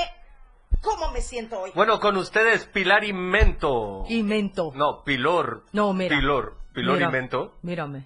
cómo 0.82 1.12
me 1.12 1.22
siento 1.22 1.60
hoy. 1.62 1.72
Bueno, 1.76 2.00
con 2.00 2.18
ustedes, 2.18 2.66
Pilar 2.66 3.04
y 3.04 3.14
Mento. 3.14 4.04
Y 4.10 4.24
mento. 4.24 4.72
No, 4.76 5.04
Pilor. 5.04 5.64
No, 5.72 5.94
mira. 5.94 6.16
Pilor. 6.16 6.58
Pilor 6.74 6.96
Mira. 6.98 7.10
y 7.10 7.12
Mento. 7.12 7.56
Mírame. 7.62 8.06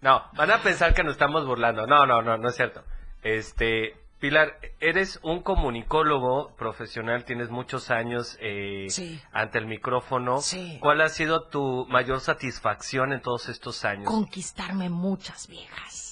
No, 0.00 0.22
van 0.34 0.50
a 0.52 0.62
pensar 0.62 0.94
que 0.94 1.02
nos 1.02 1.12
estamos 1.12 1.44
burlando. 1.44 1.86
No, 1.86 2.06
no, 2.06 2.22
no, 2.22 2.36
no 2.38 2.48
es 2.48 2.54
cierto. 2.54 2.84
Este, 3.22 3.96
Pilar, 4.20 4.58
eres 4.80 5.18
un 5.22 5.42
comunicólogo 5.42 6.54
profesional, 6.56 7.24
tienes 7.24 7.50
muchos 7.50 7.90
años 7.90 8.36
eh, 8.40 8.86
Sí. 8.90 9.20
ante 9.32 9.58
el 9.58 9.66
micrófono. 9.66 10.40
Sí. 10.40 10.78
¿Cuál 10.80 11.00
ha 11.00 11.08
sido 11.08 11.48
tu 11.48 11.84
mayor 11.88 12.20
satisfacción 12.20 13.12
en 13.12 13.20
todos 13.22 13.48
estos 13.48 13.84
años? 13.84 14.04
Conquistarme 14.06 14.88
muchas 14.88 15.48
viejas. 15.48 16.07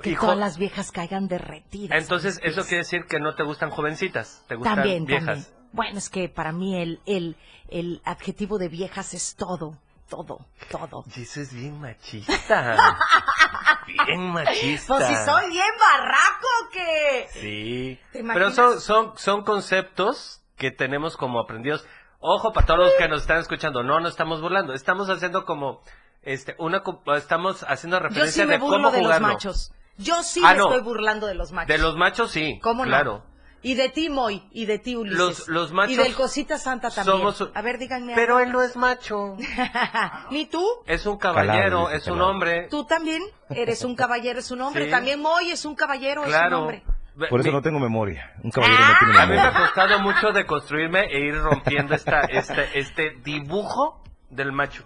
Que 0.00 0.10
Hijo, 0.10 0.26
todas 0.26 0.38
las 0.38 0.58
viejas 0.58 0.90
caigan 0.90 1.28
derretidas. 1.28 2.00
Entonces, 2.00 2.40
eso 2.42 2.62
quiere 2.62 2.78
decir 2.78 3.04
que 3.06 3.20
no 3.20 3.34
te 3.34 3.42
gustan 3.42 3.70
jovencitas, 3.70 4.44
te 4.48 4.54
gustan 4.54 4.76
También, 4.76 5.04
viejas. 5.04 5.26
también. 5.26 5.62
Bueno, 5.72 5.98
es 5.98 6.10
que 6.10 6.28
para 6.28 6.52
mí 6.52 6.80
el, 6.80 7.00
el, 7.06 7.36
el 7.68 8.00
adjetivo 8.04 8.58
de 8.58 8.68
viejas 8.68 9.14
es 9.14 9.36
todo, 9.36 9.78
todo, 10.08 10.46
todo. 10.70 11.04
Y 11.14 11.22
eso 11.22 11.40
es 11.40 11.52
bien 11.52 11.80
machista. 11.80 12.76
bien 14.06 14.32
machista. 14.32 14.96
Pues 14.96 15.06
si 15.06 15.14
soy 15.24 15.50
bien 15.50 15.70
barraco 15.78 16.48
que... 16.72 17.28
Sí. 17.32 18.00
¿Te 18.12 18.24
Pero 18.24 18.50
son, 18.50 18.80
son, 18.80 19.12
son 19.16 19.44
conceptos 19.44 20.42
que 20.56 20.70
tenemos 20.70 21.16
como 21.16 21.40
aprendidos. 21.40 21.86
Ojo 22.18 22.52
para 22.52 22.66
todos 22.66 22.80
los 22.80 22.92
que 22.98 23.08
nos 23.08 23.22
están 23.22 23.38
escuchando, 23.38 23.82
no 23.82 23.98
nos 23.98 24.10
estamos 24.10 24.40
burlando, 24.40 24.74
estamos 24.74 25.10
haciendo 25.10 25.44
como 25.44 25.82
este 26.22 26.54
una 26.58 26.84
estamos 27.16 27.64
haciendo 27.64 27.98
Yo 27.98 28.04
sí 28.04 28.14
referencia 28.14 28.46
me 28.46 28.52
de 28.52 28.58
burlo 28.58 28.76
cómo 28.76 28.90
de 28.92 29.02
los 29.02 29.20
machos. 29.20 29.72
Yo 29.98 30.22
sí 30.22 30.40
Ah, 30.44 30.52
me 30.52 30.58
no. 30.58 30.64
estoy 30.68 30.82
burlando 30.82 31.26
de 31.26 31.34
los 31.34 31.52
machos. 31.52 31.68
De 31.68 31.78
los 31.78 31.96
machos 31.96 32.30
sí, 32.30 32.58
¿Cómo 32.62 32.84
no? 32.84 32.88
claro. 32.88 33.24
Y 33.64 33.74
de 33.74 33.88
ti, 33.90 34.08
Moy, 34.08 34.42
y 34.50 34.64
de 34.66 34.80
ti, 34.80 34.96
Ulises. 34.96 35.18
Los- 35.18 35.48
los 35.48 35.72
machos 35.72 35.92
Y 35.92 35.96
del 35.96 36.14
Cosita 36.14 36.58
Santa 36.58 36.90
también. 36.90 37.16
somos- 37.18 37.50
A 37.54 37.62
ver, 37.62 37.78
díganme. 37.78 38.12
Pero 38.16 38.40
él 38.40 38.50
no 38.50 38.60
es 38.60 38.74
macho. 38.76 39.36
¿Ni 40.30 40.46
tú? 40.46 40.64
Es 40.86 41.06
un 41.06 41.16
caballero, 41.16 41.88
es 41.90 42.06
un 42.08 42.14
calado. 42.14 42.30
hombre. 42.30 42.66
Tú 42.70 42.84
también 42.86 43.22
eres 43.50 43.84
un 43.84 43.94
caballero, 43.96 44.40
es 44.40 44.50
un 44.50 44.62
hombre. 44.62 44.86
Sí. 44.86 44.90
También 44.90 45.20
Moy 45.20 45.52
es 45.52 45.64
un 45.64 45.76
caballero, 45.76 46.22
es 46.22 46.26
un 46.28 46.32
Claro. 46.32 46.60
hombre. 46.62 46.82
Por 47.30 47.40
eso 47.40 47.50
Mi- 47.50 47.54
no 47.54 47.62
tengo 47.62 47.78
memoria. 47.78 48.32
Un 48.42 48.50
caballero 48.50 48.80
no 48.80 48.94
tiene 48.98 49.18
A 49.20 49.26
mí 49.26 49.32
me 49.34 49.40
ha 49.40 49.44
memoria. 49.44 49.60
costado 49.66 49.98
mucho 50.00 50.32
deconstruirme 50.32 51.04
e 51.12 51.20
ir 51.26 51.36
rompiendo 51.36 51.94
esta, 51.94 52.22
este, 52.22 52.78
este 52.78 53.10
dibujo 53.22 54.02
del 54.30 54.50
macho. 54.50 54.82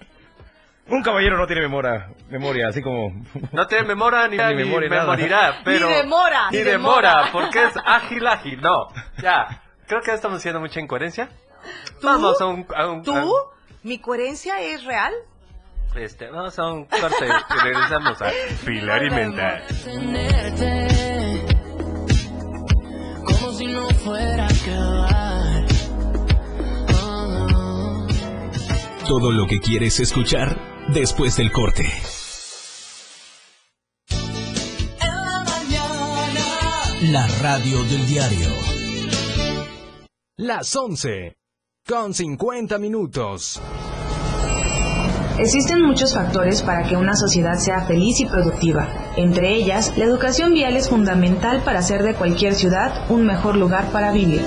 Un 0.88 1.02
caballero 1.02 1.36
no 1.36 1.46
tiene 1.46 1.62
memoria, 1.62 2.08
memoria, 2.28 2.68
así 2.68 2.80
como... 2.80 3.12
No 3.52 3.66
tiene 3.66 3.84
memoria 3.88 4.28
ni, 4.28 4.36
Ni 4.54 4.54
ni 4.54 4.54
memoria, 4.64 5.60
pero... 5.64 5.88
Ni 5.88 5.94
demora, 5.96 6.50
Ni 6.52 6.58
ni 6.58 6.62
demora, 6.64 7.10
demora. 7.24 7.32
porque 7.32 7.64
es 7.64 7.72
ágil, 7.84 8.26
ágil. 8.26 8.60
No, 8.60 8.88
ya. 9.20 9.62
Creo 9.88 10.00
que 10.00 10.12
estamos 10.12 10.38
haciendo 10.38 10.60
mucha 10.60 10.78
incoherencia. 10.80 11.28
¿Tú? 12.00 12.06
Vamos 12.06 12.40
a 12.40 12.46
un... 12.46 12.66
a 12.76 12.88
un- 12.88 13.00
a 13.00 13.02
¿Tú? 13.02 13.12
un- 13.14 13.32
¿Mi 13.82 13.98
coherencia 13.98 14.60
es 14.60 14.84
real? 14.84 15.12
este, 15.96 16.28
vamos 16.28 16.58
a 16.58 16.66
un 16.66 16.84
corte 16.84 17.26
y 17.26 17.58
regresamos 17.64 18.20
a 18.20 18.30
Pilar 18.66 19.02
y 19.06 19.10
Menta. 19.10 19.62
tenerte 19.82 21.46
como 23.24 23.52
si 23.52 23.66
no 23.66 23.88
fuera 23.88 24.44
a 24.44 24.48
acabar. 24.48 25.64
Oh, 27.02 28.06
Todo 29.08 29.32
lo 29.32 29.46
que 29.46 29.58
quieres 29.60 29.98
escuchar 30.00 30.56
después 30.92 31.36
del 31.36 31.52
corte. 31.52 31.84
La 37.02 37.26
radio 37.40 37.82
del 37.84 38.06
diario. 38.06 38.48
Las 40.38 40.74
11. 40.74 41.36
Con 41.86 42.14
50 42.14 42.78
minutos. 42.78 43.60
Existen 45.38 45.82
muchos 45.82 46.14
factores 46.14 46.62
para 46.62 46.88
que 46.88 46.96
una 46.96 47.14
sociedad 47.14 47.56
sea 47.58 47.86
feliz 47.86 48.20
y 48.20 48.26
productiva. 48.26 48.88
Entre 49.16 49.54
ellas, 49.54 49.96
la 49.96 50.04
educación 50.04 50.54
vial 50.54 50.76
es 50.76 50.88
fundamental 50.88 51.62
para 51.62 51.80
hacer 51.80 52.02
de 52.02 52.14
cualquier 52.14 52.54
ciudad 52.54 53.10
un 53.10 53.26
mejor 53.26 53.56
lugar 53.56 53.92
para 53.92 54.12
vivir. 54.12 54.42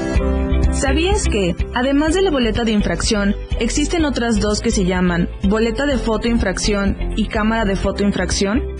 ¿Sabías 0.71 1.25
que, 1.25 1.55
además 1.73 2.13
de 2.13 2.21
la 2.21 2.31
boleta 2.31 2.63
de 2.63 2.71
infracción, 2.71 3.35
existen 3.59 4.05
otras 4.05 4.39
dos 4.39 4.61
que 4.61 4.71
se 4.71 4.85
llaman 4.85 5.27
boleta 5.43 5.85
de 5.85 5.97
fotoinfracción 5.97 7.13
y 7.17 7.27
cámara 7.27 7.65
de 7.65 7.75
fotoinfracción? 7.75 8.78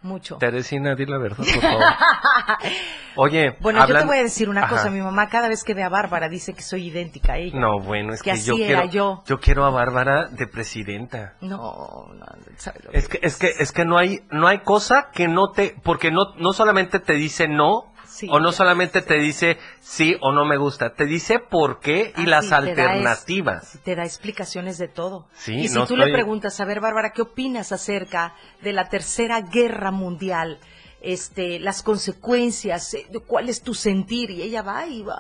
Mucho. 0.04 0.38
Teresina, 0.38 0.96
di 0.96 1.06
la 1.06 1.18
verdad, 1.18 1.38
por 1.38 1.62
favor. 1.62 1.84
Oye, 3.16 3.56
Bueno, 3.60 3.80
yo 3.82 3.86
te 3.86 3.94
hablan- 3.94 4.08
voy 4.08 4.18
a 4.18 4.24
decir 4.24 4.50
una 4.50 4.62
Ajá. 4.64 4.70
cosa. 4.76 4.90
Mi 4.90 5.00
mamá 5.02 5.30
cada 5.30 5.48
vez 5.48 5.64
que 5.64 5.74
ve 5.74 5.84
a 5.84 5.90
Bárbara 5.90 6.30
dice 6.30 6.54
que 6.54 6.62
soy 6.64 6.88
idéntica 6.88 7.34
a 7.34 7.38
ella. 7.38 7.60
No, 7.60 7.80
bueno, 7.80 8.14
es 8.14 8.22
Que 8.22 8.32
que, 8.32 8.32
así 8.32 8.46
yo 8.48 8.56
era 8.58 8.88
quiero, 8.90 9.24
yo. 9.26 9.40
quiero 9.40 9.66
a 9.66 9.70
Bárbara 9.70 10.28
de 10.30 10.48
presidenta. 10.48 11.34
No, 11.42 12.08
no, 12.16 12.26
¿sabes 12.58 12.84
lo 12.86 12.92
Es 12.92 13.08
que, 13.08 13.20
es 13.22 13.38
que, 13.38 13.48
es 13.60 13.72
que 13.72 13.86
no 13.86 13.98
hay, 13.98 14.22
no 14.32 14.48
hay 14.48 14.60
cosa 14.60 15.10
que 15.14 15.28
no 15.28 15.52
te, 15.52 15.76
porque 15.84 16.12
no, 16.12 16.34
no 16.38 16.54
solamente 16.54 17.00
te 17.00 17.14
dice 17.14 17.48
no, 17.48 17.93
Sí, 18.14 18.28
o 18.30 18.40
no 18.40 18.52
solamente 18.52 19.02
te 19.02 19.16
dice 19.18 19.58
sí 19.82 20.16
o 20.22 20.32
no 20.32 20.46
me 20.46 20.58
gusta, 20.58 20.94
te 20.94 21.06
dice 21.06 21.40
por 21.40 21.80
qué 21.80 22.14
y 22.16 22.22
Ah, 22.24 22.28
las 22.28 22.46
sí, 22.46 22.50
te 22.52 22.56
da 22.56 22.62
es- 22.62 22.68
alternativas. 22.78 23.80
Te 23.84 23.96
da 23.96 24.04
explicaciones 24.04 24.78
de 24.78 24.88
todo. 24.88 25.28
Sí, 25.34 25.56
y 25.56 25.68
si 25.68 25.74
no 25.74 25.88
tú 25.88 25.96
estoy- 25.96 26.10
le 26.10 26.14
preguntas, 26.14 26.60
a 26.60 26.66
ver, 26.66 26.80
Bárbara, 26.80 27.12
¿qué 27.12 27.24
opinas 27.24 27.72
acerca 27.72 28.36
de 28.62 28.72
la 28.74 28.88
Tercera 28.90 29.42
Guerra 29.42 29.90
Mundial? 29.92 30.60
Este, 31.02 31.60
las 31.60 31.82
consecuencias, 31.84 32.94
eh, 32.94 33.08
cuál 33.28 33.50
es 33.50 33.62
tu 33.62 33.74
sentir. 33.74 34.30
Y 34.32 34.42
ella 34.44 34.62
va 34.62 34.86
y 34.88 35.02
va, 35.04 35.18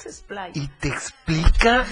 se 0.00 0.08
explaya. 0.08 0.52
Y 0.54 0.66
te 0.80 0.88
explica, 0.88 1.84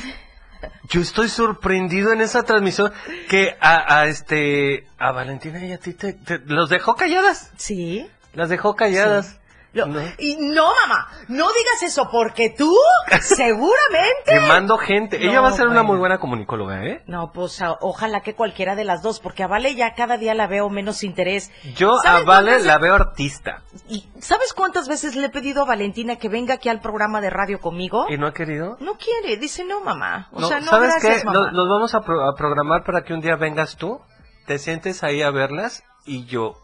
yo 0.88 1.00
estoy 1.00 1.28
sorprendido 1.28 2.12
en 2.12 2.20
esa 2.22 2.42
transmisión 2.42 2.92
que 3.28 3.56
a, 3.60 3.98
a 4.00 4.06
este, 4.06 4.86
a 4.98 5.12
Valentina 5.12 5.64
y 5.64 5.72
a 5.72 5.78
ti 5.78 5.94
te, 5.94 6.14
te- 6.14 6.40
los 6.46 6.70
dejó 6.70 6.96
calladas, 6.96 7.52
Sí. 7.56 8.06
las 8.32 8.48
dejó 8.48 8.74
calladas. 8.74 9.38
Lo- 9.72 9.86
No. 9.86 10.00
Y 10.18 10.36
no, 10.36 10.68
mamá, 10.82 11.08
no 11.28 11.46
digas 11.48 11.82
eso 11.82 12.08
porque 12.10 12.50
tú, 12.50 12.74
seguramente. 13.20 14.24
Quemando 14.26 14.78
gente. 14.78 15.24
Ella 15.24 15.40
va 15.40 15.48
a 15.48 15.52
ser 15.52 15.68
una 15.68 15.82
muy 15.82 15.98
buena 15.98 16.18
comunicóloga, 16.18 16.84
¿eh? 16.84 17.02
No, 17.06 17.32
pues 17.32 17.60
a- 17.62 17.76
ojalá 17.80 18.20
que 18.20 18.34
cualquiera 18.34 18.74
de 18.76 18.84
las 18.84 19.02
dos, 19.02 19.20
porque 19.20 19.42
a 19.42 19.46
Vale 19.46 19.74
ya 19.74 19.94
cada 19.94 20.16
día 20.16 20.34
la 20.34 20.46
veo 20.46 20.68
menos 20.70 21.02
interés. 21.04 21.50
Yo 21.76 21.94
a 21.98 22.02
¿Sabes 22.02 22.26
Vale 22.26 22.60
la 22.60 22.78
veo 22.78 22.94
artista. 22.94 23.62
¿Y 23.88 24.08
sabes 24.20 24.52
cuántas 24.52 24.88
veces 24.88 25.16
le 25.16 25.26
he 25.26 25.30
pedido 25.30 25.62
a 25.62 25.66
Valentina 25.66 26.16
que 26.16 26.28
venga 26.28 26.54
aquí 26.54 26.68
al 26.68 26.80
programa 26.80 27.20
de 27.20 27.30
radio 27.30 27.60
conmigo? 27.60 28.06
¿Y 28.08 28.16
no 28.18 28.26
ha 28.26 28.32
querido? 28.32 28.76
No 28.80 28.94
quiere, 28.94 29.36
dice 29.36 29.64
no, 29.64 29.80
mamá. 29.82 30.28
O 30.32 30.40
No, 30.40 30.48
sea, 30.48 30.60
no, 30.60 30.66
¿Sabes 30.70 30.90
gracias, 30.94 31.20
qué? 31.20 31.24
mamá. 31.26 31.38
Nos, 31.40 31.52
nos 31.52 31.68
vamos 31.68 31.94
a, 31.94 32.00
pro- 32.00 32.28
a 32.28 32.34
programar 32.34 32.84
para 32.84 33.02
que 33.02 33.12
un 33.14 33.20
día 33.20 33.36
vengas 33.36 33.76
tú, 33.76 34.00
te 34.46 34.58
sientes 34.58 35.02
ahí 35.02 35.22
a 35.22 35.30
verlas 35.30 35.82
y 36.06 36.24
yo, 36.26 36.54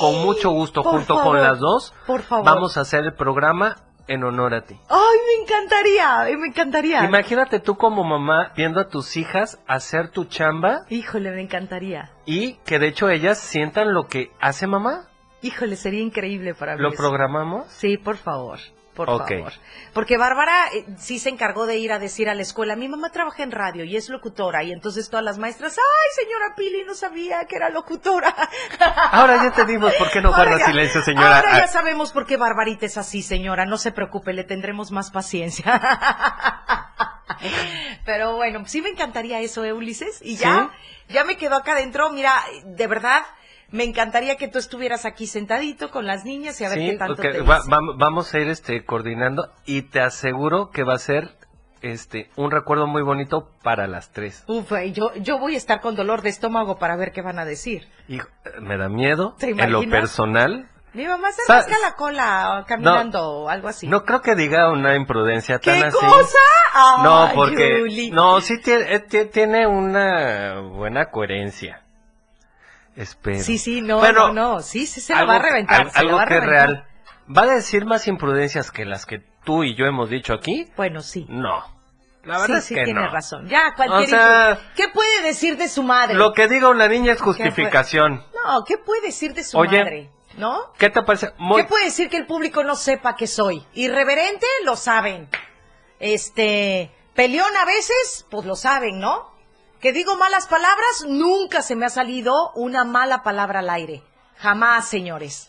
con 0.00 0.22
mucho 0.22 0.50
gusto, 0.50 0.82
Por 0.82 0.92
junto 0.92 1.16
favor, 1.16 1.36
con 1.38 1.42
las 1.42 1.58
dos, 1.58 1.94
Por 2.06 2.22
favor. 2.22 2.44
vamos 2.44 2.76
a 2.76 2.80
hacer 2.82 3.04
el 3.04 3.14
programa 3.14 3.76
en 4.06 4.24
honor 4.24 4.54
a 4.54 4.62
ti. 4.62 4.74
Ay, 4.88 4.98
me 5.26 5.42
encantaría, 5.42 6.20
ay, 6.20 6.36
me 6.36 6.46
encantaría. 6.48 7.04
Imagínate 7.04 7.60
tú 7.60 7.76
como 7.76 8.04
mamá 8.04 8.52
viendo 8.56 8.80
a 8.80 8.88
tus 8.88 9.16
hijas 9.18 9.60
hacer 9.66 10.08
tu 10.10 10.24
chamba 10.24 10.86
Híjole, 10.88 11.30
me 11.30 11.42
encantaría. 11.42 12.10
y 12.24 12.54
que 12.64 12.78
de 12.78 12.88
hecho 12.88 13.10
ellas 13.10 13.38
sientan 13.38 13.92
lo 13.92 14.06
que 14.06 14.30
hace 14.40 14.66
mamá. 14.66 15.08
Híjole, 15.42 15.76
sería 15.76 16.00
increíble 16.00 16.54
para 16.54 16.74
mí. 16.76 16.82
¿Lo 16.82 16.88
eso. 16.88 16.96
programamos? 16.96 17.66
Sí, 17.68 17.96
por 17.98 18.16
favor. 18.16 18.58
Por 19.06 19.28
favor. 19.28 19.52
Porque 19.94 20.16
Bárbara 20.18 20.66
eh, 20.74 20.84
sí 20.98 21.18
se 21.18 21.30
encargó 21.30 21.66
de 21.66 21.78
ir 21.78 21.92
a 21.92 21.98
decir 21.98 22.28
a 22.28 22.34
la 22.34 22.42
escuela, 22.42 22.76
mi 22.76 22.88
mamá 22.88 23.10
trabaja 23.10 23.42
en 23.42 23.52
radio 23.52 23.84
y 23.84 23.96
es 23.96 24.08
locutora. 24.08 24.62
Y 24.64 24.72
entonces 24.72 25.08
todas 25.08 25.24
las 25.24 25.38
maestras, 25.38 25.76
ay, 25.78 26.24
señora 26.24 26.54
Pili, 26.56 26.84
no 26.84 26.94
sabía 26.94 27.44
que 27.46 27.56
era 27.56 27.70
locutora. 27.70 28.34
Ahora 29.12 29.36
ya 29.36 29.46
entendimos 29.46 29.94
por 29.94 30.10
qué 30.10 30.20
no 30.20 30.28
Ahora 30.28 30.44
guarda 30.50 30.58
ya- 30.58 30.66
silencio, 30.66 31.02
señora. 31.02 31.36
Ahora 31.38 31.58
ya 31.58 31.64
Ah, 31.64 31.68
sabemos 31.68 32.12
por 32.12 32.26
qué 32.26 32.36
Barbarita 32.36 32.86
es 32.86 32.98
así, 32.98 33.22
señora. 33.22 33.64
No 33.66 33.76
se 33.78 33.92
preocupe, 33.92 34.32
le 34.32 34.44
tendremos 34.44 34.90
más 34.90 35.10
paciencia. 35.10 35.64
Pero 38.04 38.36
bueno, 38.36 38.62
sí 38.66 38.80
me 38.82 38.88
encantaría 38.88 39.40
eso, 39.40 39.64
¿eh, 39.64 39.72
Ulises? 39.72 40.20
Y 40.22 40.36
ya, 40.36 40.70
ya 41.08 41.24
me 41.24 41.36
quedo 41.36 41.56
acá 41.56 41.72
adentro. 41.72 42.10
Mira, 42.10 42.32
de 42.64 42.86
verdad, 42.86 43.22
me 43.70 43.84
encantaría 43.84 44.36
que 44.36 44.48
tú 44.48 44.58
estuvieras 44.58 45.04
aquí 45.04 45.26
sentadito 45.26 45.90
con 45.90 46.06
las 46.06 46.24
niñas 46.24 46.60
y 46.60 46.64
a 46.64 46.68
ver 46.70 46.78
sí, 46.78 46.90
qué 46.90 46.96
tanto 46.96 47.14
ok, 47.14 47.20
te 47.20 47.40
va- 47.42 47.60
vamos 47.96 48.32
a 48.34 48.38
ir 48.38 48.48
este 48.48 48.84
coordinando 48.84 49.52
y 49.66 49.82
te 49.82 50.00
aseguro 50.00 50.70
que 50.70 50.82
va 50.84 50.94
a 50.94 50.98
ser 50.98 51.36
este 51.80 52.30
un 52.36 52.50
recuerdo 52.50 52.86
muy 52.86 53.02
bonito 53.02 53.50
para 53.62 53.86
las 53.86 54.10
tres. 54.10 54.42
Uf, 54.48 54.72
yo, 54.92 55.14
yo 55.16 55.38
voy 55.38 55.54
a 55.54 55.58
estar 55.58 55.80
con 55.80 55.94
dolor 55.94 56.22
de 56.22 56.30
estómago 56.30 56.78
para 56.78 56.96
ver 56.96 57.12
qué 57.12 57.22
van 57.22 57.38
a 57.38 57.44
decir. 57.44 57.88
Y 58.08 58.18
me 58.60 58.76
da 58.76 58.88
miedo 58.88 59.36
¿Te 59.38 59.50
en 59.50 59.70
lo 59.72 59.82
personal. 59.88 60.68
Mi 60.94 61.06
mamá 61.06 61.30
se 61.30 61.42
rasca 61.52 61.76
la 61.86 61.94
cola 61.94 62.64
caminando 62.66 63.22
o 63.42 63.48
algo 63.50 63.68
así. 63.68 63.86
No 63.86 64.04
creo 64.04 64.22
que 64.22 64.34
diga 64.34 64.70
una 64.72 64.96
imprudencia 64.96 65.58
¿Qué 65.58 65.70
tan 65.72 65.84
así. 65.84 65.98
cosa? 65.98 66.38
Ay, 66.74 67.04
No, 67.04 67.30
porque 67.34 68.10
no, 68.12 68.40
sí 68.40 68.58
tiene, 68.60 68.94
eh, 68.94 69.00
ti- 69.00 69.26
tiene 69.26 69.66
una 69.66 70.60
buena 70.60 71.10
coherencia. 71.10 71.82
Espero. 72.98 73.42
Sí, 73.44 73.58
sí, 73.58 73.80
no, 73.80 73.98
Bueno, 73.98 74.28
no, 74.32 74.54
no. 74.54 74.60
Sí, 74.60 74.86
sí, 74.86 75.00
se 75.00 75.12
la 75.14 75.20
algo 75.20 75.32
va 75.32 75.38
a 75.38 75.42
reventar. 75.42 75.80
al- 75.80 75.86
la 75.86 75.92
algo 76.00 76.16
va 76.16 76.22
a 76.22 76.26
que 76.26 76.34
es 76.34 76.40
reventar. 76.40 76.68
real. 76.68 76.84
¿Va 77.36 77.42
a 77.42 77.46
decir 77.54 77.84
más 77.84 78.08
imprudencias 78.08 78.70
que 78.70 78.84
las 78.84 79.06
que 79.06 79.20
tú 79.44 79.62
y 79.62 79.76
yo 79.76 79.84
hemos 79.86 80.10
dicho 80.10 80.32
aquí? 80.34 80.66
Bueno, 80.76 81.00
sí. 81.00 81.24
No. 81.28 81.62
La 82.24 82.38
verdad 82.40 82.56
sí, 82.56 82.58
es 82.58 82.64
sí, 82.64 82.74
que 82.74 82.84
tiene 82.84 83.00
no. 83.02 83.10
razón. 83.10 83.46
Ya, 83.48 83.74
cualquier 83.76 84.02
O 84.02 84.06
sea, 84.06 84.58
¿Qué 84.74 84.88
puede 84.88 85.22
decir 85.22 85.56
de 85.56 85.68
su 85.68 85.82
madre? 85.82 86.14
Lo 86.14 86.32
que 86.32 86.48
diga 86.48 86.68
una 86.68 86.88
niña 86.88 87.12
es 87.12 87.20
justificación. 87.22 88.24
No, 88.44 88.64
¿qué 88.66 88.76
puede 88.78 89.02
decir 89.02 89.32
de 89.32 89.44
su 89.44 89.56
Oye, 89.58 89.78
madre? 89.78 90.10
¿No? 90.36 90.72
¿Qué 90.78 90.90
te 90.90 91.02
parece? 91.02 91.32
Muy- 91.38 91.62
¿Qué 91.62 91.68
puede 91.68 91.84
decir 91.86 92.08
que 92.10 92.16
el 92.16 92.26
público 92.26 92.64
no 92.64 92.74
sepa 92.74 93.14
que 93.16 93.26
soy? 93.26 93.64
Irreverente, 93.74 94.46
lo 94.64 94.74
saben. 94.76 95.28
Este, 96.00 96.90
peleón 97.14 97.56
a 97.60 97.64
veces, 97.64 98.26
pues 98.30 98.46
lo 98.46 98.56
saben, 98.56 98.98
¿no? 99.00 99.30
Que 99.80 99.92
digo 99.92 100.16
malas 100.16 100.48
palabras, 100.48 101.04
nunca 101.06 101.62
se 101.62 101.76
me 101.76 101.86
ha 101.86 101.88
salido 101.88 102.50
una 102.56 102.84
mala 102.84 103.22
palabra 103.22 103.60
al 103.60 103.70
aire. 103.70 104.02
Jamás, 104.38 104.88
señores. 104.88 105.48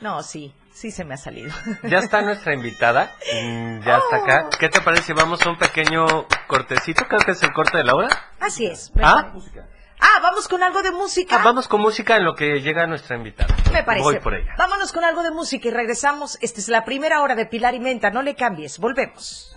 No, 0.00 0.22
sí, 0.22 0.54
sí 0.74 0.90
se 0.90 1.04
me 1.04 1.14
ha 1.14 1.16
salido. 1.16 1.50
Ya 1.84 1.98
está 1.98 2.20
nuestra 2.20 2.54
invitada. 2.54 3.10
Mm, 3.32 3.80
ya 3.82 3.96
está 3.96 4.16
acá. 4.16 4.48
¿Qué 4.58 4.68
te 4.68 4.82
parece 4.82 5.04
si 5.04 5.12
vamos 5.14 5.40
a 5.46 5.50
un 5.50 5.58
pequeño 5.58 6.04
cortecito? 6.48 7.06
Creo 7.08 7.20
que 7.20 7.30
es 7.30 7.42
el 7.42 7.52
corte 7.52 7.78
de 7.78 7.84
la 7.84 7.94
hora. 7.94 8.08
Así 8.40 8.66
es. 8.66 8.92
¿Ah? 9.02 9.32
Ah, 10.00 10.18
vamos 10.20 10.48
con 10.48 10.62
algo 10.62 10.82
de 10.82 10.90
música. 10.90 11.36
Ah, 11.36 11.42
vamos 11.42 11.66
con 11.66 11.80
música 11.80 12.16
en 12.16 12.24
lo 12.24 12.34
que 12.34 12.60
llega 12.60 12.86
nuestra 12.86 13.16
invitada. 13.16 13.54
Me 13.72 13.84
parece. 13.84 14.04
Voy 14.04 14.20
por 14.20 14.34
ella. 14.34 14.52
Vámonos 14.58 14.92
con 14.92 15.04
algo 15.04 15.22
de 15.22 15.30
música 15.30 15.68
y 15.68 15.70
regresamos. 15.70 16.36
Esta 16.42 16.60
es 16.60 16.68
la 16.68 16.84
primera 16.84 17.22
hora 17.22 17.36
de 17.36 17.46
Pilar 17.46 17.74
y 17.74 17.80
Menta. 17.80 18.10
No 18.10 18.20
le 18.20 18.34
cambies. 18.34 18.78
Volvemos. 18.78 19.56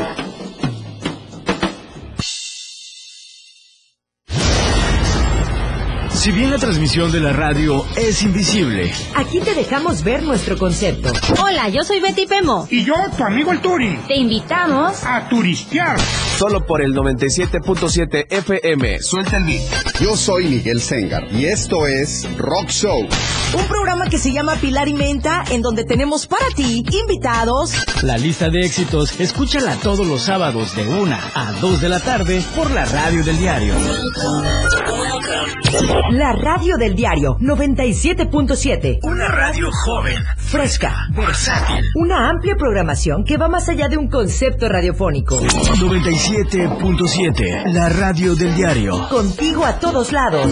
Si 6.21 6.31
bien 6.31 6.51
la 6.51 6.59
transmisión 6.59 7.11
de 7.11 7.19
la 7.19 7.33
radio 7.33 7.83
es 7.95 8.21
invisible, 8.21 8.93
Aquí 9.15 9.39
te 9.39 9.55
dejamos 9.55 10.03
ver 10.03 10.21
nuestro 10.21 10.55
concepto. 10.55 11.11
Hola, 11.41 11.67
yo 11.69 11.83
soy 11.83 11.99
Betty 11.99 12.27
Pemo. 12.27 12.67
Y 12.69 12.85
yo, 12.85 12.93
tu 13.17 13.23
amigo 13.23 13.51
el 13.51 13.59
Turi. 13.59 13.97
Te 14.07 14.17
invitamos 14.17 15.03
a 15.03 15.27
turistear. 15.27 15.99
Solo 16.37 16.63
por 16.63 16.83
el 16.83 16.93
97.7 16.93 18.27
FM. 18.29 18.99
Suelta 19.01 19.37
el 19.37 19.45
beat. 19.45 19.63
Yo 19.99 20.15
soy 20.15 20.45
Miguel 20.45 20.79
Sengar 20.79 21.23
y 21.31 21.45
esto 21.45 21.87
es 21.87 22.29
Rock 22.37 22.69
Show. 22.69 23.07
Un 23.53 23.65
programa 23.65 24.05
que 24.07 24.17
se 24.17 24.31
llama 24.31 24.55
Pilar 24.55 24.87
y 24.87 24.93
Menta, 24.93 25.43
en 25.51 25.61
donde 25.61 25.83
tenemos 25.83 26.25
para 26.25 26.45
ti 26.55 26.85
invitados. 27.03 27.73
la 28.01 28.17
lista 28.17 28.49
de 28.49 28.61
éxitos, 28.61 29.19
escúchala 29.19 29.75
todos 29.75 30.07
los 30.07 30.21
sábados 30.21 30.73
de 30.75 30.87
1 30.87 31.17
a 31.35 31.51
2 31.59 31.81
de 31.81 31.89
la 31.89 31.99
tarde 31.99 32.41
por 32.55 32.71
la 32.71 32.85
radio 32.85 33.21
del 33.23 33.37
diario. 33.37 33.75
La 36.11 36.31
radio 36.33 36.77
del 36.77 36.95
diario 36.95 37.35
97.7. 37.39 38.99
Una 39.03 39.27
radio 39.27 39.69
joven, 39.71 40.23
Fresca. 40.37 41.07
versátil. 41.15 41.83
Una 41.95 42.29
amplia 42.29 42.55
programación 42.55 43.23
que 43.25 43.37
va 43.37 43.47
más 43.49 43.67
allá 43.69 43.87
de 43.89 43.97
un 43.97 44.07
concepto 44.09 44.67
radiofónico. 44.69 45.39
97.7, 45.39 47.71
la 47.73 47.89
radio 47.89 48.35
del 48.35 48.55
diario. 48.55 49.07
Contigo 49.09 49.65
a 49.65 49.79
todos 49.79 50.11
lados. 50.11 50.51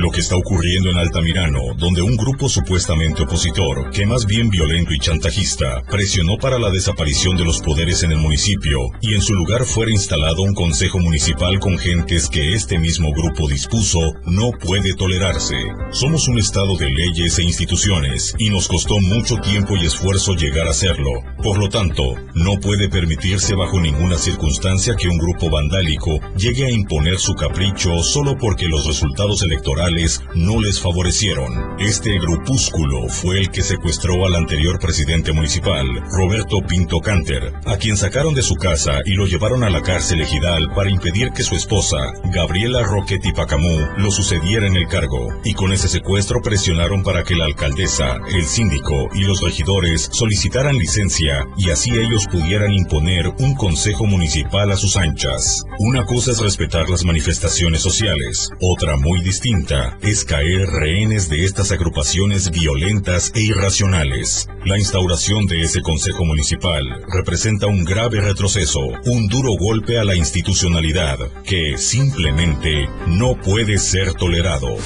Lo 0.00 0.10
que 0.10 0.22
está 0.22 0.34
ocurriendo 0.34 0.88
en 0.88 0.96
Altamirano, 0.96 1.60
donde 1.76 2.00
un 2.00 2.16
grupo 2.16 2.48
supuestamente 2.48 3.22
opositor, 3.22 3.90
que 3.90 4.06
más 4.06 4.24
bien 4.24 4.48
violento 4.48 4.94
y 4.94 4.98
chantajista, 4.98 5.82
presionó 5.90 6.38
para 6.38 6.58
la 6.58 6.70
desaparición 6.70 7.36
de 7.36 7.44
los 7.44 7.60
poderes 7.60 8.02
en 8.02 8.12
el 8.12 8.16
municipio 8.16 8.78
y 9.02 9.12
en 9.12 9.20
su 9.20 9.34
lugar 9.34 9.66
fuera 9.66 9.92
instalado 9.92 10.40
un 10.40 10.54
consejo 10.54 11.00
municipal 11.00 11.60
con 11.60 11.76
gentes 11.76 12.30
que 12.30 12.54
este 12.54 12.78
mismo 12.78 13.12
grupo 13.12 13.46
dispuso, 13.46 13.98
no 14.24 14.52
puede 14.52 14.94
tolerarse. 14.94 15.56
Somos 15.90 16.28
un 16.28 16.38
estado 16.38 16.78
de 16.78 16.88
leyes 16.88 17.38
e 17.38 17.42
instituciones 17.42 18.34
y 18.38 18.48
nos 18.48 18.68
costó 18.68 19.00
mucho 19.00 19.36
tiempo 19.36 19.76
y 19.76 19.84
esfuerzo 19.84 20.32
llegar 20.34 20.66
a 20.66 20.72
serlo. 20.72 21.10
Por 21.42 21.58
lo 21.58 21.68
tanto, 21.68 22.14
no 22.34 22.58
puede 22.58 22.88
permitirse 22.88 23.54
bajo 23.54 23.78
ninguna 23.78 24.16
circunstancia 24.16 24.96
que 24.96 25.08
un 25.08 25.18
grupo 25.18 25.50
vandálico 25.50 26.20
llegue 26.38 26.64
a 26.64 26.70
imponer 26.70 27.18
su 27.18 27.34
capricho 27.34 28.02
solo 28.02 28.38
porque 28.38 28.66
los 28.66 28.86
resultados 28.86 29.42
electorales 29.42 29.89
no 30.36 30.60
les 30.60 30.80
favorecieron. 30.80 31.52
Este 31.80 32.16
grupúsculo 32.20 33.08
fue 33.08 33.40
el 33.40 33.50
que 33.50 33.62
secuestró 33.62 34.24
al 34.24 34.36
anterior 34.36 34.78
presidente 34.78 35.32
municipal, 35.32 35.86
Roberto 36.12 36.60
Pinto 36.64 37.00
Canter, 37.00 37.52
a 37.66 37.76
quien 37.76 37.96
sacaron 37.96 38.32
de 38.34 38.42
su 38.42 38.54
casa 38.54 39.00
y 39.04 39.14
lo 39.14 39.26
llevaron 39.26 39.64
a 39.64 39.70
la 39.70 39.82
cárcel 39.82 40.20
ejidal 40.20 40.72
para 40.74 40.90
impedir 40.90 41.32
que 41.32 41.42
su 41.42 41.56
esposa, 41.56 42.12
Gabriela 42.32 42.84
Roquetti 42.84 43.32
Pacamú, 43.32 43.80
lo 43.96 44.12
sucediera 44.12 44.66
en 44.68 44.76
el 44.76 44.86
cargo. 44.86 45.28
Y 45.44 45.54
con 45.54 45.72
ese 45.72 45.88
secuestro 45.88 46.40
presionaron 46.40 47.02
para 47.02 47.24
que 47.24 47.34
la 47.34 47.46
alcaldesa, 47.46 48.20
el 48.32 48.44
síndico 48.44 49.08
y 49.12 49.22
los 49.22 49.42
regidores 49.42 50.08
solicitaran 50.12 50.76
licencia 50.76 51.46
y 51.56 51.70
así 51.70 51.90
ellos 51.90 52.28
pudieran 52.30 52.72
imponer 52.72 53.26
un 53.40 53.56
consejo 53.56 54.06
municipal 54.06 54.70
a 54.70 54.76
sus 54.76 54.96
anchas. 54.96 55.64
Una 55.80 56.04
cosa 56.04 56.30
es 56.30 56.38
respetar 56.38 56.88
las 56.88 57.04
manifestaciones 57.04 57.82
sociales, 57.82 58.50
otra 58.60 58.96
muy 58.96 59.20
distinta 59.20 59.79
es 60.02 60.24
caer 60.24 60.68
rehenes 60.68 61.28
de 61.28 61.44
estas 61.44 61.72
agrupaciones 61.72 62.50
violentas 62.50 63.32
e 63.34 63.40
irracionales. 63.40 64.48
La 64.64 64.78
instauración 64.78 65.46
de 65.46 65.62
ese 65.62 65.82
Consejo 65.82 66.24
Municipal 66.24 67.04
representa 67.08 67.66
un 67.66 67.84
grave 67.84 68.20
retroceso, 68.20 68.80
un 69.06 69.28
duro 69.28 69.52
golpe 69.58 69.98
a 69.98 70.04
la 70.04 70.16
institucionalidad 70.16 71.18
que 71.44 71.78
simplemente 71.78 72.88
no 73.06 73.34
puede 73.40 73.78
ser 73.78 74.14
tolerado. 74.14 74.76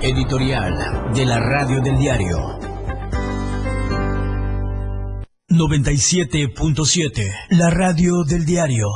Editorial 0.00 1.12
de 1.14 1.26
la 1.26 1.38
radio 1.38 1.80
del 1.80 1.98
diario. 1.98 2.38
97.7, 5.48 7.30
la 7.50 7.68
radio 7.70 8.24
del 8.24 8.46
diario. 8.46 8.86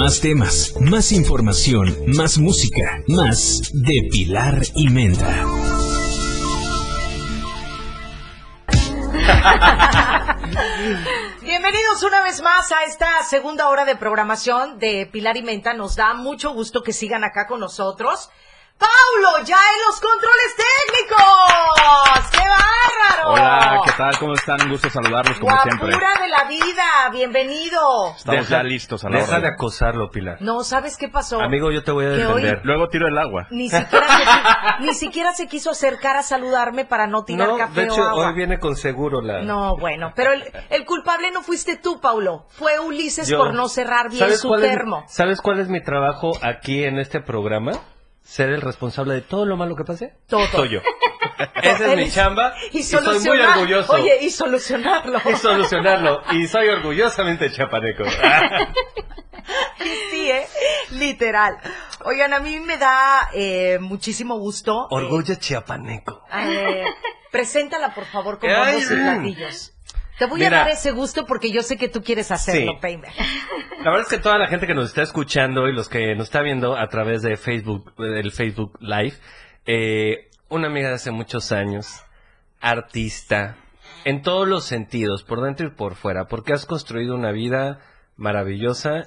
Más 0.00 0.20
temas, 0.22 0.74
más 0.80 1.12
información, 1.12 1.94
más 2.06 2.38
música, 2.38 3.02
más 3.06 3.70
de 3.74 4.08
Pilar 4.10 4.62
y 4.74 4.88
Menta. 4.88 5.44
Bienvenidos 11.42 12.02
una 12.02 12.22
vez 12.22 12.40
más 12.40 12.72
a 12.72 12.84
esta 12.84 13.22
segunda 13.24 13.68
hora 13.68 13.84
de 13.84 13.94
programación 13.94 14.78
de 14.78 15.04
Pilar 15.04 15.36
y 15.36 15.42
Menta. 15.42 15.74
Nos 15.74 15.96
da 15.96 16.14
mucho 16.14 16.54
gusto 16.54 16.82
que 16.82 16.94
sigan 16.94 17.22
acá 17.22 17.46
con 17.46 17.60
nosotros. 17.60 18.30
Paulo, 18.80 19.44
ya 19.44 19.56
en 19.56 19.80
los 19.86 20.00
controles 20.00 20.56
técnicos. 20.56 22.30
¡Qué 22.30 22.38
bárbaro! 22.38 23.30
Hola, 23.32 23.80
¿qué 23.84 23.92
tal? 23.92 24.18
¿Cómo 24.18 24.32
están? 24.32 24.62
Un 24.62 24.70
gusto 24.70 24.88
saludarlos 24.88 25.38
como 25.38 25.54
siempre. 25.60 25.90
Guapura 25.90 26.22
de 26.22 26.28
la 26.28 26.44
vida, 26.44 26.82
bienvenido. 27.12 28.14
Estamos 28.16 28.48
ya 28.48 28.62
listos 28.62 29.04
a 29.04 29.10
la 29.10 29.18
Deja 29.18 29.32
hora. 29.32 29.40
de 29.40 29.48
acosarlo, 29.48 30.10
Pilar. 30.10 30.38
No, 30.40 30.64
¿sabes 30.64 30.96
qué 30.96 31.08
pasó? 31.08 31.42
Amigo, 31.42 31.70
yo 31.70 31.84
te 31.84 31.92
voy 31.92 32.06
a 32.06 32.08
Que 32.16 32.24
hoy- 32.26 32.42
defender. 32.42 32.60
Luego 32.64 32.88
tiro 32.88 33.06
el 33.06 33.18
agua. 33.18 33.48
Ni 33.50 33.68
siquiera, 33.68 34.06
se, 34.16 34.24
qui- 34.24 34.78
ni 34.80 34.94
siquiera 34.94 35.34
se 35.34 35.46
quiso 35.46 35.70
acercar 35.72 36.16
a 36.16 36.22
saludarme 36.22 36.86
para 36.86 37.06
no 37.06 37.24
tirar 37.24 37.48
No, 37.48 37.58
café 37.58 37.80
de 37.82 37.86
hecho, 37.88 38.00
o 38.00 38.04
agua. 38.08 38.28
hoy 38.28 38.34
viene 38.34 38.58
con 38.58 38.76
seguro 38.76 39.20
la... 39.20 39.42
No, 39.42 39.76
bueno, 39.76 40.14
pero 40.16 40.32
el, 40.32 40.42
el 40.70 40.86
culpable 40.86 41.30
no 41.32 41.42
fuiste 41.42 41.76
tú, 41.76 42.00
Paulo. 42.00 42.46
Fue 42.48 42.80
Ulises 42.80 43.28
Yo- 43.28 43.36
por 43.36 43.52
no 43.52 43.68
cerrar 43.68 44.08
bien 44.08 44.20
¿Sabes 44.20 44.40
su 44.40 44.48
cuál 44.48 44.64
es- 44.64 44.70
termo. 44.70 45.04
¿Sabes 45.06 45.42
cuál 45.42 45.60
es 45.60 45.68
mi 45.68 45.82
trabajo 45.82 46.32
aquí 46.42 46.82
en 46.84 46.98
este 46.98 47.20
programa? 47.20 47.72
Ser 48.22 48.50
el 48.50 48.60
responsable 48.60 49.14
de 49.14 49.20
todo 49.22 49.44
lo 49.44 49.56
malo 49.56 49.74
que 49.76 49.84
pase. 49.84 50.14
Todo. 50.28 50.46
Soy 50.48 50.70
yo. 50.74 50.80
Esa 51.62 51.92
es 51.92 51.96
mi 51.96 52.10
chamba 52.10 52.54
Y 52.72 52.78
y 52.78 52.82
soy 52.82 53.18
muy 53.20 53.40
orgulloso. 53.40 53.92
Oye, 53.94 54.18
y 54.22 54.30
solucionarlo. 54.30 55.20
Y 55.30 55.36
solucionarlo. 55.36 56.22
Y 56.32 56.46
soy 56.46 56.68
orgullosamente 56.68 57.50
chapaneco. 57.50 58.04
sí, 60.10 60.30
¿eh? 60.30 60.46
Literal. 60.92 61.56
Oigan, 62.04 62.32
a 62.34 62.40
mí 62.40 62.60
me 62.60 62.76
da 62.76 63.30
eh, 63.34 63.78
muchísimo 63.80 64.38
gusto. 64.38 64.84
eh, 64.84 64.94
Orgullo 64.94 65.34
chiapaneco. 65.34 66.24
eh, 66.34 66.84
preséntala, 67.30 67.94
por 67.94 68.04
favor, 68.06 68.38
con 68.38 68.50
bombos 68.50 68.90
y 68.90 68.94
platillos. 68.94 69.72
Te 70.20 70.26
voy 70.26 70.40
Mira. 70.40 70.58
a 70.58 70.64
dar 70.64 70.68
ese 70.72 70.90
gusto 70.90 71.24
porque 71.24 71.50
yo 71.50 71.62
sé 71.62 71.78
que 71.78 71.88
tú 71.88 72.02
quieres 72.02 72.30
hacerlo, 72.30 72.78
Sí. 72.82 73.00
La 73.82 73.90
verdad 73.90 74.02
es 74.02 74.08
que 74.08 74.18
toda 74.18 74.36
la 74.36 74.48
gente 74.48 74.66
que 74.66 74.74
nos 74.74 74.90
está 74.90 75.00
escuchando 75.00 75.66
y 75.66 75.72
los 75.72 75.88
que 75.88 76.14
nos 76.14 76.26
está 76.26 76.42
viendo 76.42 76.76
a 76.76 76.88
través 76.88 77.22
de 77.22 77.38
Facebook, 77.38 77.96
del 77.96 78.30
Facebook 78.30 78.76
Live, 78.80 79.14
eh, 79.64 80.28
una 80.50 80.66
amiga 80.66 80.88
de 80.88 80.96
hace 80.96 81.10
muchos 81.10 81.52
años, 81.52 82.04
artista, 82.60 83.56
en 84.04 84.20
todos 84.20 84.46
los 84.46 84.64
sentidos, 84.64 85.22
por 85.24 85.40
dentro 85.40 85.68
y 85.68 85.70
por 85.70 85.94
fuera, 85.94 86.26
porque 86.26 86.52
has 86.52 86.66
construido 86.66 87.14
una 87.14 87.32
vida 87.32 87.80
maravillosa. 88.18 89.06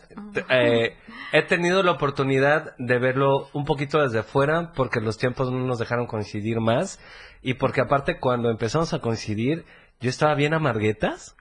Eh, 0.50 0.98
he 1.32 1.42
tenido 1.44 1.84
la 1.84 1.92
oportunidad 1.92 2.76
de 2.80 2.98
verlo 2.98 3.50
un 3.54 3.66
poquito 3.66 4.02
desde 4.02 4.24
fuera, 4.24 4.72
porque 4.76 5.00
los 5.00 5.20
tiempos 5.20 5.52
no 5.52 5.60
nos 5.60 5.78
dejaron 5.78 6.08
coincidir 6.08 6.60
más, 6.60 7.00
y 7.44 7.54
porque 7.54 7.82
aparte 7.82 8.20
cuando 8.20 8.50
empezamos 8.50 8.96
a 8.96 9.00
coincidir, 9.00 9.64
yo 10.04 10.10
estaba 10.10 10.36
bien 10.36 10.54
amarguetas. 10.54 11.38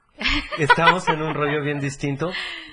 Estábamos 0.57 1.09
en 1.09 1.21
un 1.21 1.35
rollo 1.35 1.63
bien 1.63 1.81
distinto, 1.81 2.31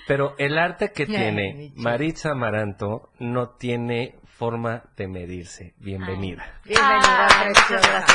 pero 0.08 0.36
el 0.38 0.60
arte 0.60 0.92
que 0.94 1.04
Ay, 1.04 1.10
tiene. 1.10 1.74
Maritza 1.76 2.30
Amaranto 2.30 3.10
no 3.18 3.56
tiene 3.58 4.20
forma 4.24 4.84
de 4.96 5.08
medirse. 5.08 5.74
Bienvenida. 5.80 6.60
Bienvenida, 6.64 7.28
preciosa. 7.42 8.06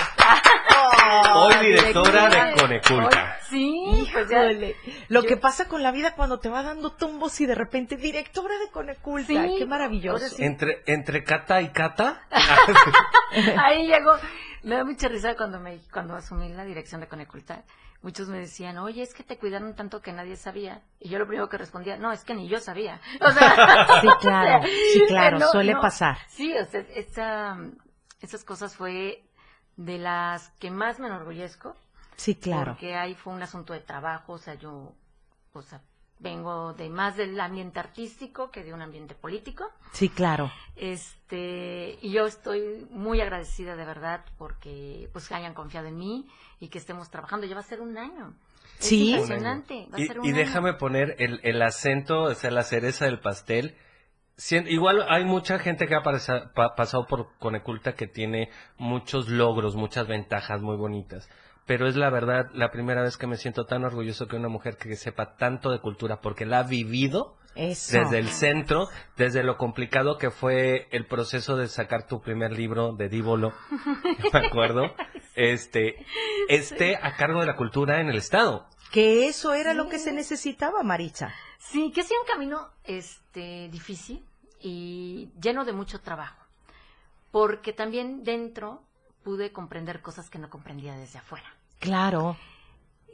Hoy 1.35 1.67
directora 1.67 2.29
de. 2.29 2.55
Coneculta. 2.61 3.39
Sí, 3.49 4.09
pues 4.13 4.29
ya. 4.29 4.51
Híjole, 4.51 4.77
lo 5.09 5.23
que 5.23 5.37
pasa 5.37 5.69
con 5.69 5.83
la 5.83 5.91
vida 5.93 6.15
cuando 6.15 6.39
te 6.41 6.49
va 6.49 6.63
dando 6.63 6.93
tumbos 6.93 7.41
y 7.41 7.47
de 7.47 7.55
repente 7.55 7.97
directora 7.97 8.59
de 8.59 8.71
Coneculta, 8.71 9.27
Sí, 9.27 9.55
qué 9.59 9.67
maravilloso. 9.67 10.29
sí. 10.29 10.43
Entre, 10.45 10.83
entre 10.87 11.25
Cata 11.25 11.61
y 11.61 11.69
Cata. 11.71 12.23
Ahí 13.65 13.87
llegó. 13.87 14.13
Me 14.63 14.77
da 14.77 14.85
mucha 14.85 15.09
risa 15.09 15.37
cuando 15.37 15.61
me 15.61 15.79
cuando 15.93 16.15
asumí 16.17 16.49
la 16.49 16.65
dirección 16.65 17.01
de 17.01 17.07
Coneculta. 17.09 17.65
Muchos 18.03 18.29
me 18.29 18.39
decían, 18.39 18.77
oye, 18.79 19.03
es 19.03 19.15
que 19.15 19.23
te 19.23 19.39
cuidaron 19.39 19.75
tanto 19.75 20.01
que 20.03 20.13
nadie 20.13 20.37
sabía. 20.37 20.83
Y 21.01 21.09
yo 21.09 21.19
lo 21.19 21.27
primero 21.27 21.49
que 21.49 21.57
respondía, 21.59 21.97
no, 21.97 22.13
es 22.13 22.23
que 22.25 22.35
ni 22.35 22.49
yo 22.49 22.59
sabía. 22.61 23.01
O 23.21 23.31
sea, 23.31 24.01
Sí, 24.03 24.09
claro, 24.21 24.65
sí, 24.93 25.03
claro, 25.07 25.39
no, 25.39 25.49
suele 25.49 25.73
no. 25.75 25.81
pasar. 25.81 26.19
Sí, 26.29 26.53
o 26.55 26.65
sea, 26.67 26.81
esa, 26.95 27.57
esas 28.21 28.45
cosas 28.45 28.75
fue 28.77 29.23
de 29.77 29.99
las 29.99 30.49
que 30.61 30.71
más 30.71 30.99
me 31.01 31.07
enorgullezco. 31.09 31.75
Sí, 32.17 32.35
claro. 32.37 32.73
Porque 32.73 32.95
ahí 32.97 33.15
fue 33.15 33.33
un 33.33 33.43
asunto 33.43 33.73
de 33.73 33.81
trabajo, 33.81 34.35
o 34.35 34.39
sea, 34.39 34.55
yo, 34.55 34.93
o 35.53 35.63
sea, 35.63 35.81
vengo 36.21 36.73
de 36.75 36.89
más 36.89 37.17
del 37.17 37.39
ambiente 37.41 37.81
artístico 37.81 38.51
que 38.51 38.63
de 38.63 38.73
un 38.73 38.81
ambiente 38.83 39.15
político. 39.15 39.69
Sí, 39.93 40.09
claro. 40.09 40.51
Este, 40.77 41.99
y 42.03 42.13
yo 42.13 42.27
estoy 42.27 42.87
muy 42.91 43.21
agradecida 43.21 43.77
de 43.77 43.85
verdad 43.85 44.25
porque 44.39 45.09
pues 45.13 45.31
hayan 45.33 45.55
confiado 45.55 45.89
en 45.89 45.99
mí 45.99 46.29
y 46.61 46.69
que 46.69 46.79
estemos 46.79 47.11
trabajando. 47.11 47.47
Ya 47.47 47.55
va 47.55 47.61
a 47.61 47.65
ser 47.65 47.81
un 47.81 47.99
año. 47.99 48.33
Es 48.79 48.87
Sí. 48.87 49.11
impresionante. 49.13 49.89
Va 49.93 49.99
a 49.99 50.01
Y, 50.01 50.07
ser 50.07 50.21
un 50.21 50.25
y 50.25 50.29
año. 50.29 50.37
déjame 50.39 50.75
poner 50.75 51.17
el, 51.19 51.41
el 51.43 51.61
acento, 51.63 52.23
o 52.23 52.35
sea, 52.35 52.51
la 52.51 52.63
cereza 52.63 53.05
del 53.07 53.21
pastel. 53.21 53.77
Igual 54.67 55.05
hay 55.09 55.25
mucha 55.25 55.59
gente 55.59 55.87
que 55.87 55.95
ha 55.95 56.03
pasa- 56.03 56.51
pa- 56.55 56.75
pasado 56.75 57.07
por 57.07 57.29
Coneculta 57.39 57.95
que 57.95 58.07
tiene 58.07 58.51
muchos 58.79 59.29
logros, 59.29 59.77
muchas 59.77 60.07
ventajas 60.09 60.61
muy 60.61 60.77
bonitas. 60.77 61.29
Pero 61.67 61.87
es 61.87 61.97
la 61.97 62.11
verdad, 62.11 62.51
la 62.53 62.71
primera 62.71 63.03
vez 63.03 63.17
que 63.17 63.27
me 63.27 63.37
siento 63.37 63.65
tan 63.65 63.85
orgulloso 63.85 64.27
que 64.27 64.37
una 64.37 64.49
mujer 64.49 64.77
que 64.77 64.97
sepa 64.97 65.37
tanto 65.37 65.71
de 65.71 65.81
cultura, 65.81 66.21
porque 66.21 66.45
la 66.45 66.59
ha 66.59 66.63
vivido 66.65 67.37
Eso. 67.55 67.97
desde 67.99 68.19
el 68.19 68.29
centro, 68.29 68.89
desde 69.17 69.43
lo 69.45 69.57
complicado 69.57 70.19
que 70.19 70.31
fue 70.31 70.89
el 70.91 71.07
proceso 71.07 71.57
de 71.57 71.69
sacar 71.69 72.07
tu 72.07 72.21
primer 72.21 72.53
libro 72.53 72.93
de 72.93 73.09
Dívolo, 73.09 73.55
me 74.33 74.47
acuerdo, 74.47 74.95
este, 75.37 76.05
esté 76.49 76.97
a 76.97 77.17
cargo 77.17 77.41
de 77.41 77.47
la 77.47 77.57
cultura 77.57 78.01
en 78.01 78.09
el 78.11 78.17
Estado. 78.19 78.67
Que 78.91 79.27
eso 79.29 79.55
era 79.55 79.73
lo 79.75 79.89
que 79.89 79.99
se 79.99 80.13
necesitaba, 80.13 80.83
Maritza. 80.83 81.33
Sí, 81.71 81.91
que 81.93 82.01
ha 82.03 82.05
sido 82.05 82.21
un 82.21 82.27
camino 82.27 82.69
este, 82.85 83.69
difícil 83.71 84.25
y 84.61 85.31
lleno 85.41 85.65
de 85.65 85.73
mucho 85.73 86.01
trabajo. 86.01 86.37
Porque 87.31 87.73
también 87.73 88.23
dentro 88.23 88.83
pude 89.25 89.53
comprender 89.53 90.01
cosas 90.03 90.31
que 90.31 90.39
no 90.39 90.51
comprendía 90.51 90.95
desde 90.97 91.19
afuera. 91.19 91.47
Claro. 91.81 92.37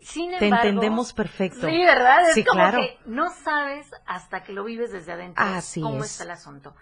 Sin 0.02 0.30
Te 0.38 0.46
embargo, 0.46 0.66
entendemos 0.68 1.12
perfecto. 1.12 1.66
Sí, 1.68 1.78
¿verdad? 1.84 2.28
Es 2.28 2.34
Sí, 2.34 2.44
como 2.44 2.60
claro. 2.60 2.78
que 2.80 2.98
no 3.06 3.30
sabes 3.30 3.90
hasta 4.06 4.42
que 4.42 4.52
lo 4.52 4.64
vives 4.64 4.92
desde 4.92 5.12
adentro 5.12 5.44
Así 5.44 5.80
cómo 5.80 6.02
es. 6.04 6.12
está 6.12 6.24
el 6.24 6.30
asunto. 6.30 6.74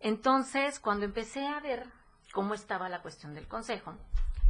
Entonces, 0.00 0.78
cuando 0.80 1.04
empecé 1.04 1.46
a 1.46 1.60
ver 1.60 1.86
cómo 2.32 2.54
estaba 2.54 2.88
la 2.88 3.02
cuestión 3.02 3.34
del 3.34 3.46
consejo, 3.48 3.94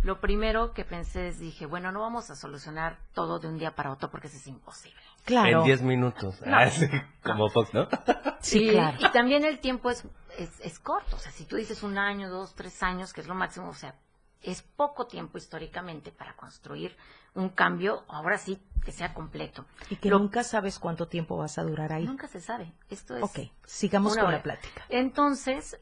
lo 0.02 0.20
primero 0.20 0.72
que 0.74 0.84
pensé 0.84 1.28
es, 1.28 1.38
dije, 1.40 1.66
bueno, 1.66 1.90
no 1.90 2.00
vamos 2.00 2.30
a 2.30 2.36
solucionar 2.36 2.98
todo 3.14 3.38
de 3.40 3.48
un 3.48 3.58
día 3.58 3.74
para 3.74 3.90
otro 3.92 4.10
porque 4.10 4.28
eso 4.28 4.36
es 4.36 4.46
imposible. 4.46 5.00
Claro. 5.24 5.60
En 5.60 5.64
10 5.66 5.82
minutos. 5.82 6.40
No. 6.44 6.56
Ah, 6.56 6.70
sí, 6.70 6.86
como 7.22 7.48
Fox, 7.50 7.74
¿no? 7.74 7.88
Sí, 8.40 8.68
y, 8.68 8.70
claro. 8.72 8.96
y 9.00 9.10
también 9.12 9.44
el 9.44 9.58
tiempo 9.58 9.90
es, 9.90 10.04
es, 10.38 10.60
es 10.60 10.78
corto. 10.78 11.16
O 11.16 11.18
sea, 11.18 11.32
si 11.32 11.44
tú 11.44 11.56
dices 11.56 11.82
un 11.82 11.98
año, 11.98 12.30
dos, 12.30 12.54
tres 12.54 12.82
años, 12.82 13.12
que 13.12 13.20
es 13.20 13.26
lo 13.26 13.34
máximo, 13.34 13.68
o 13.68 13.74
sea, 13.74 13.94
es 14.42 14.62
poco 14.62 15.06
tiempo 15.08 15.36
históricamente 15.38 16.12
para 16.12 16.34
construir 16.36 16.96
un 17.34 17.48
cambio, 17.50 18.04
ahora 18.08 18.38
sí, 18.38 18.62
que 18.84 18.92
sea 18.92 19.12
completo. 19.12 19.66
Y 19.90 19.96
que 19.96 20.08
Lo- 20.08 20.18
nunca 20.20 20.44
sabes 20.44 20.78
cuánto 20.78 21.08
tiempo 21.08 21.36
vas 21.36 21.58
a 21.58 21.64
durar 21.64 21.92
ahí. 21.92 22.04
Nunca 22.06 22.28
se 22.28 22.40
sabe. 22.40 22.72
Esto 22.88 23.16
es. 23.16 23.24
Ok, 23.24 23.50
sigamos 23.66 24.14
con 24.16 24.26
hora. 24.26 24.36
la 24.38 24.42
plática. 24.42 24.82
Entonces, 24.88 25.76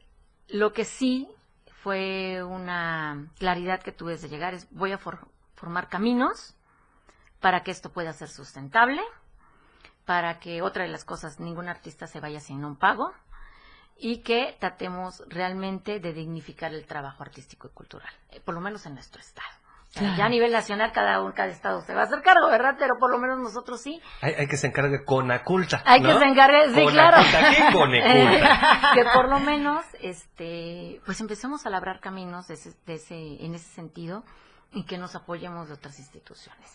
lo 0.47 0.73
que 0.73 0.83
sí 0.83 1.29
fue 1.83 2.43
una 2.43 3.27
claridad 3.37 3.81
que 3.81 3.91
tuve 3.91 4.13
desde 4.13 4.27
llegar 4.29 4.55
es 4.55 4.67
voy 4.71 4.91
a 4.91 4.97
for- 4.97 5.27
formar 5.53 5.87
caminos 5.89 6.55
para 7.39 7.61
que 7.63 7.69
esto 7.71 7.91
pueda 7.93 8.11
ser 8.13 8.29
sustentable, 8.29 9.01
para 10.07 10.39
que 10.39 10.63
otra 10.63 10.83
de 10.85 10.89
las 10.89 11.05
cosas, 11.05 11.39
ningún 11.39 11.67
artista 11.69 12.07
se 12.07 12.19
vaya 12.19 12.39
sin 12.39 12.65
un 12.65 12.77
pago 12.77 13.13
y 13.99 14.19
que 14.23 14.55
tratemos 14.59 15.21
realmente 15.27 15.99
de 15.99 16.13
dignificar 16.13 16.73
el 16.73 16.85
trabajo 16.85 17.21
artístico 17.23 17.67
y 17.67 17.71
cultural, 17.71 18.11
eh, 18.31 18.39
por 18.39 18.55
lo 18.55 18.61
menos 18.61 18.85
en 18.85 18.93
nuestro 18.95 19.19
estado. 19.21 19.47
O 19.89 19.91
sea, 19.91 20.01
Claro. 20.01 20.17
Ya 20.17 20.25
a 20.25 20.29
nivel 20.29 20.51
nacional 20.51 20.91
cada, 20.91 21.21
un- 21.21 21.31
cada 21.31 21.49
estado 21.49 21.81
se 21.81 21.93
va 21.93 22.01
a 22.01 22.03
hacer 22.05 22.21
cargo, 22.21 22.47
¿verdad? 22.49 22.75
Pero 22.77 22.95
por 22.99 23.09
lo 23.11 23.17
menos 23.17 23.39
nosotros 23.39 23.81
sí. 23.81 23.99
Hay, 24.21 24.33
hay 24.33 24.47
que 24.47 24.57
se 24.57 24.67
encargue 24.67 25.03
con 25.05 25.31
Aculta. 25.31 25.81
Hay 25.85 26.01
que 26.01 26.13
se 26.19 26.25
encargue, 26.25 26.73
sí, 26.73 26.83
Con 26.83 26.93
claro. 26.93 27.17
Aculta, 27.17 27.49
¿qué 27.49 27.55
que 28.93 29.03
por 29.13 29.29
lo 29.29 29.39
menos, 29.39 29.83
este, 29.99 31.01
pues 31.05 31.19
empecemos 31.21 31.65
a 31.65 31.69
labrar 31.69 31.99
caminos 31.99 32.47
de 32.47 32.53
ese, 32.55 32.73
de 32.85 32.95
ese- 32.95 33.45
en 33.45 33.55
ese 33.55 33.69
sentido 33.73 34.23
y 34.71 34.83
que 34.85 34.97
nos 34.97 35.15
apoyemos 35.15 35.67
de 35.69 35.73
otras 35.75 35.97
instituciones. 35.99 36.69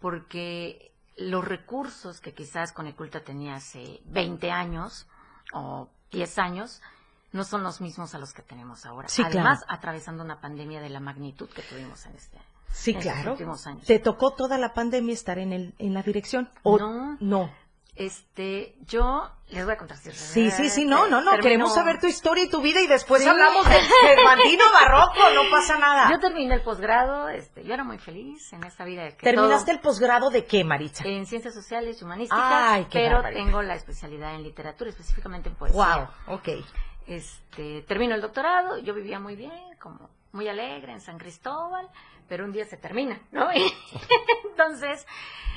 Porque 0.00 0.92
los 1.16 1.44
recursos 1.44 2.20
que 2.20 2.34
quizás 2.34 2.72
Coneculta 2.72 3.20
tenía 3.24 3.56
hace 3.56 4.00
20 4.06 4.50
años 4.50 5.06
o 5.52 5.88
10 6.12 6.38
años 6.38 6.82
no 7.32 7.44
son 7.44 7.62
los 7.62 7.80
mismos 7.80 8.14
a 8.14 8.18
los 8.18 8.32
que 8.32 8.42
tenemos 8.42 8.86
ahora. 8.86 9.08
Sí, 9.08 9.22
Además, 9.22 9.60
claro. 9.64 9.74
atravesando 9.78 10.22
una 10.24 10.40
pandemia 10.40 10.80
de 10.80 10.88
la 10.90 11.00
magnitud 11.00 11.48
que 11.50 11.62
tuvimos 11.62 12.04
en 12.06 12.14
este 12.16 12.38
Sí, 12.72 12.90
en 12.92 12.98
estos 12.98 13.12
claro. 13.14 13.32
últimos 13.32 13.66
años. 13.66 13.86
¿Te 13.86 13.98
tocó 13.98 14.32
toda 14.32 14.58
la 14.58 14.74
pandemia 14.74 15.14
estar 15.14 15.38
en, 15.38 15.52
el, 15.52 15.74
en 15.78 15.94
la 15.94 16.02
dirección? 16.02 16.50
¿O 16.62 16.78
No. 16.78 17.16
no? 17.20 17.50
Este, 17.96 18.74
yo 18.86 19.30
les 19.48 19.64
voy 19.64 19.72
a 19.72 19.76
contar 19.78 19.96
Sí, 19.96 20.50
sí, 20.50 20.68
sí, 20.68 20.84
no, 20.84 21.06
no, 21.08 21.20
no. 21.22 21.30
Termino- 21.30 21.42
Queremos 21.42 21.74
saber 21.74 21.98
tu 21.98 22.06
historia 22.06 22.44
y 22.44 22.50
tu 22.50 22.60
vida 22.60 22.80
y 22.82 22.86
después 22.86 23.22
Sí. 23.22 23.28
hablamos 23.28 23.66
del 23.66 23.82
Cervantino 24.02 24.64
barroco, 24.72 25.30
no 25.34 25.50
pasa 25.50 25.78
nada. 25.78 26.10
Yo 26.10 26.18
terminé 26.18 26.54
el 26.56 26.62
posgrado, 26.62 27.28
este, 27.30 27.64
yo 27.64 27.72
era 27.72 27.84
muy 27.84 27.98
feliz 27.98 28.52
en 28.52 28.64
esta 28.64 28.84
vida. 28.84 29.08
Que 29.12 29.16
¿Terminaste 29.24 29.66
todo- 29.70 29.76
el 29.76 29.80
posgrado 29.80 30.28
de 30.30 30.44
qué, 30.44 30.62
Maritza? 30.62 31.04
en 31.06 31.24
ciencias 31.24 31.54
sociales 31.54 31.98
y 32.00 32.04
humanísticas, 32.04 32.42
Ay, 32.44 32.84
qué 32.84 32.98
pero 32.98 33.14
barbaridad. 33.16 33.44
tengo 33.44 33.62
la 33.62 33.74
especialidad 33.74 34.34
en 34.34 34.42
literatura, 34.42 34.90
específicamente 34.90 35.48
en 35.48 35.54
poesía. 35.54 36.10
Wow, 36.26 36.36
ok. 36.36 36.48
Este, 37.06 37.82
termino 37.88 38.14
el 38.14 38.20
doctorado, 38.20 38.78
yo 38.78 38.92
vivía 38.92 39.18
muy 39.20 39.36
bien, 39.36 39.52
como 39.80 40.10
muy 40.32 40.48
alegre 40.48 40.92
en 40.92 41.00
San 41.00 41.16
Cristóbal, 41.18 41.88
pero 42.28 42.44
un 42.44 42.52
día 42.52 42.64
se 42.66 42.76
termina, 42.76 43.18
¿no? 43.32 43.50
Y 43.54 43.72
entonces, 44.50 45.06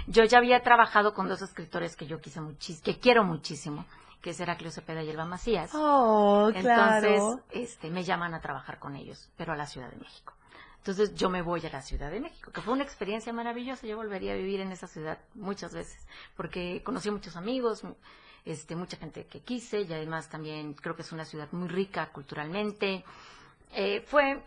yo 0.10 0.24
ya 0.24 0.40
había 0.40 0.62
trabajado 0.62 1.14
con 1.14 1.30
dos 1.30 1.42
escritores 1.42 1.96
que 1.96 2.08
yo 2.08 2.20
quise 2.20 2.42
muchísimo, 2.42 2.84
que 2.84 3.00
quiero 3.00 3.24
muchísimo, 3.24 3.86
que 4.22 4.32
es 4.32 4.40
Heraclio 4.40 4.72
Cepeda 4.72 5.04
y 5.04 5.10
Elba 5.10 5.26
Macías. 5.26 5.72
Oh, 5.74 6.52
Entonces, 6.54 6.66
claro. 6.66 7.40
este, 7.52 7.90
me 7.92 8.04
llaman 8.04 8.34
a 8.34 8.42
trabajar 8.42 8.80
con 8.80 8.96
ellos, 8.96 9.30
pero 9.38 9.54
a 9.54 9.56
la 9.56 9.68
Ciudad 9.68 9.90
de 9.90 9.98
México. 9.98 10.34
Entonces 10.78 11.14
yo 11.14 11.30
me 11.30 11.42
voy 11.42 11.64
a 11.66 11.70
la 11.70 11.82
Ciudad 11.82 12.10
de 12.10 12.20
México, 12.20 12.52
que 12.52 12.62
fue 12.62 12.74
una 12.74 12.84
experiencia 12.84 13.32
maravillosa. 13.32 13.86
Yo 13.86 13.98
volvería 13.98 14.34
a 14.34 14.36
vivir 14.36 14.62
en 14.62 14.72
esa 14.72 14.88
ciudad 14.88 15.20
muchas 15.36 15.74
veces, 15.74 16.08
porque 16.36 16.82
conocí 16.84 17.12
muchos 17.12 17.36
amigos, 17.36 17.84
este, 18.46 18.76
mucha 18.76 18.98
gente 18.98 19.26
que 19.26 19.42
quise, 19.42 19.82
y 19.82 19.94
además 19.94 20.30
también 20.30 20.74
creo 20.74 20.96
que 20.96 21.04
es 21.04 21.12
una 21.12 21.26
ciudad 21.26 21.50
muy 21.52 21.68
rica 21.68 22.08
culturalmente. 22.08 23.04
Eh, 23.74 24.04
fue 24.08 24.42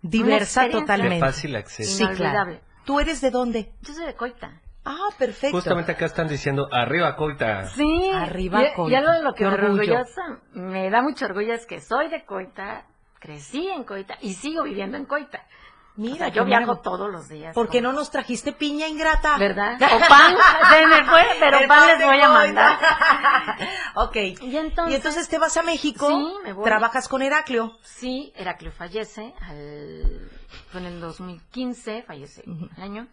Diversa 0.00 0.70
totalmente. 0.70 1.16
De 1.16 1.20
fácil 1.20 1.54
acceso. 1.54 1.90
Sí, 1.90 1.98
claro. 1.98 2.14
inolvidable. 2.14 2.60
¿Tú 2.84 2.98
eres 2.98 3.20
de 3.20 3.30
dónde? 3.30 3.72
Yo 3.82 3.92
soy 3.94 4.06
de 4.06 4.14
Coita. 4.14 4.61
Ah, 4.84 5.08
perfecto. 5.16 5.56
Justamente 5.56 5.92
acá 5.92 6.06
están 6.06 6.26
diciendo, 6.26 6.68
arriba 6.72 7.14
Coita. 7.16 7.66
Sí, 7.68 8.10
Arriba 8.12 8.62
y, 8.64 8.74
Coita. 8.74 8.92
y 8.92 8.96
algo 8.96 9.12
de 9.12 9.22
lo 9.22 9.32
que 9.34 9.44
me, 9.44 9.54
orgullo. 9.54 9.94
orgullosa- 9.94 10.40
me 10.54 10.90
da 10.90 11.02
mucho 11.02 11.26
orgullo 11.26 11.54
es 11.54 11.66
que 11.66 11.80
soy 11.80 12.08
de 12.08 12.24
Coita, 12.24 12.86
crecí 13.20 13.68
en 13.68 13.84
Coita 13.84 14.16
y 14.20 14.34
sigo 14.34 14.64
viviendo 14.64 14.96
en 14.96 15.04
Coita. 15.06 15.46
Mira, 15.94 16.14
O 16.14 16.18
sea, 16.18 16.30
qué 16.30 16.36
yo 16.38 16.44
viajo 16.46 16.78
todos 16.80 17.12
los 17.12 17.28
días. 17.28 17.54
¿Por 17.54 17.68
qué 17.68 17.78
como- 17.78 17.92
no 17.92 17.98
nos 17.98 18.10
trajiste 18.10 18.52
piña 18.54 18.88
ingrata? 18.88 19.36
¿Verdad? 19.38 19.74
O 19.94 19.98
pan, 20.08 20.34
se 20.70 20.86
me 20.86 21.04
fue, 21.04 21.22
pero 21.38 21.58
El 21.58 21.68
pan 21.68 21.86
les 21.86 22.04
voy 22.06 22.18
a 22.20 22.28
mandar. 22.30 22.78
ok. 23.96 24.16
Y 24.40 24.56
entonces, 24.56 24.92
Y 24.92 24.96
entonces 24.96 25.28
te 25.28 25.38
vas 25.38 25.56
a 25.58 25.62
México, 25.62 26.08
Sí, 26.08 26.34
me 26.44 26.54
voy. 26.54 26.64
trabajas 26.64 27.08
con 27.08 27.20
Heraclio. 27.22 27.76
Sí, 27.82 28.32
Heraclio 28.36 28.72
fallece, 28.72 29.34
al, 29.42 30.30
fue 30.70 30.80
en 30.80 30.86
el 30.86 31.00
2015, 31.00 32.02
fallece 32.04 32.42
el 32.46 32.82
año, 32.82 33.06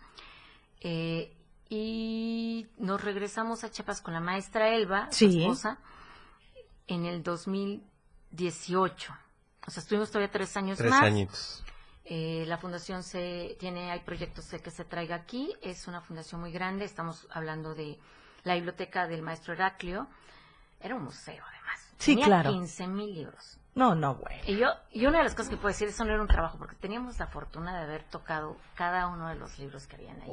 eh, 0.82 1.34
y 1.70 2.67
nos 2.78 3.03
regresamos 3.03 3.63
a 3.63 3.70
Chiapas 3.72 4.01
con 4.01 4.13
la 4.13 4.20
maestra 4.20 4.70
Elba, 4.76 5.07
su 5.11 5.30
Sí. 5.30 5.41
esposa, 5.41 5.78
en 6.88 7.05
el 7.05 7.22
2018. 7.24 9.13
O 9.67 9.72
sea, 9.72 9.82
estuvimos 9.82 10.09
todavía 10.09 10.32
tres 10.32 10.55
años 10.57 10.78
Tres 10.78 10.89
más. 10.89 11.03
añitos. 11.03 11.63
Eh, 12.05 12.43
la 12.47 12.57
fundación 12.57 13.03
se 13.03 13.55
tiene, 13.59 13.91
hay 13.91 13.99
proyectos 13.99 14.49
de 14.49 14.59
que 14.61 14.72
se 14.72 14.84
traiga 14.84 15.15
aquí. 15.15 15.53
Es 15.61 15.88
una 15.88 16.01
fundación 16.01 16.41
muy 16.41 16.51
grande. 16.51 16.86
Estamos 16.86 17.28
hablando 17.32 17.76
de 17.76 17.99
la 18.43 18.55
biblioteca 18.55 19.07
del 19.07 19.22
maestro 19.22 19.53
Heraclio. 19.53 20.07
Era 20.80 20.95
un 20.95 21.03
museo, 21.03 21.43
además. 21.47 21.80
Sí, 21.99 22.13
Tenía 22.13 22.26
claro. 22.26 22.51
15 22.51 22.88
mil 22.88 23.13
libros. 23.13 23.59
No, 23.76 23.95
no, 23.95 24.15
güey. 24.15 24.39
Y 24.45 24.57
yo, 24.57 24.67
y 24.91 25.05
una 25.05 25.20
de 25.20 25.26
las 25.26 25.36
cosas 25.36 25.49
que 25.49 25.55
puedo 25.55 25.70
decir, 25.70 25.88
eso 25.88 26.03
no 26.03 26.11
era 26.11 26.22
un 26.22 26.28
trabajo, 26.28 26.57
porque 26.57 26.76
teníamos 26.76 27.20
la 27.20 27.28
fortuna 27.28 27.78
de 27.78 27.84
haber 27.84 28.03
tocado 28.03 28.57
cada 28.76 29.07
uno 29.07 29.30
de 29.30 29.36
los 29.36 29.57
libros 29.59 29.88
que 29.88 29.95
habían 29.95 30.22
ahí. 30.22 30.32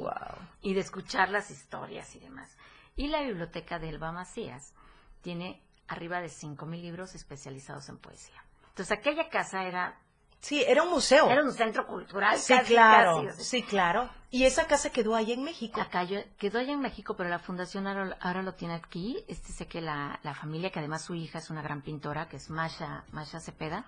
Y 0.61 0.73
de 0.73 0.81
escuchar 0.81 1.29
las 1.29 1.49
historias 1.51 2.15
y 2.15 2.19
demás. 2.19 2.57
Y 2.95 3.07
la 3.07 3.21
biblioteca 3.21 3.79
de 3.79 3.89
Elba 3.89 4.11
Macías 4.11 4.73
tiene 5.21 5.61
arriba 5.87 6.19
de 6.19 6.27
5.000 6.27 6.81
libros 6.81 7.15
especializados 7.15 7.89
en 7.89 7.97
poesía. 7.97 8.43
Entonces 8.69 8.97
aquella 8.97 9.29
casa 9.29 9.63
era... 9.63 9.97
Sí, 10.39 10.63
era 10.65 10.83
un 10.83 10.91
museo. 10.91 11.29
Era 11.29 11.43
un 11.43 11.51
centro 11.51 11.85
cultural. 11.87 12.37
Sí, 12.37 12.53
casi, 12.53 12.73
claro. 12.73 13.15
casi, 13.15 13.27
o 13.27 13.33
sea. 13.33 13.43
Sí, 13.43 13.63
claro. 13.63 14.09
Y 14.29 14.43
esa 14.43 14.67
casa 14.67 14.89
quedó 14.91 15.15
ahí 15.15 15.31
en 15.33 15.43
México. 15.43 15.79
La 15.79 15.89
calle 15.89 16.27
quedó 16.37 16.59
allá 16.59 16.73
en 16.73 16.79
México, 16.81 17.15
pero 17.15 17.29
la 17.29 17.39
fundación 17.39 17.87
ahora, 17.87 18.17
ahora 18.21 18.43
lo 18.43 18.53
tiene 18.53 18.75
aquí. 18.75 19.23
Este 19.27 19.51
sé 19.51 19.67
que 19.67 19.81
la, 19.81 20.19
la 20.23 20.33
familia, 20.35 20.69
que 20.69 20.79
además 20.79 21.01
su 21.01 21.15
hija 21.15 21.39
es 21.39 21.49
una 21.49 21.61
gran 21.61 21.81
pintora, 21.81 22.27
que 22.29 22.37
es 22.37 22.49
Masha, 22.49 23.03
Masha 23.11 23.39
Cepeda. 23.39 23.85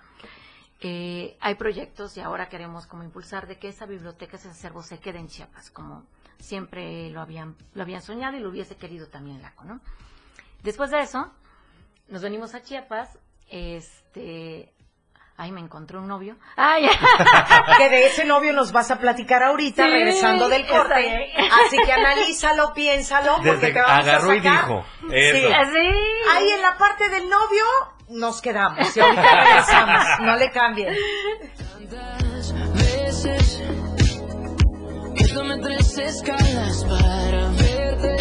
eh, 0.82 1.38
hay 1.41 1.56
proyectos 1.56 2.16
y 2.18 2.22
ahora 2.22 2.47
queremos 2.50 2.88
como 2.88 3.04
impulsar 3.04 3.47
de 3.47 3.58
que 3.60 3.68
esa 3.68 3.86
biblioteca, 3.86 4.38
ese 4.38 4.47
acervo 4.50 4.82
se 4.82 4.97
quede 5.00 5.20
en 5.20 5.28
Chiapas, 5.28 5.70
como 5.72 6.06
siempre 6.39 7.10
lo 7.10 7.20
habían, 7.22 7.56
lo 7.74 7.82
habían 7.84 8.02
soñado 8.02 8.38
y 8.38 8.39
lo 8.39 8.47
hubiese 8.50 8.78
querido 8.78 9.08
también 9.08 9.41
Laco, 9.41 9.66
¿no? 9.66 9.82
Después 10.64 10.89
de 10.89 11.00
eso, 11.02 11.30
nos 12.08 12.22
venimos 12.22 12.56
a 12.56 12.62
Chiapas, 12.62 13.20
este, 13.50 14.74
ay, 15.40 15.52
me 15.54 15.62
encontré 15.62 15.98
un 15.98 16.08
novio. 16.08 16.36
Ay, 16.58 16.88
que 17.78 17.90
de 17.90 18.08
ese 18.08 18.26
novio 18.26 18.52
nos 18.54 18.72
vas 18.74 18.92
a 18.92 19.00
platicar 19.00 19.42
ahorita, 19.42 19.86
Sí, 19.86 19.90
regresando 19.90 20.50
del 20.50 20.68
corte. 20.68 21.32
Así 21.66 21.78
que 21.86 21.92
analízalo, 21.94 22.74
piénsalo, 22.74 23.36
porque 23.38 23.52
Desde 23.52 23.72
te 23.74 23.82
vamos 23.82 24.08
agarró 24.08 24.32
a 24.32 24.36
y 24.36 24.40
sacar. 24.40 24.62
dijo, 24.68 24.86
Sí. 25.10 25.46
Ahí 26.36 26.50
en 26.52 26.62
la 26.62 26.78
parte 26.78 27.10
del 27.10 27.30
novio 27.30 27.64
nos 28.10 28.42
quedamos 28.42 28.96
y 28.96 29.00
ahorita 29.00 29.44
regresamos. 29.44 30.04
No 30.22 30.36
le 30.36 30.52
cambien. 30.52 30.96
veces 32.76 33.62
tres 35.62 35.98
escalas 35.98 36.86
para 36.86 37.50
verte. 37.50 38.18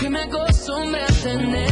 Que 0.00 0.10
me 0.10 0.22
acostumbré 0.22 1.02
a 1.02 1.06
tenerte. 1.22 1.67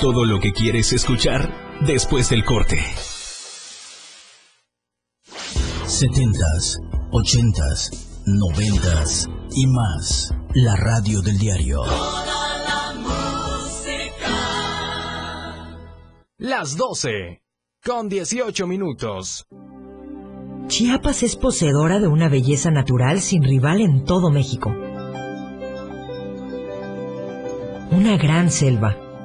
Todo 0.00 0.24
lo 0.24 0.38
que 0.38 0.52
quieres 0.52 0.92
escuchar 0.92 1.52
después 1.84 2.30
del 2.30 2.44
corte. 2.44 2.76
70s, 5.86 6.78
80s, 7.10 8.22
90s 8.24 9.28
y 9.50 9.66
más. 9.66 10.32
La 10.54 10.76
radio 10.76 11.20
del 11.20 11.36
diario. 11.38 11.82
Las 16.36 16.76
12. 16.76 17.42
Con 17.84 18.08
18 18.08 18.68
minutos. 18.68 19.46
Chiapas 20.68 21.24
es 21.24 21.34
poseedora 21.34 21.98
de 21.98 22.06
una 22.06 22.28
belleza 22.28 22.70
natural 22.70 23.20
sin 23.20 23.42
rival 23.42 23.80
en 23.80 24.04
todo 24.04 24.30
México. 24.30 24.72
Una 27.90 28.16
gran 28.16 28.52
selva, 28.52 28.96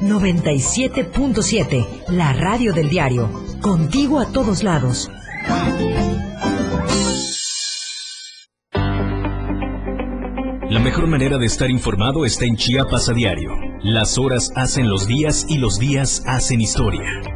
97.7, 0.00 1.86
la 2.08 2.32
radio 2.32 2.72
del 2.72 2.88
diario. 2.88 3.28
Contigo 3.60 4.18
a 4.18 4.26
todos 4.26 4.62
lados. 4.62 5.10
La 10.68 10.80
mejor 10.80 11.06
manera 11.06 11.38
de 11.38 11.46
estar 11.46 11.70
informado 11.70 12.24
está 12.24 12.44
en 12.44 12.56
Chiapas 12.56 13.08
a 13.08 13.12
diario. 13.12 13.52
Las 13.82 14.18
horas 14.18 14.50
hacen 14.56 14.88
los 14.88 15.06
días 15.06 15.46
y 15.48 15.58
los 15.58 15.78
días 15.78 16.22
hacen 16.26 16.60
historia. 16.60 17.35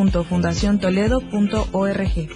www.fundaciontoledo.org. 0.09 2.29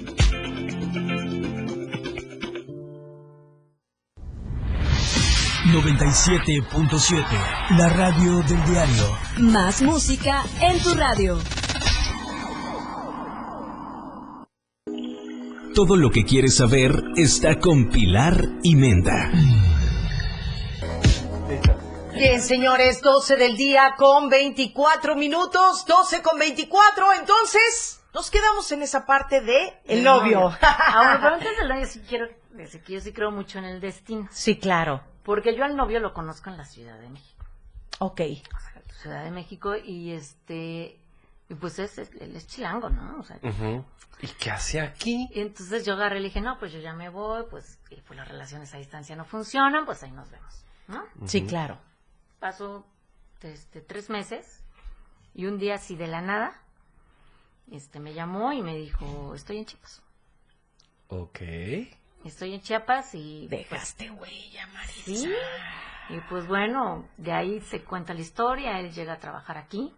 ...97.7... 5.66 7.26
...la 7.78 7.90
radio 7.90 8.44
del 8.44 8.64
diario... 8.66 9.04
...más 9.40 9.82
música 9.82 10.44
en 10.62 10.80
tu 10.80 10.94
radio... 10.94 11.40
Todo 15.74 15.98
lo 15.98 16.10
que 16.10 16.24
quieres 16.24 16.56
saber 16.56 17.04
está 17.18 17.60
con 17.60 17.90
Pilar 17.90 18.42
y 18.64 18.78
Menda. 18.78 19.30
Bien, 22.16 22.42
señores, 22.42 23.02
12 23.02 23.36
del 23.36 23.58
día 23.58 23.96
con 23.98 24.30
24 24.30 25.16
minutos, 25.16 25.86
12 25.86 26.22
con 26.22 26.40
24, 26.40 27.14
entonces 27.14 28.02
nos 28.14 28.32
quedamos 28.32 28.72
en 28.72 28.82
esa 28.84 29.06
parte 29.06 29.42
de 29.42 29.74
el 29.86 30.04
novio. 30.04 30.56
Ah, 30.62 31.02
bueno, 31.04 31.20
pero 31.22 31.36
antes 31.36 31.58
del 31.58 31.68
novio 31.70 31.86
sí 31.86 32.02
quiero 32.08 32.28
decir 32.52 32.82
que 32.84 32.94
yo 32.94 33.02
sí 33.02 33.12
creo 33.12 33.32
mucho 33.32 33.60
en 33.60 33.66
el 33.66 33.82
destino. 33.82 34.28
Sí, 34.32 34.58
claro. 34.58 35.02
Porque 35.24 35.56
yo 35.56 35.64
al 35.66 35.76
novio 35.76 36.00
lo 36.00 36.14
conozco 36.14 36.50
en 36.50 36.58
la 36.58 36.66
Ciudad 36.66 36.98
de 37.00 37.10
México. 37.10 37.46
Ok. 38.00 38.22
Ciudad 39.02 39.24
de 39.24 39.32
México 39.32 39.76
y 39.76 40.12
este 40.14 41.00
y 41.50 41.54
pues 41.56 41.78
es, 41.80 41.98
es- 41.98 42.12
él 42.20 42.36
es 42.36 42.48
chilango, 42.48 42.90
¿no? 42.90 43.20
O 43.20 43.24
sea, 43.24 43.38
¿Y 44.22 44.28
qué 44.40 44.50
hace 44.52 44.80
aquí? 44.82 45.28
y 45.32 45.42
entonces 45.42 45.86
yo 45.86 45.94
agarré 45.94 46.18
y 46.18 46.22
le 46.22 46.28
dije, 46.30 46.42
no, 46.42 46.58
pues 46.58 46.72
yo 46.72 46.80
ya 46.80 46.94
me 46.94 47.10
voy, 47.10 47.44
pues, 47.52 47.78
y 47.92 47.98
pues 48.02 48.18
las 48.18 48.28
relaciones 48.28 48.74
a 48.74 48.78
distancia 48.78 49.16
no 49.16 49.26
funcionan, 49.26 49.86
pues 49.86 50.02
ahí 50.02 50.12
nos 50.12 50.32
vemos, 50.32 50.66
¿no? 50.88 51.04
Sí, 51.28 51.46
claro. 51.46 51.78
Pasó 52.40 52.86
este, 53.42 53.82
tres 53.82 54.10
meses 54.10 54.64
y 55.34 55.46
un 55.46 55.58
día 55.58 55.76
así 55.76 55.96
de 55.96 56.08
la 56.08 56.22
nada, 56.22 56.62
este 57.72 58.00
me 58.00 58.14
llamó 58.14 58.54
y 58.54 58.62
me 58.62 58.76
dijo, 58.76 59.34
estoy 59.36 59.58
en 59.58 59.66
Chiapas. 59.66 60.02
Ok. 61.08 61.40
Estoy 62.24 62.56
en 62.56 62.62
Chiapas 62.62 63.14
y... 63.14 63.48
Dejaste 63.48 64.10
huella, 64.10 64.68
Marisa. 64.68 65.04
Sí. 65.04 65.34
Y 66.10 66.20
pues 66.30 66.48
bueno, 66.48 67.08
de 67.18 67.32
ahí 67.32 67.62
se 67.62 67.84
cuenta 67.84 68.14
la 68.14 68.22
historia, 68.22 68.80
él 68.80 68.92
llega 68.92 69.14
a 69.14 69.20
trabajar 69.20 69.58
aquí, 69.58 69.94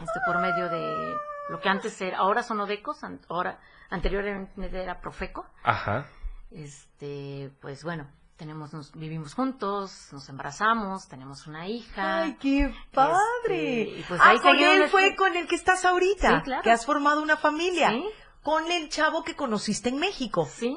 este 0.00 0.20
por 0.26 0.40
medio 0.40 0.68
de 0.68 1.14
lo 1.48 1.60
que 1.60 1.68
antes 1.68 2.00
era, 2.00 2.18
ahora 2.18 2.42
son 2.42 2.60
Odecos, 2.60 3.00
ahora 3.28 3.58
anteriormente 3.90 4.82
era 4.82 5.00
Profeco. 5.00 5.46
Ajá. 5.62 6.06
Este, 6.50 7.50
pues 7.60 7.84
bueno, 7.84 8.06
tenemos 8.36 8.72
nos 8.72 8.92
vivimos 8.92 9.34
juntos, 9.34 10.08
nos 10.12 10.28
embarazamos, 10.28 11.08
tenemos 11.08 11.46
una 11.46 11.68
hija. 11.68 12.22
Ay, 12.22 12.36
qué 12.40 12.74
padre. 12.92 13.82
Este, 13.82 14.00
y 14.00 14.04
pues 14.08 14.20
ah, 14.22 14.30
ahí 14.30 14.38
con 14.40 14.58
él 14.58 14.88
fue 14.88 15.14
con 15.16 15.36
el 15.36 15.46
que 15.46 15.54
estás 15.54 15.84
ahorita. 15.84 16.38
Sí, 16.38 16.44
claro. 16.44 16.62
Que 16.62 16.70
has 16.70 16.84
formado 16.84 17.22
una 17.22 17.36
familia. 17.36 17.90
Sí. 17.90 18.04
Con 18.42 18.70
el 18.70 18.88
chavo 18.90 19.24
que 19.24 19.34
conociste 19.36 19.88
en 19.88 19.98
México. 19.98 20.46
Sí. 20.50 20.76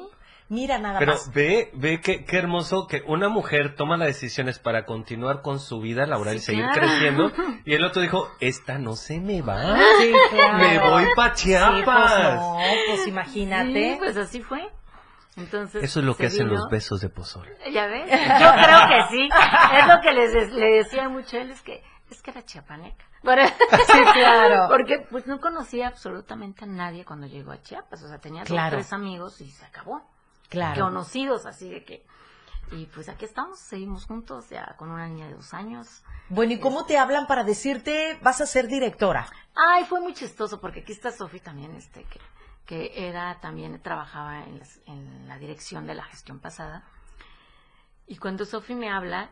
Mira 0.50 0.78
nada 0.78 0.98
Pero 0.98 1.12
más. 1.12 1.30
ve, 1.34 1.70
ve 1.74 2.00
qué, 2.00 2.24
qué 2.24 2.38
hermoso 2.38 2.86
que 2.86 3.02
una 3.06 3.28
mujer 3.28 3.74
toma 3.76 3.98
las 3.98 4.08
decisiones 4.08 4.58
para 4.58 4.86
continuar 4.86 5.42
con 5.42 5.60
su 5.60 5.78
vida 5.78 6.06
laboral 6.06 6.36
y 6.36 6.40
seguir 6.40 6.64
claro. 6.72 6.80
creciendo. 6.80 7.32
Y 7.66 7.74
el 7.74 7.84
otro 7.84 8.00
dijo, 8.00 8.30
esta 8.40 8.78
no 8.78 8.96
se 8.96 9.20
me 9.20 9.42
va. 9.42 9.76
Sí, 10.00 10.10
claro. 10.30 10.56
Me 10.58 10.78
voy 10.78 11.04
pa' 11.14 11.34
Sí, 11.36 11.48
Chiapas. 11.48 11.84
pues 11.84 12.34
no, 12.40 12.58
pues 12.86 13.06
imagínate. 13.08 13.92
Sí, 13.92 13.96
pues 13.98 14.16
así 14.16 14.40
fue. 14.40 14.66
Entonces, 15.38 15.84
Eso 15.84 16.00
es 16.00 16.06
lo 16.06 16.16
que 16.16 16.26
hacen 16.26 16.48
vino. 16.48 16.58
los 16.58 16.70
besos 16.70 17.00
de 17.00 17.08
pozole. 17.08 17.56
Ya 17.72 17.86
ves, 17.86 18.10
yo 18.10 18.52
creo 18.52 18.88
que 18.88 19.02
sí. 19.10 19.28
Es 19.78 19.86
lo 19.86 20.00
que 20.00 20.12
les 20.12 20.52
le 20.52 20.66
decía 20.78 21.08
mucho 21.08 21.36
a 21.36 21.40
él, 21.40 21.50
es 21.50 21.62
que 21.62 21.82
es 22.10 22.22
que 22.22 22.30
era 22.30 22.42
chiapaneca. 22.44 23.04
Sí, 23.86 23.98
claro. 24.14 24.68
Porque 24.68 25.06
pues 25.10 25.26
no 25.26 25.40
conocía 25.40 25.88
absolutamente 25.88 26.64
a 26.64 26.68
nadie 26.68 27.04
cuando 27.04 27.26
llegó 27.26 27.52
a 27.52 27.60
Chiapas. 27.60 28.02
O 28.02 28.08
sea, 28.08 28.18
tenía 28.18 28.44
dos, 28.44 28.58
tres 28.70 28.92
amigos 28.92 29.40
y 29.40 29.50
se 29.50 29.64
acabó. 29.66 30.02
Claro. 30.48 30.84
Conocidos, 30.84 31.44
así 31.46 31.68
de 31.68 31.84
que... 31.84 32.06
Y 32.70 32.84
pues 32.86 33.08
aquí 33.08 33.24
estamos, 33.24 33.58
seguimos 33.58 34.04
juntos, 34.04 34.50
ya 34.50 34.74
con 34.76 34.90
una 34.90 35.06
niña 35.08 35.26
de 35.26 35.34
dos 35.34 35.54
años. 35.54 36.02
Bueno, 36.28 36.52
¿y 36.52 36.60
cómo 36.60 36.84
te 36.84 36.98
hablan 36.98 37.26
para 37.26 37.42
decirte 37.42 38.18
vas 38.22 38.42
a 38.42 38.46
ser 38.46 38.68
directora? 38.68 39.26
Ay, 39.54 39.84
fue 39.86 40.00
muy 40.00 40.12
chistoso 40.12 40.60
porque 40.60 40.80
aquí 40.80 40.92
está 40.92 41.10
Sofi 41.10 41.40
también, 41.40 41.74
este, 41.76 42.04
que, 42.04 42.20
que 42.68 43.08
era 43.08 43.40
también, 43.40 43.80
trabajaba 43.82 44.44
en, 44.44 44.58
las- 44.60 44.78
en 44.86 45.26
la 45.26 45.38
dirección 45.38 45.86
de 45.88 45.94
la 45.94 46.04
gestión 46.04 46.38
pasada. 46.38 46.84
Y 48.06 48.18
cuando 48.18 48.44
Sofi 48.44 48.74
me 48.74 48.90
habla, 48.90 49.30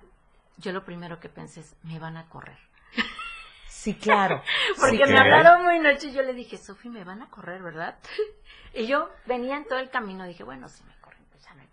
yo 0.56 0.72
lo 0.72 0.84
primero 0.84 1.20
que 1.20 1.28
pensé 1.28 1.60
es, 1.60 1.76
me 1.84 1.98
van 2.00 2.16
a 2.16 2.28
correr. 2.28 2.58
Sí, 3.68 3.94
claro. 3.94 4.42
Porque 4.80 4.96
Sí, 4.96 5.12
me 5.12 5.18
claro. 5.20 5.36
hablaron 5.36 5.64
muy 5.64 5.78
noche 5.78 6.08
y 6.08 6.12
yo 6.12 6.22
le 6.22 6.32
dije, 6.34 6.56
Sofi, 6.56 6.88
me 6.88 7.04
van 7.04 7.22
a 7.22 7.30
correr, 7.30 7.62
¿verdad? 7.62 7.98
Y 8.74 8.86
yo 8.86 9.10
venía 9.26 9.56
en 9.56 9.64
todo 9.66 9.78
el 9.78 9.90
camino, 9.90 10.24
dije, 10.26 10.44
bueno, 10.44 10.68
si 10.68 10.82
me 10.84 10.92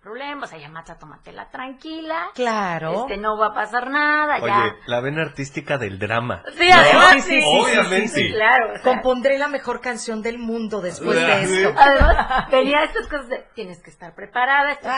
corren, 0.04 0.20
ya 0.20 0.36
no 0.36 0.36
hay 0.36 0.38
problema, 0.42 0.46
o 0.46 0.48
sea, 0.48 0.60
ya 0.60 0.70
mata, 0.70 0.98
tómatela 0.98 1.50
tranquila. 1.50 2.28
Claro. 2.36 3.02
Este, 3.02 3.18
no 3.18 3.38
va 3.38 3.48
a 3.48 3.54
pasar 3.54 3.90
nada, 3.90 4.40
ya. 4.40 4.44
Oye, 4.64 4.74
la 4.88 5.00
vena 5.02 5.22
artística 5.24 5.78
del 5.78 5.98
drama. 6.00 6.44
Sí, 6.58 6.70
además, 6.72 7.14
Sí, 7.14 7.22
sí, 7.22 7.42
sí, 7.42 7.48
Obviamente. 7.48 8.08
sí, 8.08 8.16
sí, 8.16 8.28
sí. 8.28 8.34
Claro, 8.34 8.66
o 8.74 8.74
sea. 8.76 8.84
Compondré 8.84 9.38
la 9.38 9.48
mejor 9.48 9.82
canción 9.82 10.22
del 10.22 10.38
mundo 10.40 10.82
después 10.82 11.16
de 11.18 11.26
Ah, 11.26 11.40
esto. 11.40 11.74
Además, 11.78 12.50
venía 12.52 12.84
estas 12.84 13.08
cosas 13.08 13.30
de, 13.30 13.46
tienes 13.56 13.82
que 13.82 13.90
estar 13.90 14.14
preparada. 14.16 14.72
esto 14.72 14.88
es- 14.90 14.94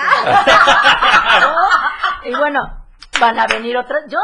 y 2.31 2.35
bueno, 2.35 2.85
van 3.19 3.39
a 3.39 3.47
venir 3.47 3.77
otras, 3.77 4.03
yo, 4.09 4.17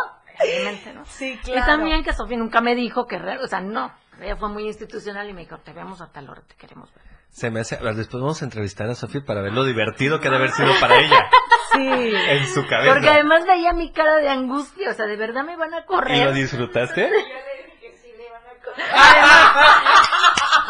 obviamente, 0.43 0.93
¿no? 0.93 1.05
Sí, 1.05 1.39
Y 1.45 1.61
también 1.61 2.03
que 2.03 2.13
Sofía 2.13 2.38
nunca 2.38 2.61
me 2.61 2.75
dijo 2.75 3.05
que, 3.07 3.17
o 3.17 3.47
sea, 3.47 3.61
no, 3.61 3.91
ella 4.19 4.36
fue 4.38 4.49
muy 4.49 4.65
institucional 4.67 5.29
y 5.29 5.34
me 5.34 5.41
dijo, 5.41 5.57
te 5.59 5.73
vemos 5.73 6.01
a 6.01 6.11
tal 6.11 6.29
hora, 6.29 6.41
te 6.47 6.55
queremos 6.55 6.93
ver. 6.93 7.11
Se 7.32 7.49
me 7.49 7.61
hace... 7.61 7.77
Después 7.77 8.21
vamos 8.21 8.41
a 8.41 8.45
entrevistar 8.45 8.89
a 8.89 8.95
Sofía 8.95 9.21
para 9.25 9.41
ver 9.41 9.53
lo 9.53 9.63
divertido 9.63 10.19
que 10.19 10.27
ha 10.27 10.32
de 10.32 10.38
haber 10.38 10.51
sido 10.51 10.71
para 10.79 10.95
ella. 10.99 11.29
Sí. 11.73 11.79
En 11.88 12.47
su 12.47 12.67
cabeza. 12.67 12.91
Porque 12.91 13.09
además 13.09 13.45
veía 13.47 13.71
mi 13.71 13.93
cara 13.93 14.17
de 14.17 14.27
angustia, 14.27 14.89
o 14.89 14.93
sea, 14.93 15.05
de 15.05 15.15
verdad 15.15 15.45
me 15.45 15.55
van 15.55 15.73
a 15.73 15.77
¿Y 15.77 15.79
lo 15.79 15.86
correr. 15.86 16.34
disfrutaste? 16.34 17.09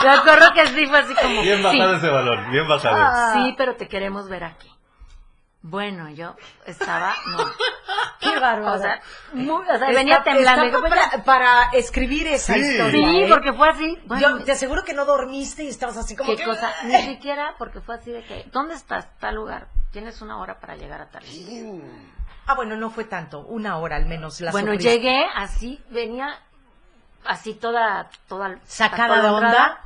Me 0.03 0.09
acuerdo 0.09 0.53
que 0.53 0.68
sí 0.68 0.86
fue 0.86 0.99
así 0.99 1.14
como, 1.16 1.41
Bien 1.41 1.57
sí, 1.57 1.64
bajado 1.64 1.95
ese 1.95 2.07
valor, 2.07 2.51
bien 2.51 2.68
bajado. 2.68 3.34
sí, 3.34 3.55
pero 3.57 3.76
te 3.76 3.88
queremos 3.88 4.30
ver 4.30 4.43
aquí. 4.43 4.70
Bueno, 5.64 6.09
yo 6.09 6.36
estaba, 6.66 7.14
no. 7.38 7.45
Qué 8.20 8.39
bárbaro. 8.39 8.74
O 8.74 8.82
sea, 8.82 8.99
muy- 9.34 9.64
o 9.64 9.66
sea, 9.66 9.76
Está- 9.76 9.91
venía 9.91 10.24
temblando. 10.24 10.80
pues, 10.80 10.91
para, 10.93 11.24
para 11.24 11.70
escribir 11.74 12.26
esa 12.28 12.55
Sí. 12.55 12.62
historia. 12.62 13.09
Sí, 13.09 13.22
¿eh? 13.22 13.28
porque 13.30 13.53
fue 13.53 13.70
así. 13.70 13.97
Bueno, 14.05 14.39
Yo 14.39 14.43
te 14.43 14.53
aseguro 14.53 14.84
que 14.84 14.93
no 14.93 15.05
dormiste 15.05 15.64
y 15.64 15.68
estabas 15.68 15.97
así 15.97 16.16
como 16.16 16.32
¿Qué 16.32 16.38
que- 16.38 16.45
cosa? 16.45 16.74
Ni 16.86 16.97
siquiera 17.03 17.53
porque 17.59 17.80
fue 17.82 17.95
así 17.95 18.12
de 18.12 18.24
que, 18.24 18.49
¿dónde 18.51 18.74
estás? 18.74 19.07
Tal 19.20 19.36
lugar. 19.36 19.68
Tienes 19.91 20.22
una 20.22 20.39
hora 20.39 20.59
para 20.59 20.76
llegar 20.76 21.01
a 21.01 21.09
tal 21.09 21.24
sitio. 21.24 21.80
Ah, 22.47 22.55
bueno, 22.55 22.76
no 22.76 22.89
fue 22.89 23.03
tanto, 23.03 23.41
una 23.41 23.78
hora 23.78 23.97
al 23.97 24.07
menos. 24.07 24.41
La 24.41 24.51
Bueno, 24.51 24.74
llegué 24.74 25.26
así, 25.36 25.80
venía 25.89 26.39
así 27.24 27.53
toda, 27.53 28.09
toda 28.28 28.57
Sacada 28.66 29.22
de 29.22 29.30
onda. 29.30 29.80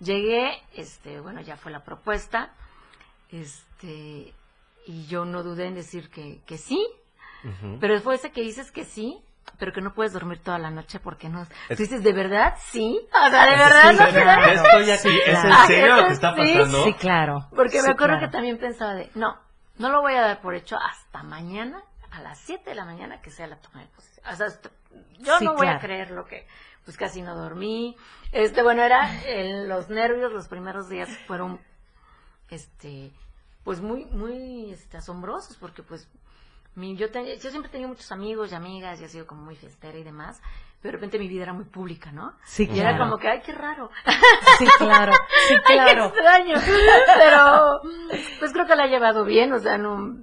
Llegué, 0.00 0.60
este, 0.74 1.20
bueno, 1.20 1.40
ya 1.42 1.56
fue 1.56 1.70
la 1.70 1.84
propuesta, 1.84 2.50
este, 3.30 4.32
y 4.86 5.06
yo 5.06 5.24
no 5.24 5.42
dudé 5.42 5.66
en 5.66 5.74
decir 5.74 6.10
que, 6.10 6.40
que 6.46 6.58
sí, 6.58 6.86
pero 7.80 8.00
fue 8.00 8.14
ese 8.16 8.30
que 8.30 8.40
dices 8.42 8.70
que 8.70 8.84
sí, 8.84 9.18
pero 9.58 9.72
que 9.72 9.80
no 9.80 9.92
puedes 9.94 10.12
dormir 10.12 10.38
toda 10.38 10.58
la 10.58 10.70
noche 10.70 11.00
porque 11.00 11.28
no. 11.28 11.42
Es- 11.42 11.76
Tú 11.76 11.82
dices, 11.82 12.02
¿de 12.04 12.12
verdad? 12.12 12.54
Sí. 12.60 13.00
O 13.12 13.30
sea, 13.30 13.44
¿de 13.46 13.56
verdad? 13.56 13.90
Sí, 13.90 13.96
no 13.96 14.10
ya 14.10 14.40
crees? 14.42 14.60
estoy 14.62 14.90
aquí. 14.90 15.20
¿Es 15.26 15.34
en 15.38 15.42
claro. 15.42 15.66
serio 15.66 15.96
lo 15.96 16.06
que 16.06 16.12
está 16.12 16.34
Sí, 16.34 16.40
pasando? 16.58 16.84
Sí, 16.84 16.94
claro. 16.94 17.46
Porque 17.54 17.80
Sí, 17.80 17.86
me 17.86 17.92
acuerdo 17.92 18.14
claro. 18.16 18.20
que 18.26 18.32
también 18.32 18.58
pensaba 18.58 18.94
de, 18.94 19.10
no, 19.16 19.36
no 19.78 19.88
lo 19.90 20.00
voy 20.00 20.14
a 20.14 20.20
dar 20.22 20.40
por 20.40 20.54
hecho 20.54 20.76
hasta 20.76 21.22
mañana, 21.24 21.82
a 22.12 22.20
las 22.20 22.38
7 22.40 22.70
de 22.70 22.76
la 22.76 22.84
mañana 22.84 23.20
que 23.20 23.30
sea 23.30 23.46
la 23.48 23.56
toma 23.56 23.80
de 23.80 23.86
posesión. 23.88 24.26
O 24.32 24.36
sea, 24.36 24.46
esto- 24.46 24.70
yo 25.18 25.38
Sí, 25.38 25.44
no 25.44 25.52
voy 25.54 25.62
claro. 25.62 25.78
a 25.78 25.80
creer 25.80 26.10
lo 26.12 26.24
que, 26.26 26.46
pues 26.84 26.96
casi 26.96 27.22
no 27.22 27.34
dormí. 27.34 27.96
Este, 28.30 28.62
bueno, 28.62 28.82
era 28.82 29.22
el- 29.24 29.68
los 29.68 29.88
nervios 29.88 30.32
los 30.32 30.46
primeros 30.48 30.88
días 30.88 31.08
fueron, 31.26 31.60
este, 32.50 33.10
pues 33.64 33.80
muy, 33.80 34.04
muy, 34.06 34.72
este, 34.72 34.96
asombrosos 34.96 35.56
porque 35.56 35.82
pues 35.82 36.08
mi, 36.74 36.96
yo, 36.96 37.10
te- 37.10 37.38
yo 37.38 37.50
siempre 37.50 37.70
tenía 37.70 37.86
muchos 37.88 38.10
amigos 38.12 38.50
y 38.52 38.54
amigas 38.54 39.00
y 39.00 39.04
he 39.04 39.08
sido 39.08 39.26
como 39.26 39.42
muy 39.42 39.56
fiestera 39.56 39.96
y 39.98 40.02
demás, 40.04 40.40
pero 40.80 40.92
de 40.92 40.96
repente 40.98 41.18
mi 41.18 41.28
vida 41.28 41.42
era 41.44 41.52
muy 41.52 41.64
pública, 41.66 42.10
¿no? 42.12 42.32
Sí, 42.44 42.64
Y 42.72 42.80
era 42.80 42.90
claro. 42.96 43.04
como 43.04 43.18
que, 43.18 43.28
ay, 43.28 43.40
qué 43.44 43.52
raro. 43.52 43.90
Sí, 44.58 44.66
claro. 44.78 45.12
Sí, 45.48 45.54
Ay, 45.54 45.60
qué 45.66 45.72
claro. 45.74 46.06
extraño. 46.06 46.54
Pero, 47.18 47.80
pues 48.40 48.52
creo 48.52 48.66
que 48.66 48.74
la 48.76 48.84
ha 48.84 48.88
llevado 48.88 49.24
bien, 49.24 49.52
o 49.52 49.58
sea, 49.60 49.76
no, 49.78 50.16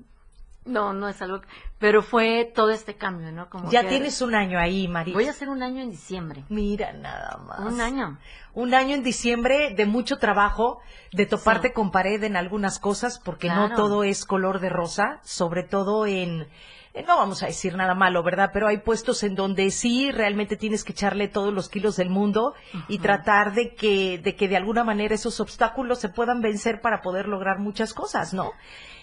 no, 0.66 0.94
no 0.94 1.08
es 1.10 1.22
algo, 1.22 1.42
pero 1.80 2.02
fue 2.04 2.52
todo 2.54 2.70
este 2.70 2.96
cambio, 2.96 3.32
¿no? 3.32 3.50
Como 3.50 3.72
Ya 3.72 3.82
que- 3.84 3.90
tienes 3.90 4.22
un 4.22 4.36
año 4.36 4.60
ahí, 4.60 4.88
María. 4.88 5.14
Voy 5.14 5.26
a 5.28 5.32
hacer 5.32 5.50
un 5.50 5.64
año 5.64 5.82
en 5.82 5.90
diciembre. 5.92 6.44
Mira 6.50 6.94
nada 6.94 7.38
más. 7.38 7.60
Un 7.62 7.82
año. 7.82 8.18
Un 8.54 8.74
año 8.74 8.96
en 8.96 9.04
diciembre 9.04 9.74
de 9.76 9.86
mucho 9.86 10.18
trabajo, 10.18 10.80
de 11.14 11.26
toparte 11.26 11.70
Sí. 11.70 11.74
con 11.74 11.92
pared 11.92 12.24
en 12.24 12.36
algunas 12.36 12.80
cosas, 12.80 13.20
porque 13.20 13.48
no 13.50 13.74
todo 13.76 14.04
es 14.04 14.26
color 14.26 14.60
de 14.60 14.70
rosa, 14.70 15.20
sobre 15.24 15.64
todo 15.64 16.06
en, 16.06 16.48
eh, 16.94 17.04
no 17.08 17.18
vamos 17.18 17.42
a 17.42 17.46
decir 17.48 17.76
nada 17.76 17.94
malo, 17.96 18.22
¿verdad? 18.24 18.50
Pero 18.54 18.68
hay 18.68 18.80
puestos 18.80 19.24
en 19.24 19.36
donde 19.36 19.72
sí 19.72 20.12
realmente 20.12 20.58
tienes 20.58 20.84
que 20.84 20.92
echarle 20.92 21.28
todos 21.28 21.54
los 21.54 21.70
kilos 21.70 21.96
del 21.96 22.10
mundo 22.10 22.54
y 22.88 23.00
tratar 23.00 23.54
de 23.54 23.74
que, 23.76 24.18
de 24.18 24.36
que 24.36 24.48
de 24.48 24.58
alguna 24.58 24.84
manera 24.84 25.16
esos 25.16 25.40
obstáculos 25.40 26.00
se 26.00 26.10
puedan 26.10 26.42
vencer 26.42 26.82
para 26.82 27.02
poder 27.02 27.28
lograr 27.28 27.60
muchas 27.60 27.94
cosas, 27.94 28.34
¿no? 28.34 28.52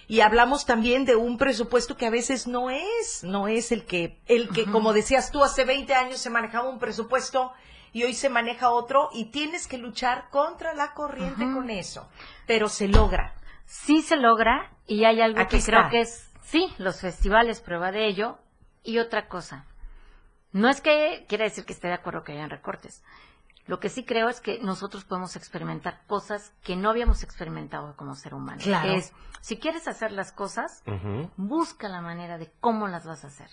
Y 0.09 0.21
hablamos 0.21 0.67
también 0.67 1.05
de 1.05 1.17
un 1.17 1.37
presupuesto 1.37 1.97
que 1.97 2.07
a 2.07 2.11
veces 2.11 2.47
no 2.47 2.71
es, 2.71 3.25
no 3.25 3.49
es 3.49 3.73
el 3.73 3.85
que, 3.87 4.21
el 4.27 4.49
que, 4.51 4.65
como 4.65 4.93
decías 4.93 5.33
tú, 5.33 5.43
hace 5.43 5.65
20 5.65 5.95
años 5.95 6.21
se 6.21 6.31
manejaba 6.31 6.69
un 6.69 6.79
presupuesto 6.79 7.53
y 7.93 8.05
hoy 8.05 8.15
se 8.15 8.29
maneja 8.29 8.71
otro 8.71 9.09
y 9.13 9.27
tienes 9.27 9.67
que 9.67 9.79
luchar 9.79 10.29
contra 10.31 10.75
la 10.75 10.95
corriente 10.95 11.45
con 11.53 11.71
eso. 11.71 12.09
Pero 12.47 12.69
se 12.69 12.87
logra. 12.89 13.35
Sí 13.65 14.03
se 14.03 14.17
logra 14.17 14.71
y 14.87 15.05
hay 15.05 15.21
algo 15.21 15.41
Aquí 15.41 15.59
que 15.59 15.65
creo 15.65 15.81
está. 15.81 15.91
que 15.91 16.01
es, 16.03 16.31
sí, 16.45 16.73
los 16.79 17.01
festivales, 17.01 17.61
prueba 17.61 17.91
de 17.91 18.07
ello. 18.07 18.39
Y 18.85 19.01
otra 19.01 19.27
cosa, 19.27 19.65
no 20.53 20.69
es 20.69 20.81
que 20.81 21.25
quiera 21.29 21.45
decir 21.45 21.65
que 21.65 21.73
esté 21.73 21.89
de 21.89 21.95
acuerdo 21.95 22.23
que 22.23 22.33
hayan 22.33 22.51
recortes. 22.51 23.03
Lo 23.67 23.81
que 23.81 23.89
sí 23.89 24.05
creo 24.05 24.29
es 24.29 24.41
que 24.41 24.59
nosotros 24.61 25.05
podemos 25.05 25.35
experimentar 25.37 26.01
cosas 26.07 26.53
que 26.63 26.77
no 26.77 26.91
habíamos 26.91 27.23
experimentado 27.25 27.95
como 27.97 28.15
ser 28.15 28.33
humano. 28.35 28.61
Claro. 28.63 28.89
Que 28.89 28.97
es, 28.99 29.13
si 29.41 29.57
quieres 29.57 29.89
hacer 29.89 30.13
las 30.13 30.31
cosas, 30.33 30.83
busca 31.37 31.89
la 31.89 32.01
manera 32.01 32.39
de 32.39 32.51
cómo 32.61 32.87
las 32.87 33.05
vas 33.07 33.25
a 33.25 33.29
hacer. 33.29 33.49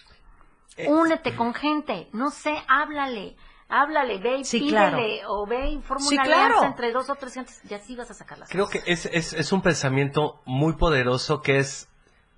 Eh, 0.77 0.87
Únete 0.89 1.35
con 1.35 1.53
gente, 1.53 2.09
no 2.13 2.31
sé, 2.31 2.55
háblale, 2.67 3.35
háblale, 3.69 4.17
ve 4.19 4.37
y 4.39 4.43
Sí, 4.45 4.59
pídele, 4.59 5.19
claro. 5.19 5.33
o 5.33 5.45
ve 5.47 5.69
y 5.69 5.81
forma 5.81 6.05
Sí, 6.05 6.15
una 6.15 6.23
claro. 6.23 6.63
entre 6.63 6.91
dos 6.91 7.09
o 7.09 7.15
tres 7.15 7.33
gentes, 7.35 7.61
y 7.69 7.73
así 7.75 7.95
vas 7.95 8.09
a 8.09 8.13
sacar 8.15 8.39
las 8.39 8.49
Creo 8.49 8.65
cosas. 8.65 8.83
que 8.83 8.91
es, 8.91 9.05
es, 9.07 9.33
es 9.33 9.51
un 9.51 9.61
pensamiento 9.61 10.41
muy 10.45 10.73
poderoso 10.73 11.41
que 11.41 11.57
es, 11.59 11.87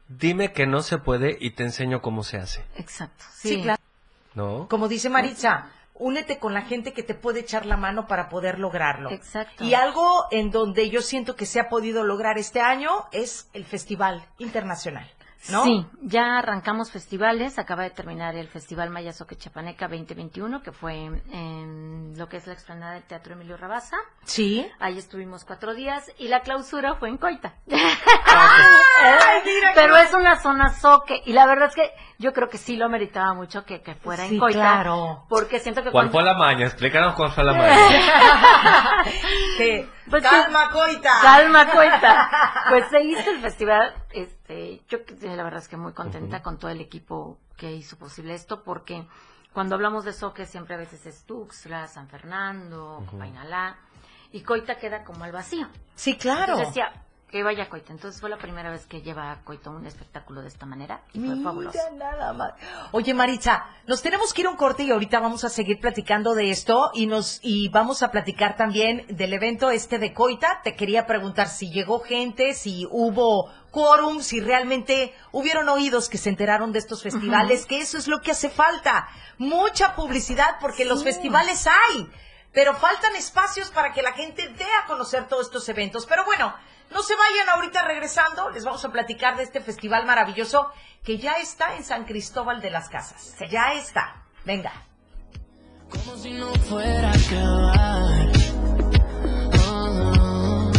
dime 0.09 0.51
que 0.51 0.67
no 0.67 0.82
se 0.82 0.97
puede 0.97 1.38
y 1.39 1.51
te 1.51 1.63
enseño 1.63 2.01
cómo 2.01 2.23
se 2.23 2.38
hace, 2.38 2.65
Exacto. 2.76 3.23
Sí, 3.34 3.61
claro. 3.61 3.82
¿no? 4.34 4.67
Como 4.69 4.89
dice 4.89 5.09
Maritza, 5.09 5.67
únete 5.97 6.39
con 6.39 6.53
la 6.53 6.61
gente 6.61 6.93
que 6.93 7.03
te 7.03 7.15
puede 7.15 7.41
echar 7.41 7.65
la 7.65 7.77
mano 7.77 8.07
para 8.07 8.29
poder 8.29 8.59
lograrlo. 8.59 9.09
Exacto. 9.11 9.63
Y 9.63 9.73
algo 9.73 10.25
en 10.31 10.51
donde 10.51 10.89
yo 10.89 11.01
siento 11.01 11.35
que 11.35 11.45
se 11.45 11.59
ha 11.59 11.69
podido 11.69 12.03
lograr 12.03 12.37
este 12.37 12.61
año 12.61 12.89
es 13.11 13.49
el 13.53 13.65
Festival 13.65 14.25
Internacional, 14.37 15.09
¿no? 15.49 15.63
Sí, 15.63 15.85
ya 16.01 16.37
arrancamos 16.37 16.91
festivales. 16.91 17.57
Acaba 17.59 17.83
de 17.83 17.91
terminar 17.91 18.35
el 18.35 18.47
Festival 18.47 18.89
Mayazoque 18.89 19.35
Chapaneca 19.35 19.87
2021, 19.87 20.61
que 20.61 20.71
fue 20.71 21.05
en 21.31 22.13
lo 22.17 22.27
que 22.27 22.37
es 22.37 22.47
la 22.47 22.53
explanada 22.53 22.93
del 22.93 23.03
Teatro 23.03 23.33
Emilio 23.33 23.57
Rabasa. 23.57 23.97
Sí. 24.23 24.67
Ahí 24.79 24.97
estuvimos 24.97 25.45
cuatro 25.45 25.73
días 25.73 26.11
y 26.17 26.27
la 26.27 26.41
clausura 26.41 26.95
fue 26.95 27.09
en 27.09 27.17
Coita. 27.17 27.55
Ay, 28.38 29.41
mira 29.45 29.71
Pero 29.75 29.97
es 29.97 30.13
una 30.13 30.38
zona 30.39 30.69
soque 30.73 31.21
y 31.25 31.33
la 31.33 31.45
verdad 31.45 31.69
es 31.69 31.75
que 31.75 31.91
yo 32.17 32.33
creo 32.33 32.49
que 32.49 32.57
sí 32.57 32.77
lo 32.77 32.88
meritaba 32.89 33.33
mucho 33.33 33.65
que, 33.65 33.81
que 33.81 33.95
fuera 33.95 34.25
Sí, 34.27 34.36
en 34.36 34.39
Coita. 34.39 34.57
claro. 34.59 35.25
Porque 35.29 35.59
siento 35.59 35.83
que 35.83 35.91
¿Cuál 35.91 36.09
cuando- 36.11 36.11
fue 36.11 36.23
la 36.23 36.33
maña? 36.38 36.65
Explícanos 36.67 37.15
cuál 37.15 37.31
fue 37.31 37.43
la 37.43 37.53
maña. 37.57 39.03
Que- 39.57 39.89
Pues 40.09 40.21
calma, 40.23 40.65
sí. 40.67 40.71
Coita. 40.73 41.11
Calma, 41.21 41.71
Coita. 41.71 42.29
Pues 42.69 42.88
se 42.89 43.01
hizo 43.03 43.29
el 43.31 43.39
festival, 43.41 43.93
este, 44.11 44.81
yo 44.88 44.99
la 45.21 45.43
verdad 45.43 45.59
es 45.61 45.67
que 45.67 45.77
muy 45.77 45.93
contenta 45.93 46.41
con 46.41 46.57
todo 46.59 46.71
el 46.71 46.79
equipo 46.81 47.38
que 47.57 47.71
hizo 47.71 47.97
posible 47.97 48.33
esto, 48.33 48.63
porque 48.63 49.07
cuando 49.53 49.75
hablamos 49.75 50.03
de 50.05 50.13
Soque 50.13 50.45
siempre 50.45 50.75
a 50.75 50.77
veces 50.77 51.05
es 51.05 51.25
Tuxtla, 51.25 51.88
San 51.88 52.07
Fernando, 52.09 53.03
Copainalá, 53.09 53.77
y 54.31 54.41
Coita 54.41 54.75
queda 54.77 55.03
como 55.03 55.23
al 55.23 55.31
vacío. 55.31 55.67
Sí, 55.95 56.17
claro. 56.17 56.53
Entonces 56.53 56.67
decía, 56.67 56.91
que 57.36 57.43
vaya 57.43 57.63
a 57.63 57.69
Coita. 57.69 57.91
Entonces 57.91 58.21
fue 58.21 58.29
la 58.29 58.38
primera 58.38 58.71
vez 58.71 58.86
que 58.86 59.01
lleva 59.01 59.29
a 59.29 59.41
Coita 59.43 59.69
un 59.69 59.86
espectáculo 59.86 60.41
de 60.41 60.47
esta 60.47 60.65
manera 60.65 61.01
y 61.11 61.19
fue 61.19 61.36
Mira 61.36 61.43
fabuloso. 61.43 61.77
nada 61.97 62.31
más. 62.31 62.53
Oye, 62.93 63.13
Maritza, 63.13 63.65
nos 63.88 64.01
tenemos 64.01 64.33
que 64.33 64.39
ir 64.39 64.47
a 64.47 64.51
un 64.51 64.55
corte 64.55 64.83
y 64.83 64.91
ahorita 64.91 65.19
vamos 65.19 65.43
a 65.43 65.49
seguir 65.49 65.81
platicando 65.81 66.33
de 66.33 66.49
esto 66.49 66.91
y 66.93 67.07
nos 67.07 67.41
y 67.43 67.67
vamos 67.67 68.03
a 68.03 68.11
platicar 68.11 68.55
también 68.55 69.05
del 69.09 69.33
evento 69.33 69.69
este 69.69 69.99
de 69.99 70.13
Coita. 70.13 70.61
Te 70.63 70.77
quería 70.77 71.07
preguntar 71.07 71.49
si 71.49 71.71
llegó 71.71 71.99
gente, 71.99 72.53
si 72.53 72.88
hubo 72.89 73.51
quórum, 73.69 74.21
si 74.21 74.39
realmente 74.39 75.13
hubieron 75.33 75.67
oídos 75.67 76.07
que 76.07 76.17
se 76.17 76.29
enteraron 76.29 76.71
de 76.71 76.79
estos 76.79 77.03
festivales, 77.03 77.65
que 77.65 77.79
eso 77.79 77.97
es 77.97 78.07
lo 78.07 78.21
que 78.21 78.31
hace 78.31 78.49
falta. 78.49 79.09
Mucha 79.39 79.93
publicidad 79.93 80.55
porque 80.61 80.86
los 80.86 81.03
festivales 81.03 81.67
hay, 81.67 82.09
pero 82.53 82.75
faltan 82.75 83.13
espacios 83.17 83.71
para 83.71 83.91
que 83.91 84.01
la 84.01 84.13
gente 84.13 84.47
dé 84.57 84.67
a 84.81 84.86
conocer 84.88 85.27
todos 85.27 85.47
estos 85.47 85.67
eventos. 85.67 86.05
Pero 86.05 86.23
bueno, 86.23 86.55
no 86.91 87.03
se 87.03 87.15
vayan 87.15 87.49
ahorita 87.49 87.83
regresando, 87.83 88.49
les 88.51 88.63
vamos 88.63 88.83
a 88.86 88.89
platicar 88.89 89.38
de 89.38 89.43
este 89.43 89.61
festival 89.61 90.05
maravilloso 90.05 90.71
que 91.03 91.17
ya 91.17 91.33
está 91.33 91.75
en 91.75 91.83
San 91.83 92.05
Cristóbal 92.05 92.61
de 92.61 92.71
las 92.71 92.89
Casas. 92.89 93.36
Ya 93.49 93.73
está. 93.73 94.23
Venga. 94.45 94.71
Como 95.89 96.17
si 96.17 96.33
no 96.33 96.53
fuera 96.55 97.09
a 97.09 97.13
acabar. 97.13 98.31
Oh, 99.67 100.71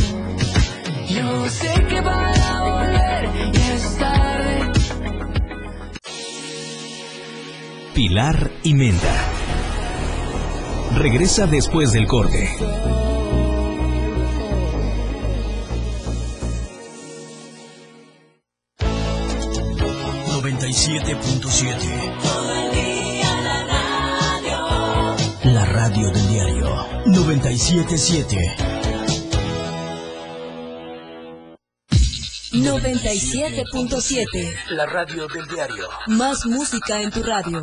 yo 1.08 1.48
sé 1.48 1.86
que 1.88 2.02
para 2.02 2.60
volver 2.60 3.52
ya 3.52 3.74
es 3.74 3.98
tarde. 3.98 4.72
Pilar 7.94 8.50
y 8.62 8.74
Menda. 8.74 9.14
Regresa 10.96 11.46
después 11.46 11.92
del 11.92 12.06
corte. 12.06 13.05
La 25.44 25.64
radio 25.64 26.10
del 26.10 26.28
diario 26.28 26.86
977. 27.06 28.56
97.7. 32.50 34.54
La 34.70 34.86
radio 34.86 35.28
del 35.28 35.46
diario. 35.46 35.88
Más 36.08 36.44
música 36.46 37.00
en 37.00 37.12
tu 37.12 37.22
radio. 37.22 37.62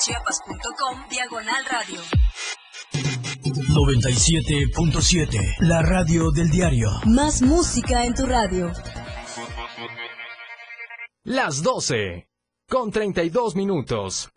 www.diariodechiapas.com 0.00 1.08
Diagonal 1.10 1.64
radio. 1.70 2.00
97.7. 3.68 5.56
La 5.60 5.82
radio 5.82 6.30
del 6.30 6.48
diario. 6.50 6.88
Más 7.04 7.42
música 7.42 8.04
en 8.04 8.14
tu 8.14 8.24
radio. 8.26 8.72
Las 11.24 11.62
12. 11.62 12.26
Con 12.68 12.90
32 12.90 13.56
minutos. 13.56 14.30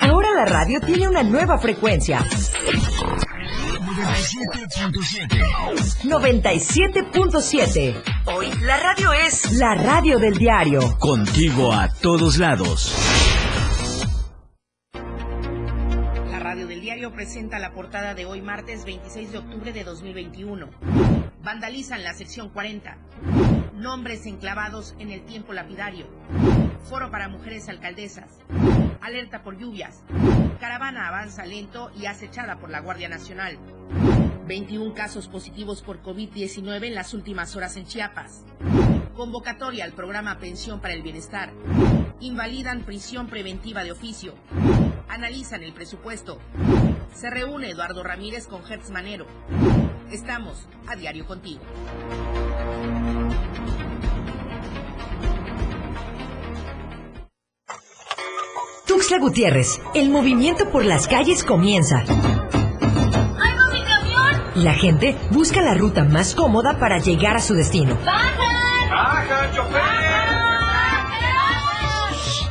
Ahora 0.00 0.30
la 0.34 0.44
radio 0.44 0.80
tiene 0.80 1.08
una 1.08 1.24
nueva 1.24 1.58
frecuencia. 1.58 2.24
97.7. 6.04 8.02
Hoy 8.26 8.52
la 8.60 8.76
radio 8.76 9.12
es 9.12 9.52
la 9.54 9.74
radio 9.74 10.18
del 10.18 10.38
diario. 10.38 10.96
Contigo 10.98 11.72
a 11.72 11.88
todos 11.92 12.38
lados. 12.38 12.94
Presenta 17.26 17.58
la 17.58 17.72
portada 17.72 18.14
de 18.14 18.24
hoy 18.24 18.40
martes 18.40 18.84
26 18.84 19.32
de 19.32 19.38
octubre 19.38 19.72
de 19.72 19.82
2021. 19.82 20.68
Vandalizan 21.42 22.04
la 22.04 22.14
sección 22.14 22.50
40. 22.50 22.96
Nombres 23.74 24.26
enclavados 24.26 24.94
en 25.00 25.10
el 25.10 25.22
tiempo 25.22 25.52
lapidario. 25.52 26.06
Foro 26.88 27.10
para 27.10 27.28
mujeres 27.28 27.68
alcaldesas. 27.68 28.30
Alerta 29.00 29.42
por 29.42 29.58
lluvias. 29.58 30.04
Caravana 30.60 31.08
avanza 31.08 31.44
lento 31.44 31.90
y 31.96 32.06
acechada 32.06 32.60
por 32.60 32.70
la 32.70 32.78
Guardia 32.78 33.08
Nacional. 33.08 33.58
21 34.46 34.94
casos 34.94 35.26
positivos 35.26 35.82
por 35.82 36.04
COVID-19 36.04 36.84
en 36.84 36.94
las 36.94 37.12
últimas 37.12 37.56
horas 37.56 37.76
en 37.76 37.86
Chiapas. 37.86 38.44
Convocatoria 39.16 39.82
al 39.82 39.94
programa 39.94 40.38
Pensión 40.38 40.80
para 40.80 40.94
el 40.94 41.02
Bienestar. 41.02 41.52
Invalidan 42.20 42.82
prisión 42.84 43.28
preventiva 43.28 43.84
de 43.84 43.92
oficio. 43.92 44.34
Analizan 45.08 45.62
el 45.62 45.74
presupuesto. 45.74 46.38
Se 47.14 47.28
reúne 47.28 47.70
Eduardo 47.70 48.02
Ramírez 48.02 48.46
con 48.46 48.62
Hertz 48.70 48.90
Manero. 48.90 49.26
Estamos 50.10 50.66
a 50.88 50.96
diario 50.96 51.26
contigo. 51.26 51.60
Tuxtla 58.86 59.18
Gutiérrez, 59.18 59.80
el 59.94 60.08
movimiento 60.08 60.70
por 60.70 60.86
las 60.86 61.06
calles 61.06 61.44
comienza. 61.44 62.02
Y 64.54 64.62
la 64.62 64.72
gente 64.72 65.16
busca 65.32 65.60
la 65.60 65.74
ruta 65.74 66.02
más 66.04 66.34
cómoda 66.34 66.78
para 66.78 66.98
llegar 66.98 67.36
a 67.36 67.40
su 67.40 67.52
destino. 67.52 67.98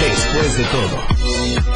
Después 0.00 0.56
de 0.58 0.64
todo, 0.64 0.98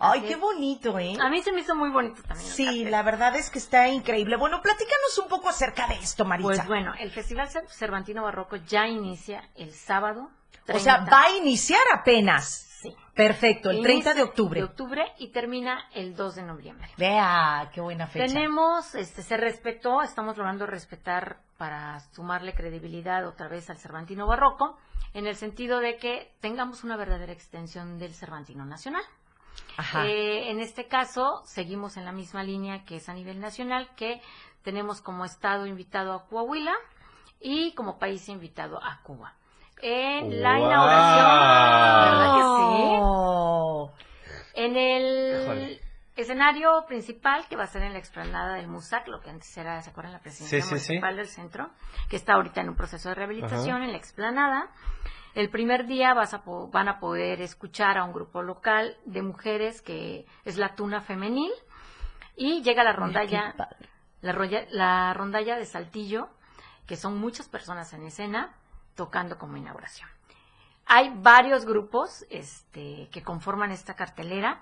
¡Ay, 0.05 0.19
Así 0.19 0.29
qué 0.29 0.35
es. 0.35 0.41
bonito, 0.41 0.99
eh! 0.99 1.17
A 1.21 1.29
mí 1.29 1.43
se 1.43 1.53
me 1.53 1.61
hizo 1.61 1.77
muy 1.77 1.91
bonito 1.91 2.21
también. 2.27 2.51
Sí, 2.51 2.85
la 2.87 3.03
verdad 3.05 3.37
es 3.37 3.51
que 3.51 3.59
está 3.61 3.87
increíble. 3.89 4.37
Bueno, 4.37 4.61
platícanos 4.61 5.17
un 5.19 5.29
poco 5.29 5.49
acerca 5.49 5.87
de 5.87 5.95
esto, 5.95 6.25
Maritza. 6.25 6.49
Pues 6.49 6.67
bueno, 6.67 6.93
el 6.99 7.13
Festival 7.13 7.49
Cer- 7.49 7.69
Cervantino 7.69 8.25
Barroco 8.25 8.57
ya 8.57 8.89
inicia 8.89 9.49
el 9.55 9.73
sábado. 9.73 10.31
o 10.69 10.79
sea, 10.81 10.97
30. 11.05 11.11
va 11.11 11.23
a 11.23 11.31
iniciar 11.37 11.81
apenas. 11.93 12.67
Sí. 12.83 12.97
Perfecto, 13.15 13.71
el 13.71 13.81
30 13.81 14.15
de 14.15 14.23
octubre. 14.23 14.61
De 14.61 14.65
octubre 14.65 15.13
y 15.19 15.29
termina 15.29 15.89
el 15.95 16.17
2 16.17 16.35
de 16.35 16.43
noviembre. 16.43 16.91
Vea, 16.97 17.71
qué 17.73 17.81
buena 17.81 18.09
fecha. 18.09 18.27
Tenemos, 18.27 18.97
este, 18.97 19.23
se 19.23 19.37
respetó, 19.37 20.03
estamos 20.03 20.37
logrando 20.37 20.67
respetar 20.67 21.39
para 21.59 22.01
sumarle 22.13 22.55
credibilidad 22.55 23.25
otra 23.27 23.47
vez 23.47 23.71
al 23.71 23.79
Cervantino 23.79 24.27
Barroco, 24.27 24.79
en 25.15 25.29
el 25.29 25.37
sentido 25.37 25.79
de 25.79 25.97
que 25.97 26.33
tengamos 26.41 26.83
una 26.83 26.97
verdadera 26.97 27.33
extensión 27.33 27.99
del 28.01 28.15
Cervantino 28.15 28.65
Nacional. 28.65 29.05
Ajá. 29.77 30.07
Eh, 30.09 30.51
en 30.51 30.59
este 30.59 30.89
caso, 30.89 31.43
seguimos 31.45 31.97
en 31.97 32.05
la 32.05 32.13
misma 32.13 32.43
línea 32.43 32.85
que 32.85 32.97
es 32.97 33.09
a 33.09 33.15
nivel 33.15 33.39
nacional, 33.39 33.91
que 33.95 34.21
tenemos 34.63 35.01
como 35.01 35.25
estado 35.25 35.67
invitado 35.67 36.15
a 36.15 36.27
Coahuila 36.27 36.75
y 37.41 37.75
como 37.75 37.99
país 37.99 38.29
invitado 38.29 38.83
a 38.83 39.01
Cuba. 39.03 39.35
En 39.83 40.43
la 40.43 40.59
¡Wow! 40.59 40.67
inauguración, 40.67 41.27
¿verdad 42.05 42.29
que 42.37 42.43
sí? 42.57 42.63
En 44.55 44.77
el 44.77 45.81
escenario 46.17 46.85
principal, 46.87 47.47
que 47.49 47.57
va 47.57 47.65
a 47.65 47.67
ser 47.67 47.83
en 47.83 47.93
la 47.95 47.99
explanada 47.99 48.55
del 48.55 48.69
MUSAC, 48.69 49.09
lo 49.09 49.21
que 49.21 49.31
antes 49.31 49.57
era, 49.57 49.81
¿se 49.83 49.91
acuerdan? 49.91 50.13
La 50.13 50.21
presidencia 50.21 50.61
Sí, 50.63 50.69
municipal 50.69 51.17
del 51.17 51.27
centro, 51.27 51.71
que 52.09 52.15
está 52.17 52.35
ahorita 52.35 52.61
en 52.61 52.69
un 52.69 52.77
proceso 52.77 53.09
de 53.09 53.15
rehabilitación 53.17 53.83
en 53.83 53.91
la 53.93 53.99
explanada. 53.99 54.69
El 55.35 55.49
primer 55.51 55.87
día 55.87 56.13
vas 56.15 56.35
a 56.35 56.43
po- 56.45 56.69
van 56.69 56.89
a 56.89 57.01
poder 57.01 57.41
escuchar 57.41 57.97
a 57.97 58.05
un 58.05 58.13
grupo 58.13 58.43
local 58.43 58.97
de 59.07 59.23
mujeres 59.23 59.81
que 59.81 60.27
es 60.45 60.59
la 60.59 60.75
tuna 60.75 61.01
femenil 61.01 61.51
y 62.37 62.63
llega 62.63 62.85
la 62.85 62.93
rondalla, 62.93 63.55
la, 64.21 64.35
la 64.71 65.15
rondalla 65.15 65.57
de 65.57 65.65
Saltillo, 65.65 66.29
que 66.87 66.97
son 66.97 67.17
muchas 67.19 67.49
personas 67.49 67.95
en 67.95 68.05
escena 68.05 68.55
tocando 68.95 69.39
como 69.39 69.57
inauguración. 69.57 70.09
Hay 70.87 71.13
varios 71.17 71.65
grupos 71.65 72.25
este, 72.31 73.09
que 73.13 73.23
conforman 73.23 73.71
esta 73.71 73.95
cartelera. 73.95 74.61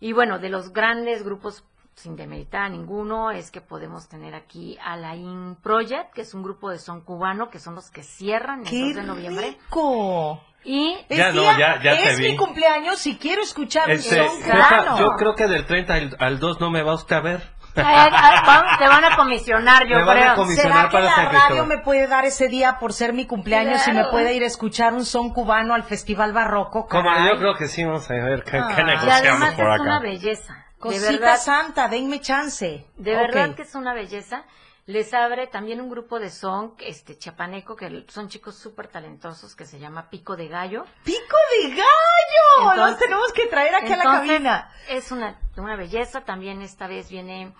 Y 0.00 0.12
bueno, 0.12 0.38
de 0.38 0.48
los 0.48 0.72
grandes 0.72 1.22
grupos, 1.22 1.64
sin 1.94 2.16
demeritar 2.16 2.62
a 2.62 2.68
ninguno, 2.68 3.30
es 3.30 3.50
que 3.50 3.60
podemos 3.60 4.08
tener 4.08 4.34
aquí 4.34 4.78
a 4.82 4.96
la 4.96 5.14
In 5.14 5.56
Project, 5.62 6.12
que 6.14 6.22
es 6.22 6.34
un 6.34 6.42
grupo 6.42 6.70
de 6.70 6.78
son 6.78 7.02
cubano, 7.02 7.50
que 7.50 7.58
son 7.58 7.74
los 7.74 7.90
que 7.90 8.02
cierran 8.02 8.60
el 8.60 8.70
¡Qué 8.70 8.80
2 8.86 8.94
de 8.96 9.02
noviembre. 9.04 9.46
rico! 9.62 10.42
Y 10.64 10.94
Ya 11.08 11.32
no, 11.32 11.42
ya- 11.58 11.82
ya 11.82 11.96
te 11.96 12.10
es 12.10 12.18
vi. 12.18 12.30
mi 12.32 12.36
cumpleaños 12.36 13.06
y 13.06 13.16
quiero 13.16 13.42
escuchar 13.42 13.90
Este, 13.90 14.20
un 14.20 14.28
son 14.28 14.42
jefa, 14.42 14.98
yo 14.98 15.08
creo 15.16 15.34
que 15.34 15.46
del 15.46 15.64
30 15.64 15.94
al, 15.94 16.16
al 16.18 16.38
2 16.38 16.60
no 16.60 16.70
me 16.70 16.82
va 16.82 16.94
usted 16.94 17.16
a 17.16 17.20
ver. 17.20 17.59
Eh, 17.76 17.82
ah, 17.84 18.42
van- 18.46 18.78
te 18.78 18.88
van 18.88 19.04
a 19.04 19.16
comisionar, 19.16 19.86
yo 19.86 19.96
Me 19.98 20.04
van 20.04 20.18
a 20.18 20.20
creo. 20.22 20.34
comisionar. 20.36 20.72
¿Será 20.72 20.88
que 20.88 20.92
para 20.92 21.04
la 21.04 21.14
San 21.14 21.32
radio 21.32 21.66
me 21.66 21.78
puede 21.78 22.06
dar 22.06 22.24
ese 22.24 22.48
día 22.48 22.78
por 22.78 22.92
ser 22.92 23.12
mi 23.12 23.26
cumpleaños 23.26 23.86
y 23.86 23.90
me 23.90 23.96
Claro. 23.98 24.10
puede 24.10 24.34
ir 24.34 24.42
a 24.42 24.46
escuchar 24.46 24.92
un 24.92 25.04
son 25.04 25.32
cubano 25.32 25.74
al 25.74 25.84
Festival 25.84 26.32
Barroco? 26.32 26.86
Como 26.88 27.08
caray? 27.08 27.28
yo 27.28 27.38
creo 27.38 27.54
que 27.54 27.68
sí, 27.68 27.84
vamos 27.84 28.10
a 28.10 28.14
ver 28.14 28.42
qué, 28.44 28.52
qué 28.52 28.58
Ah. 28.58 28.80
Y 28.80 28.84
negociamos 28.84 29.26
además 29.42 29.54
por 29.54 29.74
es 29.74 29.80
una 29.80 30.00
belleza. 30.00 30.52
De 30.54 30.78
Cosita 30.80 31.10
verdad, 31.12 31.36
santa, 31.36 31.88
denme 31.88 32.20
chance. 32.20 32.86
De 32.96 33.14
Ok. 33.16 33.20
verdad 33.34 33.54
que 33.54 33.62
es 33.62 33.74
una 33.74 33.92
belleza. 33.94 34.44
Les 34.90 35.14
abre 35.14 35.46
también 35.46 35.80
un 35.80 35.88
grupo 35.88 36.18
de 36.18 36.30
son, 36.30 36.74
este 36.80 37.16
chapaneco, 37.16 37.76
que 37.76 38.04
son 38.08 38.28
chicos 38.28 38.56
súper 38.56 38.88
talentosos, 38.88 39.54
que 39.54 39.64
se 39.64 39.78
llama 39.78 40.10
Pico 40.10 40.34
de 40.34 40.48
Gallo. 40.48 40.84
¡Pico 41.04 41.36
de 41.62 41.68
gallo! 41.76 42.64
Los 42.64 42.72
Entonces- 42.72 42.98
tenemos 42.98 43.32
que 43.32 43.46
traer 43.46 43.74
aquí 43.76 43.92
a 43.92 43.96
la 43.98 44.02
cabina. 44.02 44.72
Es 44.88 45.12
una, 45.12 45.38
una 45.56 45.76
belleza. 45.76 46.22
También 46.22 46.60
esta 46.62 46.88
vez 46.88 47.08
viene, 47.08 47.52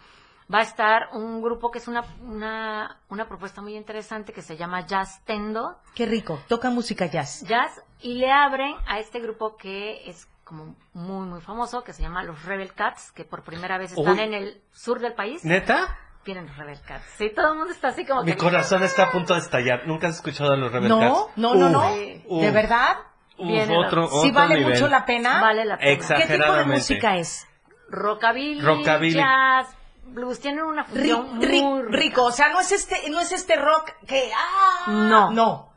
va 0.53 0.59
a 0.59 0.63
estar 0.63 1.11
un 1.13 1.41
grupo 1.41 1.71
que 1.71 1.79
es 1.79 1.87
una, 1.87 2.05
una, 2.23 2.99
una 3.09 3.29
propuesta 3.29 3.63
muy 3.63 3.77
interesante 3.77 4.33
que 4.33 4.43
se 4.43 4.57
llama 4.57 4.85
Jazz 4.87 5.23
Tendo. 5.25 5.79
Qué 5.95 6.07
rico, 6.07 6.41
toca 6.49 6.69
música 6.71 7.07
jazz. 7.07 7.43
Jazz 7.47 7.81
y 8.01 8.15
le 8.15 8.33
abren 8.33 8.75
a 8.89 8.99
este 8.99 9.21
grupo 9.21 9.57
que 9.57 10.09
es 10.11 10.27
como 10.43 10.75
muy 10.95 11.29
muy 11.29 11.41
famoso 11.41 11.85
que 11.85 11.93
se 11.93 12.03
llama 12.03 12.25
los 12.25 12.45
Rebel 12.45 12.75
Cats 12.75 13.13
que 13.13 13.25
por 13.25 13.45
primera 13.45 13.79
vez 13.79 13.93
están 13.93 14.15
Uy. 14.15 14.21
en 14.21 14.35
el 14.35 14.61
sur 14.73 14.99
del 14.99 15.13
país 15.15 15.45
¿Neta? 15.45 15.97
Vienen 16.25 16.47
los 16.47 16.57
Rebel 16.57 16.79
Cats 16.87 17.05
sí 17.17 17.31
todo 17.35 17.53
el 17.53 17.59
mundo 17.59 17.73
está 17.73 17.89
así 17.89 18.05
como 18.05 18.23
Mi 18.25 18.33
que 18.33 18.39
corazón 18.39 18.83
está 18.83 19.05
a 19.05 19.11
punto 19.11 19.35
de 19.35 19.41
estallar. 19.41 19.87
¿Nunca 19.87 20.09
has 20.09 20.17
escuchado 20.17 20.53
a 20.53 20.57
los 20.57 20.71
Rebel 20.73 20.89
No, 20.89 20.99
Cats? 21.01 21.19
no, 21.37 21.55
no, 21.55 21.69
no. 21.71 21.93
uf, 22.27 22.43
¿De 22.43 22.51
verdad? 22.51 22.97
otro, 23.39 24.03
la- 24.03 24.21
¿Sí 24.23 24.31
vale 24.31 24.57
nivel. 24.57 24.73
mucho 24.75 24.89
la 24.89 25.05
pena? 25.07 25.41
vale 25.41 25.65
la 25.65 25.79
pena 25.79 25.91
¿Qué 25.91 25.97
tipo 25.97 26.09
de 26.15 26.23
Exageradamente. 26.25 26.75
música 26.77 27.17
es? 27.17 27.47
rockabilly, 27.89 28.61
Rockabilly. 28.61 29.15
jazz 29.15 29.67
blues 30.05 30.41
tienen 30.41 30.65
una 30.65 30.85
Ri- 30.87 30.89
fusión 30.91 31.41
ri- 31.41 31.63
muy 31.63 31.83
rica. 31.83 31.97
rico, 31.97 32.25
o 32.25 32.33
sea, 32.33 32.49
no 32.51 32.61
es 32.61 32.71
este, 32.73 33.09
no 33.11 33.21
es 33.21 33.33
este 33.33 33.57
rock 33.57 33.91
que 34.07 34.31
ah, 34.37 34.85
No. 35.09 35.31
no, 35.31 35.71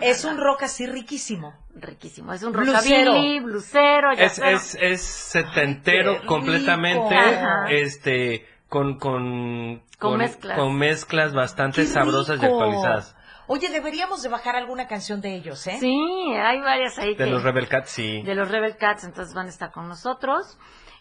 es 0.00 0.24
no. 0.24 0.30
un 0.32 0.38
rock 0.38 0.62
así 0.64 0.86
riquísimo. 0.86 1.54
riquísimo 1.74 2.32
es 2.34 2.42
un 2.42 2.52
Blusero. 2.52 3.12
rockabilly 3.12 3.40
blusero 3.40 4.10
Es, 4.12 4.18
jazzero. 4.36 4.48
es, 4.56 4.74
es 4.80 5.02
setentero 5.02 6.10
Ay, 6.12 6.18
rico. 6.18 6.26
completamente, 6.34 7.16
Ajá. 7.16 7.64
este, 7.70 8.46
con, 8.72 8.98
con, 8.98 9.82
Con 9.98 10.16
mezclas. 10.16 10.58
con 10.58 10.74
mezclas 10.74 11.34
bastante 11.34 11.82
¡Qué 11.82 11.86
sabrosas 11.86 12.42
y 12.42 12.46
actualizadas. 12.46 13.14
Oye, 13.46 13.68
deberíamos 13.68 14.22
de 14.22 14.30
bajar 14.30 14.56
alguna 14.56 14.86
canción 14.88 15.20
de 15.20 15.34
ellos, 15.34 15.66
¿eh? 15.66 15.76
Sí, 15.78 15.94
hay 16.34 16.58
varias 16.62 16.98
ahí 16.98 17.10
De 17.14 17.24
que- 17.26 17.30
los 17.30 17.42
Rebel 17.42 17.68
Cats, 17.68 17.90
sí. 17.90 18.22
de 18.22 18.34
los 18.34 18.50
Rebel 18.50 18.78
Cats, 18.78 19.04
entonces 19.04 19.34
van 19.34 19.44
a 19.44 19.50
estar 19.50 19.72
con 19.72 19.88
nosotros. 19.88 20.58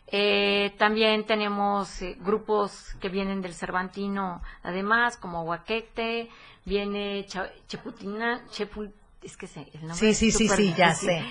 Eh, 0.08 0.74
también 0.78 1.26
tenemos 1.26 2.02
eh, 2.02 2.18
grupos 2.20 2.94
que 3.00 3.08
vienen 3.08 3.42
del 3.42 3.54
Cervantino, 3.54 4.42
además, 4.64 5.16
como 5.16 5.44
Huaquete, 5.44 6.28
viene 6.66 7.26
Cha- 7.28 7.52
Cheputina, 7.70 8.44
Chepu, 8.50 8.92
es 9.24 9.38
que 9.38 9.48
sé, 9.48 9.62
el 9.74 9.80
nombre 9.88 9.96
Sí, 9.96 10.08
es 10.10 10.18
sí, 10.18 10.32
sí, 10.32 10.50
sí, 10.50 10.74
ya 10.76 10.94
sé. 10.94 11.24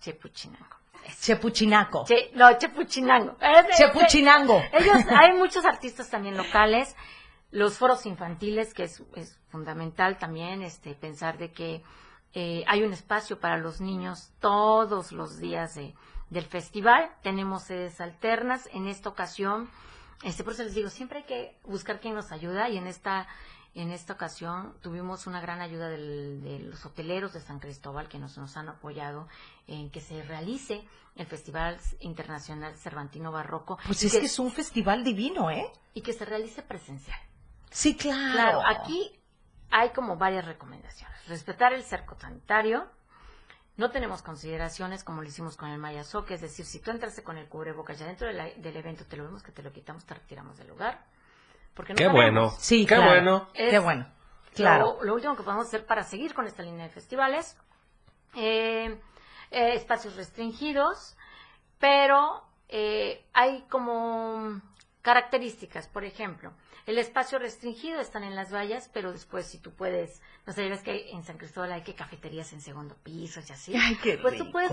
Chepuchinango. 0.00 0.73
Chepuchinaco. 1.20 2.04
Che- 2.06 2.30
no, 2.34 2.52
Chepuchinango. 2.58 3.36
Chepuchinango. 3.76 4.62
Ellos, 4.72 5.04
hay 5.08 5.32
muchos 5.34 5.64
artistas 5.64 6.08
también 6.10 6.36
locales, 6.36 6.94
los 7.50 7.78
foros 7.78 8.06
infantiles, 8.06 8.74
que 8.74 8.84
es, 8.84 9.02
es 9.14 9.38
fundamental 9.48 10.18
también, 10.18 10.62
este, 10.62 10.94
pensar 10.94 11.38
de 11.38 11.52
que 11.52 11.82
eh, 12.32 12.64
hay 12.66 12.82
un 12.82 12.92
espacio 12.92 13.38
para 13.38 13.58
los 13.58 13.80
niños 13.80 14.32
todos 14.40 15.12
los 15.12 15.38
días 15.38 15.74
de- 15.74 15.94
del 16.30 16.44
festival. 16.46 17.10
Tenemos 17.22 17.64
sedes 17.64 18.00
alternas. 18.00 18.68
En 18.72 18.88
esta 18.88 19.08
ocasión, 19.08 19.70
este, 20.24 20.42
por 20.42 20.54
eso 20.54 20.64
les 20.64 20.74
digo, 20.74 20.88
siempre 20.90 21.18
hay 21.20 21.24
que 21.24 21.58
buscar 21.64 22.00
quién 22.00 22.14
nos 22.14 22.32
ayuda 22.32 22.68
y 22.68 22.76
en 22.76 22.86
esta 22.88 23.28
en 23.74 23.90
esta 23.90 24.12
ocasión 24.12 24.74
tuvimos 24.82 25.26
una 25.26 25.40
gran 25.40 25.60
ayuda 25.60 25.88
del- 25.88 26.40
de 26.42 26.58
los 26.60 26.84
hoteleros 26.86 27.32
de 27.32 27.40
San 27.40 27.58
Cristóbal 27.58 28.08
que 28.08 28.18
nos, 28.18 28.38
nos 28.38 28.56
han 28.56 28.68
apoyado 28.68 29.26
en 29.66 29.90
que 29.90 30.00
se 30.00 30.22
realice 30.22 30.86
el 31.16 31.26
Festival 31.26 31.78
Internacional 32.00 32.74
Cervantino 32.76 33.32
Barroco. 33.32 33.78
Pues 33.86 34.02
es 34.04 34.12
que 34.12 34.26
es 34.26 34.38
un 34.38 34.52
festival 34.52 35.02
divino, 35.04 35.50
¿eh? 35.50 35.66
Y 35.94 36.02
que 36.02 36.12
se 36.12 36.24
realice 36.24 36.62
presencial. 36.62 37.18
Sí, 37.70 37.96
claro. 37.96 38.32
Claro, 38.32 38.62
aquí 38.66 39.10
hay 39.70 39.90
como 39.90 40.16
varias 40.16 40.44
recomendaciones. 40.44 41.26
Respetar 41.26 41.72
el 41.72 41.82
cerco 41.82 42.14
sanitario. 42.18 42.88
No 43.76 43.90
tenemos 43.90 44.22
consideraciones 44.22 45.02
como 45.02 45.20
lo 45.22 45.26
hicimos 45.28 45.56
con 45.56 45.68
el 45.68 45.78
Mayazoque, 45.78 46.34
es 46.34 46.40
decir, 46.40 46.64
si 46.64 46.78
tú 46.78 46.92
entraste 46.92 47.24
con 47.24 47.38
el 47.38 47.48
cubrebocas 47.48 47.98
ya 47.98 48.06
dentro 48.06 48.28
de 48.28 48.32
la- 48.34 48.50
del 48.50 48.76
evento, 48.76 49.04
te 49.04 49.16
lo 49.16 49.24
vemos 49.24 49.42
que 49.42 49.50
te 49.50 49.64
lo 49.64 49.72
quitamos, 49.72 50.04
te 50.04 50.14
retiramos 50.14 50.58
del 50.58 50.68
lugar. 50.68 51.04
Porque 51.74 51.92
no 51.92 51.96
Qué 51.98 52.04
sabemos. 52.04 52.24
bueno. 52.24 52.54
Sí, 52.58 52.86
Qué 52.86 52.94
claro. 52.94 53.10
bueno. 53.10 53.48
Es 53.54 53.70
Qué 53.70 53.78
bueno. 53.78 54.06
Claro. 54.54 54.96
Lo, 55.00 55.04
lo 55.04 55.14
último 55.14 55.36
que 55.36 55.42
podemos 55.42 55.66
hacer 55.66 55.84
para 55.84 56.04
seguir 56.04 56.32
con 56.34 56.46
esta 56.46 56.62
línea 56.62 56.84
de 56.86 56.90
festivales, 56.92 57.56
eh, 58.36 59.00
eh, 59.50 59.74
espacios 59.74 60.14
restringidos, 60.16 61.16
pero 61.78 62.44
eh, 62.68 63.24
hay 63.32 63.62
como 63.68 64.60
características, 65.02 65.88
por 65.88 66.04
ejemplo, 66.04 66.52
el 66.86 66.98
espacio 66.98 67.38
restringido 67.38 68.00
están 68.00 68.24
en 68.24 68.34
las 68.36 68.52
vallas, 68.52 68.90
pero 68.92 69.12
después 69.12 69.46
si 69.46 69.58
tú 69.58 69.72
puedes, 69.72 70.20
no 70.46 70.52
sé, 70.52 70.68
ves 70.68 70.82
que 70.82 71.10
en 71.12 71.22
San 71.24 71.38
Cristóbal 71.38 71.72
hay 71.72 71.82
que 71.82 71.94
cafeterías 71.94 72.52
en 72.52 72.60
segundo 72.60 72.94
piso 73.02 73.40
y 73.48 73.52
así. 73.52 73.74
Ay, 73.76 73.96
qué 74.02 74.18
pues 74.18 74.36
tú 74.38 74.50
puedes, 74.52 74.70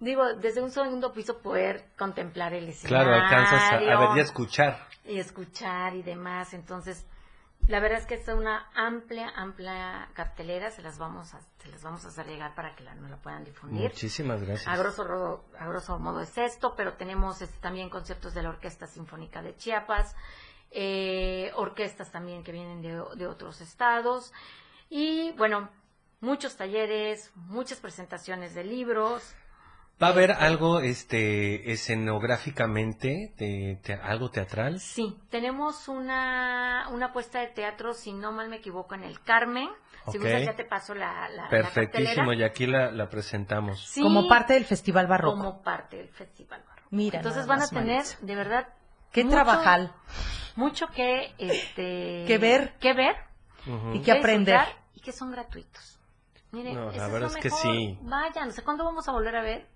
digo, 0.00 0.34
desde 0.34 0.60
un 0.62 0.70
segundo 0.70 1.12
piso 1.12 1.38
poder 1.38 1.86
contemplar 1.96 2.52
el 2.54 2.68
escenario. 2.68 3.10
Claro, 3.12 3.24
alcanzas 3.24 3.62
a, 3.62 3.76
a 3.76 3.78
ver 3.78 4.16
y 4.16 4.20
a 4.20 4.22
escuchar. 4.22 4.88
y 5.04 5.18
escuchar 5.18 5.94
y 5.94 6.02
demás. 6.02 6.52
Entonces, 6.54 7.06
la 7.68 7.78
verdad 7.78 8.00
es 8.00 8.06
que 8.06 8.14
es 8.16 8.26
una 8.26 8.66
amplia, 8.74 9.28
amplia 9.36 10.08
cartelera. 10.14 10.70
Se 10.72 10.82
las 10.82 10.98
vamos 10.98 11.32
a, 11.32 11.40
se 11.62 11.68
las 11.68 11.80
vamos 11.84 12.04
a 12.04 12.08
hacer 12.08 12.26
llegar 12.26 12.56
para 12.56 12.74
que 12.74 12.82
la, 12.82 12.94
nos 12.96 13.08
la 13.08 13.18
puedan 13.18 13.44
difundir. 13.44 13.82
Muchísimas 13.90 14.42
gracias. 14.42 14.66
A 14.66 14.76
grosso, 14.76 15.04
ro- 15.04 15.44
a 15.56 15.66
grosso 15.68 15.96
modo 16.00 16.20
es 16.20 16.36
esto, 16.38 16.74
pero 16.76 16.94
tenemos 16.94 17.40
este, 17.40 17.56
también 17.60 17.88
conciertos 17.88 18.34
de 18.34 18.42
la 18.42 18.48
Orquesta 18.48 18.88
Sinfónica 18.88 19.42
de 19.42 19.54
Chiapas, 19.56 20.16
eh, 20.72 21.50
orquestas 21.54 22.10
también 22.10 22.42
que 22.44 22.52
vienen 22.52 22.82
de, 22.82 23.02
de 23.16 23.26
otros 23.26 23.60
estados 23.60 24.32
y 24.90 25.32
bueno, 25.32 25.68
muchos 26.20 26.56
talleres, 26.56 27.30
muchas 27.34 27.78
presentaciones 27.80 28.54
de 28.54 28.64
libros. 28.64 29.34
¿Va 30.02 30.08
a 30.08 30.10
haber 30.10 30.32
algo 30.32 30.80
este 30.80 31.70
escenográficamente, 31.70 33.32
de, 33.36 33.78
te- 33.82 33.92
algo 33.94 34.30
teatral? 34.30 34.80
Sí, 34.80 35.16
tenemos 35.30 35.86
una, 35.88 36.88
una 36.90 37.12
puesta 37.12 37.40
de 37.40 37.48
teatro, 37.48 37.92
si 37.92 38.12
no 38.12 38.32
mal 38.32 38.48
me 38.48 38.56
equivoco, 38.56 38.94
en 38.94 39.04
el 39.04 39.20
Carmen. 39.20 39.68
Si 40.10 40.16
Ok. 40.18 40.24
gustas, 40.24 40.44
ya 40.44 40.56
te 40.56 40.64
paso 40.64 40.94
la, 40.94 41.28
la, 41.28 41.48
Perfectísimo, 41.48 42.32
y 42.32 42.42
aquí 42.42 42.66
la, 42.66 42.90
la 42.90 43.08
presentamos. 43.08 43.80
Sí, 43.86 44.02
Como 44.02 44.26
parte 44.28 44.54
del 44.54 44.64
Festival 44.64 45.06
Barroco. 45.06 45.36
Como 45.36 45.62
parte 45.62 45.98
del 45.98 46.08
Festival 46.08 46.62
Barroco. 46.66 46.88
Mira 46.90 47.18
Entonces 47.18 47.46
van 47.46 47.62
a 47.62 47.68
tener, 47.68 47.98
Maritza. 47.98 48.18
de 48.20 48.34
verdad, 48.34 48.68
Qué 49.12 49.22
mucho- 49.22 49.36
trabajal. 49.36 49.92
Mucho 50.56 50.86
que, 50.88 51.34
este... 51.38 52.24
Que 52.26 52.38
ver. 52.38 52.74
Que 52.78 52.92
ver. 52.94 53.16
Y 53.94 54.00
que 54.00 54.12
aprender. 54.12 54.60
Y 54.94 55.00
que 55.00 55.12
son 55.12 55.30
gratuitos. 55.30 55.98
Miren, 56.50 56.74
No, 56.74 56.92
la 56.92 57.06
verdad 57.08 57.20
lo 57.20 57.26
es 57.28 57.36
que 57.36 57.48
mejor. 57.48 57.60
sí. 57.62 57.98
Vayan, 58.02 58.48
o 58.48 58.52
sea, 58.52 58.62
¿cuándo 58.64 58.84
vamos 58.84 59.08
a 59.08 59.12
volver 59.12 59.36
a 59.36 59.42
ver 59.42 59.66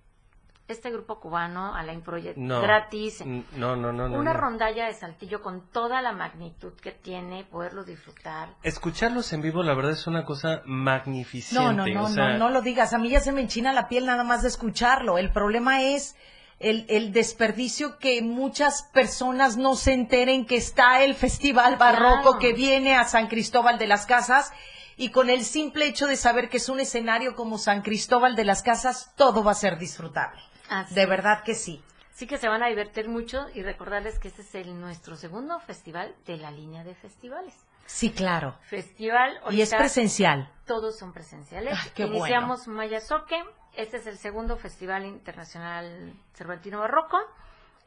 este 0.69 0.91
grupo 0.91 1.21
cubano, 1.21 1.75
Alain 1.75 2.03
Project, 2.03 2.37
No. 2.37 2.61
gratis? 2.61 3.25
No, 3.25 3.77
no, 3.77 3.93
no, 3.93 4.09
no. 4.09 4.19
una 4.19 4.35
no. 4.35 4.41
rondalla 4.41 4.87
de 4.87 4.93
Saltillo 4.95 5.41
con 5.41 5.71
toda 5.71 6.03
la 6.03 6.13
magnitud 6.13 6.75
que 6.75 6.91
tiene, 6.93 7.45
poderlo 7.45 7.85
disfrutar. 7.85 8.49
Escucharlos 8.63 9.33
en 9.33 9.41
vivo, 9.43 9.63
la 9.63 9.75
verdad, 9.75 9.93
es 9.93 10.07
una 10.07 10.25
cosa 10.25 10.63
magnificente. 10.67 11.63
No, 11.65 11.73
no, 11.73 11.87
no, 11.87 12.05
o 12.05 12.09
sea, 12.09 12.31
no, 12.33 12.39
no 12.39 12.51
lo 12.51 12.61
digas. 12.63 12.93
A 12.93 12.99
mí 12.99 13.09
ya 13.09 13.21
se 13.21 13.33
me 13.33 13.41
enchina 13.41 13.73
la 13.73 13.89
piel 13.89 14.05
nada 14.07 14.25
más 14.25 14.43
de 14.43 14.49
escucharlo. 14.49 15.17
El 15.19 15.31
problema 15.31 15.83
es 15.83 16.17
el, 16.59 16.87
el 16.89 17.13
desperdicio 17.13 17.99
que 17.99 18.23
muchas 18.23 18.83
personas 18.93 19.57
no 19.57 19.75
se 19.77 19.93
enteren 19.93 20.47
que 20.47 20.57
está 20.57 21.03
el 21.03 21.15
Festival 21.15 21.77
Barroco 21.77 22.23
Claro. 22.23 22.39
que 22.39 22.53
viene 22.55 22.95
a 22.97 23.05
San 23.05 23.27
Cristóbal 23.29 23.79
de 23.79 23.87
las 23.87 24.07
Casas 24.07 24.53
y 24.97 25.11
con 25.11 25.29
el 25.29 25.45
simple 25.45 25.87
hecho 25.87 26.07
de 26.07 26.17
saber 26.17 26.49
que 26.49 26.57
es 26.57 26.69
un 26.71 26.81
escenario 26.81 27.35
como 27.37 27.59
San 27.59 27.83
Cristóbal 27.83 28.35
de 28.35 28.45
las 28.45 28.63
Casas, 28.63 29.13
todo 29.17 29.45
va 29.45 29.53
a 29.53 29.55
ser 29.55 29.79
disfrutable. 29.79 30.41
Así 30.71 30.95
De 30.95 31.05
verdad 31.07 31.43
que 31.45 31.55
sí. 31.55 31.83
Sí 32.15 32.27
que 32.27 32.39
se 32.39 32.49
van 32.49 32.63
a 32.63 32.69
divertir 32.69 33.09
mucho 33.11 33.47
y 33.55 33.63
recordarles 33.63 34.19
que 34.19 34.29
este 34.29 34.41
es 34.41 34.55
el, 34.55 34.81
nuestro 34.81 35.17
segundo 35.17 35.61
festival 35.61 36.15
de 36.25 36.39
la 36.39 36.51
línea 36.51 36.83
de 36.83 36.95
festivales. 36.95 37.55
Sí, 37.85 38.11
claro. 38.11 38.57
Festival. 38.63 39.39
Y 39.51 39.61
es 39.61 39.75
presencial. 39.75 40.51
Todos 40.67 40.99
son 40.99 41.13
presenciales. 41.13 41.79
Ay, 41.81 41.91
qué 41.95 42.05
Iniciamos 42.05 42.67
Mayazoque. 42.67 43.45
Este 43.77 43.99
es 43.99 44.07
el 44.07 44.17
segundo 44.19 44.57
Festival 44.57 45.05
Internacional 45.05 46.15
Cervantino 46.35 46.81
Barroco. 46.81 47.19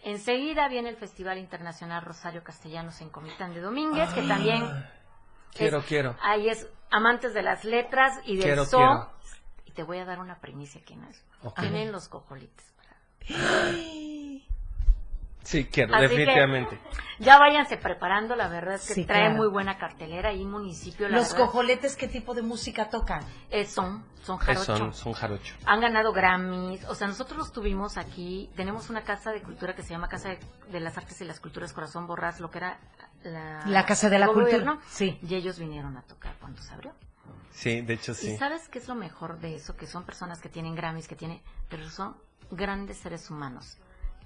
Enseguida 0.04 0.68
viene 0.70 0.90
el 0.90 0.96
Festival 0.98 1.38
Internacional 1.38 2.04
Rosario 2.04 2.44
Castellanos 2.44 3.02
en 3.02 3.10
Comitán 3.10 3.54
de 3.54 3.62
Domínguez, 3.62 4.10
que 4.14 4.22
también 4.28 4.64
Quiero, 5.54 5.80
es- 5.80 5.86
quiero. 5.86 6.16
ahí 6.22 6.48
es 6.50 6.68
amantes 6.92 7.34
de 7.34 7.42
las 7.42 7.66
letras 7.66 8.20
y 8.26 8.36
del 8.38 8.46
Quiero, 8.46 8.66
quiero. 8.66 9.10
Y 9.66 9.72
te 9.72 9.84
voy 9.84 9.98
a 9.98 10.06
dar 10.06 10.20
una 10.20 10.40
primicia 10.40 10.80
aquí, 10.82 10.96
¿no? 10.96 11.08
Ok. 11.44 11.60
Tienen 11.60 11.92
los 11.92 12.08
cojolites. 12.08 12.74
Sí, 15.44 15.66
quiero, 15.66 15.96
Así 15.96 16.04
que- 16.10 16.16
definitivamente. 16.16 16.80
Ya 17.20 17.38
váyanse 17.38 17.76
preparando, 17.78 18.36
la 18.36 18.48
verdad 18.48 18.76
es 18.76 18.88
que 18.88 18.94
Sí, 18.94 19.06
trae 19.06 19.24
claro. 19.26 19.36
muy 19.36 19.48
buena 19.48 19.78
cartelera 19.78 20.32
y 20.32 20.46
municipio. 20.46 21.10
La 21.10 21.18
Los 21.18 21.32
verdad, 21.34 21.46
cojoletes, 21.48 21.96
¿qué 21.98 22.08
tipo 22.08 22.34
de 22.34 22.42
música 22.44 22.90
tocan? 22.90 23.24
eh, 23.50 23.66
son, 23.66 24.06
son 24.22 24.38
Eh, 24.38 24.46
jarocho. 24.46 24.78
Son, 24.78 24.94
son 24.94 25.14
jarocho. 25.14 25.56
Han 25.66 25.82
ganado 25.82 26.14
Grammys, 26.14 26.86
o 26.86 26.96
sea, 26.96 27.08
nosotros 27.08 27.38
los 27.38 27.52
tuvimos 27.52 27.98
aquí, 27.98 28.50
tenemos 28.56 28.90
una 28.90 29.04
casa 29.04 29.32
de 29.32 29.42
cultura 29.42 29.76
que 29.76 29.82
se 29.84 29.90
llama 29.90 30.08
Casa 30.08 30.30
de, 30.30 30.40
de 30.72 30.80
las 30.80 30.98
Artes 30.98 31.20
y 31.22 31.26
las 31.26 31.40
Culturas 31.40 31.74
Corazón 31.74 32.06
Borrás, 32.08 32.40
lo 32.40 32.50
que 32.52 32.60
era 32.60 32.80
la, 33.24 33.66
La 33.66 33.86
Casa 33.86 34.10
de 34.10 34.20
la 34.20 34.26
el 34.26 34.32
Cultura, 34.32 34.58
gobierno, 34.60 34.80
sí. 34.88 35.20
Y 35.22 35.36
ellos 35.36 35.58
vinieron 35.60 35.98
a 35.98 36.04
tocar 36.04 36.36
cuando 36.40 36.62
se 36.62 36.74
abrió. 36.74 36.94
Sí, 37.52 37.82
de 37.82 37.96
hecho 37.96 38.12
¿Y 38.14 38.16
sí. 38.16 38.38
sabes 38.38 38.70
qué 38.70 38.80
es 38.80 38.88
lo 38.88 38.96
mejor 38.96 39.40
de 39.40 39.56
eso? 39.56 39.76
Que 39.76 39.88
son 39.88 40.06
personas 40.06 40.40
que 40.40 40.48
tienen 40.48 40.76
Grammys, 40.76 41.08
que 41.08 41.16
tienen, 41.16 41.42
pero 41.70 41.90
son 41.90 42.16
grandes 42.52 42.98
seres 42.98 43.30
humanos. 43.30 43.78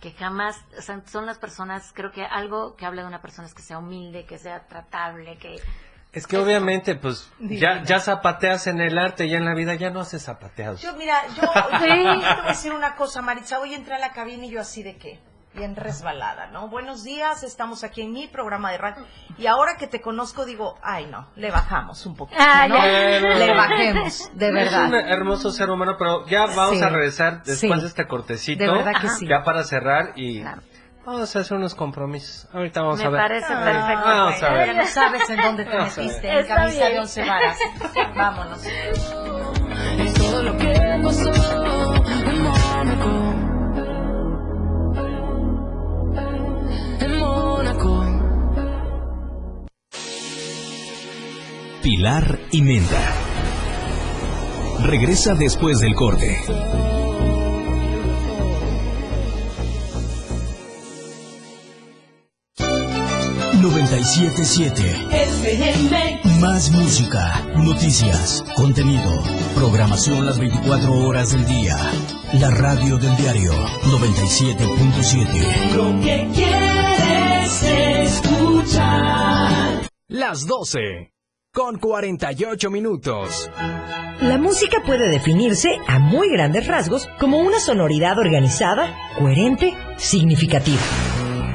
Que 0.04 0.12
jamás, 0.12 0.58
o 0.78 0.82
sea, 0.82 1.02
son 1.06 1.26
las 1.26 1.38
personas, 1.38 1.94
creo 1.96 2.12
que 2.12 2.26
algo 2.26 2.76
que 2.76 2.86
habla 2.86 3.04
de 3.04 3.08
una 3.08 3.22
persona 3.22 3.48
es 3.48 3.54
que 3.54 3.62
sea 3.62 3.78
humilde, 3.78 4.26
que 4.26 4.38
sea 4.38 4.68
tratable, 4.68 5.38
que... 5.38 5.62
Es 6.12 6.28
que 6.28 6.38
obviamente, 6.38 6.96
pues, 6.96 7.32
ya, 7.40 7.84
ya 7.84 8.02
zapateas 8.02 8.68
en 8.68 8.82
el 8.82 8.98
arte, 8.98 9.30
ya 9.30 9.38
en 9.38 9.46
la 9.46 9.54
vida 9.54 9.76
ya 9.76 9.92
no 9.92 10.02
haces 10.02 10.24
zapateados. 10.24 10.82
Yo, 10.82 10.94
mira, 10.98 11.26
yo, 11.30 11.44
yo 11.44 11.80
te 11.80 11.88
voy 11.88 12.22
a 12.22 12.48
decir 12.50 12.74
una 12.74 12.96
cosa, 12.96 13.22
Maritza. 13.22 13.62
Hoy 13.62 13.74
entré 13.76 13.96
a 13.96 14.00
la 14.00 14.12
cabina 14.12 14.46
y 14.46 14.50
yo 14.50 14.60
así 14.60 14.84
de 14.84 14.98
qué, 14.98 15.22
bien 15.56 15.76
resbalada, 15.76 16.48
¿no? 16.48 16.68
Buenos 16.68 17.04
días, 17.04 17.44
estamos 17.44 17.84
aquí 17.84 18.02
en 18.02 18.12
mi 18.12 18.28
programa 18.28 18.72
de 18.72 18.78
radio. 18.80 19.06
Y 19.38 19.46
ahora 19.46 19.78
que 19.78 19.88
te 19.88 20.02
conozco, 20.02 20.46
digo, 20.46 20.76
ay, 20.82 21.06
no, 21.06 21.28
le 21.36 21.52
bajamos 21.52 22.06
un 22.06 22.16
poquito, 22.16 22.40
Ah, 22.42 22.68
¿no? 22.68 22.76
Bueno. 22.78 23.30
Le 23.38 23.54
bajemos, 23.54 24.32
de 24.34 24.48
Es 24.48 24.54
verdad. 24.54 24.86
un 24.88 24.96
hermoso 24.96 25.52
ser 25.52 25.70
humano, 25.70 25.96
pero 25.98 26.26
ya 26.28 26.48
vamos 26.48 26.78
Sí. 26.78 26.82
a 26.84 26.90
regresar 26.90 27.44
después 27.44 27.74
Sí. 27.76 27.82
de 27.82 27.88
este 27.88 28.08
cortecito. 28.08 28.64
De 28.64 28.70
verdad 28.72 28.92
que 29.00 29.08
Ajá. 29.08 29.16
sí. 29.18 29.28
Ya 29.28 29.44
para 29.44 29.64
cerrar 29.64 30.14
y 30.16 30.42
Claro. 30.42 30.62
vamos 31.06 31.36
a 31.36 31.40
hacer 31.40 31.58
unos 31.58 31.76
compromisos. 31.76 32.48
Ahorita 32.54 32.82
vamos 32.82 32.98
Me 33.00 33.06
a 33.06 33.10
ver. 33.10 33.22
parece 33.22 33.54
Ah, 33.54 33.64
perfecto. 33.64 34.10
Vamos 34.10 34.44
a 34.44 34.50
ver. 34.54 34.68
Ya 34.68 34.74
no 34.74 34.88
sabes 34.88 35.30
en 35.30 35.38
dónde 35.42 35.66
te 35.66 35.78
Vamos 35.78 35.98
metiste, 35.98 36.30
en 36.32 36.38
Está 36.40 36.56
camisa 36.56 36.84
de 36.84 36.90
bien. 36.90 37.02
once 37.02 37.26
varas. 37.26 37.58
Vámonos. 38.16 38.66
Y 39.98 40.14
todo 40.14 40.42
lo 40.44 40.58
que 40.58 41.00
pasó 41.04 41.63
Pilar 51.84 52.40
y 52.52 52.62
Menda. 52.62 53.14
Regresa 54.84 55.36
después 55.36 55.82
del 55.82 55.96
corte. 55.96 56.40
FM. 65.12 66.22
Más 66.40 66.72
música, 66.72 67.46
noticias, 67.58 68.46
contenido, 68.56 69.22
programación 69.54 70.26
las 70.26 70.40
24 70.40 71.06
horas 71.06 71.32
del 71.32 71.46
día. 71.46 71.76
La 72.40 72.50
radio 72.50 72.98
del 72.98 73.14
diario 73.18 73.52
97.7. 73.52 75.76
Lo 75.76 76.00
que 76.02 76.30
quieres 76.34 77.64
escuchar. 78.24 79.90
Las 80.08 80.48
12. 80.48 81.13
Con 81.56 81.78
48 81.78 82.72
minutos. 82.72 83.48
La 84.22 84.40
música 84.40 84.82
puede 84.84 85.08
definirse 85.08 85.70
a 85.88 86.00
muy 86.00 86.28
grandes 86.32 86.66
rasgos 86.66 87.08
como 87.20 87.38
una 87.38 87.60
sonoridad 87.60 88.18
organizada, 88.18 88.98
coherente, 89.20 89.72
significativa. 89.98 90.82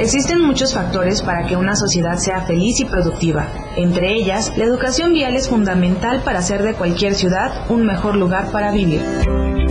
Existen 0.00 0.40
muchos 0.40 0.72
factores 0.72 1.20
para 1.20 1.46
que 1.46 1.56
una 1.56 1.76
sociedad 1.76 2.16
sea 2.16 2.40
feliz 2.46 2.80
y 2.80 2.86
productiva. 2.86 3.46
Entre 3.76 4.14
ellas, 4.14 4.50
la 4.56 4.64
educación 4.64 5.12
vial 5.12 5.36
es 5.36 5.50
fundamental 5.50 6.22
para 6.24 6.38
hacer 6.38 6.62
de 6.62 6.72
cualquier 6.72 7.14
ciudad 7.14 7.70
un 7.70 7.84
mejor 7.84 8.16
lugar 8.16 8.50
para 8.50 8.72
vivir. 8.72 9.02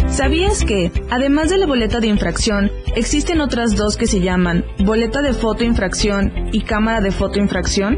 ¿Sabías 0.07 0.64
que, 0.64 0.91
además 1.10 1.49
de 1.49 1.57
la 1.57 1.65
boleta 1.65 1.99
de 1.99 2.07
infracción, 2.07 2.72
existen 2.95 3.41
otras 3.41 3.76
dos 3.76 3.97
que 3.97 4.06
se 4.06 4.19
llaman 4.19 4.65
boleta 4.85 5.23
de 5.23 5.34
fotoinfracción 5.34 6.31
y 6.51 6.61
cámara 6.61 7.01
de 7.01 7.10
fotoinfracción? 7.10 7.97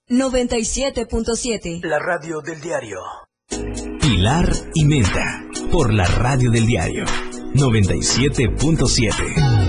97.7. 0.09 1.83
La 1.83 1.99
radio 1.99 2.41
del 2.41 2.59
diario. 2.61 2.99
Pilar 3.99 4.49
y 4.73 4.85
Menta, 4.85 5.43
por 5.71 5.93
la 5.93 6.05
radio 6.05 6.49
del 6.51 6.65
diario 6.65 7.05
97.7. 7.53 9.67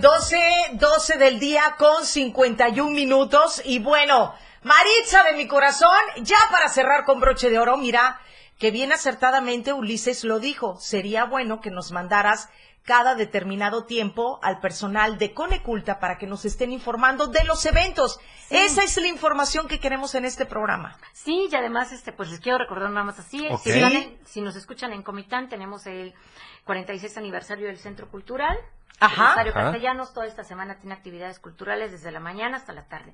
12, 0.00 0.38
12 0.74 1.18
del 1.18 1.38
día 1.38 1.74
con 1.76 2.04
51 2.04 2.90
minutos. 2.90 3.60
Y 3.64 3.80
bueno, 3.80 4.34
Maritza 4.62 5.22
de 5.24 5.36
mi 5.36 5.46
corazón, 5.46 5.90
ya 6.22 6.38
para 6.50 6.68
cerrar 6.68 7.04
con 7.04 7.20
broche 7.20 7.50
de 7.50 7.58
oro, 7.58 7.76
mira, 7.76 8.18
que 8.58 8.70
bien 8.70 8.92
acertadamente 8.92 9.72
Ulises 9.72 10.24
lo 10.24 10.40
dijo, 10.40 10.76
sería 10.80 11.24
bueno 11.24 11.60
que 11.60 11.70
nos 11.70 11.92
mandaras 11.92 12.48
cada 12.84 13.14
determinado 13.14 13.84
tiempo 13.84 14.40
al 14.42 14.60
personal 14.60 15.18
de 15.18 15.34
Coneculta 15.34 15.98
para 15.98 16.16
que 16.16 16.26
nos 16.26 16.46
estén 16.46 16.72
informando 16.72 17.26
de 17.26 17.44
los 17.44 17.66
eventos. 17.66 18.18
Esa 18.48 18.82
es 18.82 18.96
la 18.96 19.08
información 19.08 19.68
que 19.68 19.78
queremos 19.78 20.14
en 20.14 20.24
este 20.24 20.46
programa. 20.46 20.96
Sí, 21.12 21.48
y 21.52 21.54
además, 21.54 21.92
este, 21.92 22.12
pues 22.12 22.30
les 22.30 22.40
quiero 22.40 22.56
recordar 22.56 22.88
nada 22.90 23.04
más 23.04 23.18
así. 23.18 23.46
Si, 23.62 23.70
en- 23.72 24.18
si 24.24 24.40
nos 24.40 24.56
escuchan 24.56 24.92
en 24.94 25.02
Comitán, 25.02 25.50
tenemos 25.50 25.86
el 25.86 26.14
46 26.64 27.18
aniversario 27.18 27.66
del 27.66 27.76
Centro 27.78 28.08
Cultural. 28.10 28.56
Ajá. 29.00 29.28
Rosario 29.32 29.52
Ajá. 29.52 29.62
Castellanos, 29.64 30.14
toda 30.14 30.26
esta 30.26 30.42
semana 30.42 30.78
tiene 30.78 30.94
actividades 30.94 31.38
culturales 31.38 31.92
desde 31.92 32.10
la 32.10 32.20
mañana 32.20 32.56
hasta 32.56 32.72
la 32.72 32.86
tarde. 32.88 33.12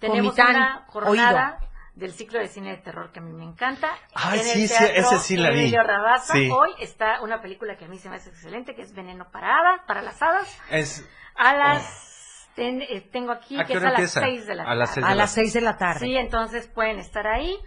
Tenemos 0.00 0.34
Comitán, 0.34 0.56
una 0.56 0.84
jornada 0.88 1.58
del 1.94 2.12
ciclo 2.12 2.38
de 2.38 2.48
cine 2.48 2.70
de 2.70 2.78
terror 2.78 3.12
que 3.12 3.18
a 3.20 3.22
mí 3.22 3.32
me 3.32 3.44
encanta. 3.44 3.90
Ay, 4.14 4.40
En 4.40 4.46
el 4.46 4.52
sí, 4.52 4.68
sí, 4.68 4.74
Teatro 4.78 4.94
ese 4.96 5.18
sí 5.18 5.36
la 5.36 5.50
vi. 5.50 5.70
Rabasa. 5.72 6.32
Sí. 6.34 6.48
Hoy 6.50 6.70
está 6.80 7.20
una 7.20 7.42
película 7.42 7.76
que 7.76 7.84
a 7.84 7.88
mí 7.88 7.98
se 7.98 8.08
me 8.08 8.16
hace 8.16 8.30
excelente, 8.30 8.74
que 8.74 8.82
es 8.82 8.94
Veneno 8.94 9.30
Parada, 9.30 9.84
para 9.86 10.00
las 10.02 10.20
hadas. 10.22 10.58
Es, 10.70 11.06
A 11.36 11.54
las... 11.54 12.48
ten- 12.54 12.82
eh, 12.82 13.00
tengo 13.12 13.32
aquí 13.32 13.58
¿A 13.60 13.64
que 13.64 13.74
es 13.74 13.78
a 13.82 13.86
las 13.86 13.92
empieza? 13.94 14.20
6 14.20 14.46
de 14.46 14.54
la 14.54 14.62
A 14.62 14.66
tarde. 14.66 14.78
las 14.78 14.90
seis 14.94 15.04
de 15.04 15.06
A 15.06 15.14
la- 15.14 15.22
las 15.22 15.32
6 15.32 15.52
de 15.52 15.60
la 15.60 15.76
tarde. 15.76 16.00
Sí, 16.00 16.16
entonces 16.16 16.66
pueden 16.68 16.98
estar 16.98 17.26
ahí. 17.26 17.58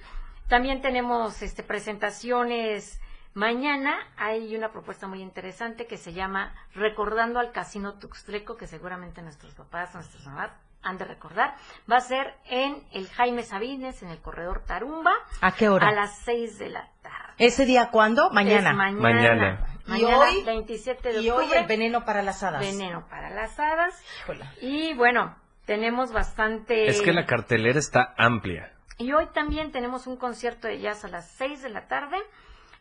También 0.48 0.82
tenemos 0.82 1.42
este 1.42 1.64
presentaciones 1.64 3.00
mañana. 3.34 3.96
Hay 4.18 4.56
una 4.56 4.72
propuesta 4.72 5.08
muy 5.08 5.22
interesante 5.22 5.86
que 5.88 5.98
se 5.98 6.14
llama 6.14 6.54
Recordando 6.74 7.40
al 7.40 7.52
Casino 7.52 8.00
Tuxtleco, 8.00 8.56
que 8.56 8.68
seguramente 8.68 9.22
nuestros 9.22 9.54
papás, 9.54 9.94
nuestras 9.94 10.26
mamás 10.26 10.52
han 10.86 10.98
de 10.98 11.06
recordar. 11.06 11.56
Va 11.92 11.98
a 11.98 12.02
ser 12.02 12.36
en 12.46 12.82
el 12.94 13.10
Jaime 13.10 13.44
Sabines, 13.44 14.02
en 14.04 14.10
el 14.10 14.22
corredor 14.22 14.64
Tarumba. 14.66 15.14
¿A 15.42 15.52
qué 15.52 15.68
hora? 15.68 15.88
A 15.90 15.92
las 15.92 16.18
6 16.20 16.58
de 16.60 16.70
la 16.70 16.90
tarde. 17.02 17.34
¿Ese 17.38 17.66
día 17.66 17.90
cuándo? 17.92 18.30
Mañana. 18.32 18.70
Es 18.70 18.76
mañana. 18.76 19.02
Mañana. 19.02 19.68
¿Y 19.88 19.90
Mañana, 19.92 20.18
hoy? 20.20 20.44
27 20.44 21.14
de 21.14 21.22
Y 21.22 21.30
hoy 21.30 21.38
octubre. 21.44 21.60
el 21.60 21.66
veneno 21.68 22.06
para 22.06 22.22
las 22.24 22.42
hadas. 22.44 22.60
Veneno 22.62 23.06
para 23.10 23.30
las 23.30 23.60
hadas. 23.60 23.94
Híjole. 24.22 24.46
Y 24.62 24.94
bueno, 24.96 25.36
tenemos 25.66 26.12
bastante... 26.12 26.88
es 26.88 27.02
que 27.02 27.14
la 27.14 27.26
cartelera 27.26 27.78
está 27.78 28.14
amplia. 28.18 28.72
Y 28.98 29.12
hoy 29.14 29.28
también 29.34 29.72
tenemos 29.72 30.08
un 30.08 30.18
concierto 30.18 30.68
de 30.68 30.80
jazz 30.80 31.04
a 31.06 31.08
las 31.10 31.30
6 31.32 31.62
de 31.62 31.70
la 31.70 31.88
tarde 31.88 32.18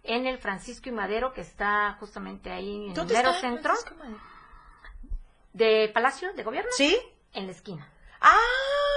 en 0.05 0.27
el 0.27 0.39
Francisco 0.39 0.89
y 0.89 0.93
Madero, 0.93 1.33
que 1.33 1.41
está 1.41 1.97
justamente 1.99 2.51
ahí 2.53 2.77
en 2.77 2.83
el 2.91 2.95
¿Dónde 2.95 3.15
mero 3.15 3.31
está, 3.31 3.41
centro 3.41 3.75
Francisco 3.75 3.95
Madero? 3.99 4.21
de 5.53 5.91
Palacio 5.93 6.33
de 6.33 6.43
Gobierno. 6.43 6.71
¿Sí? 6.77 6.97
En 7.33 7.47
la 7.47 7.53
esquina. 7.53 7.89
Ah, 8.27 8.39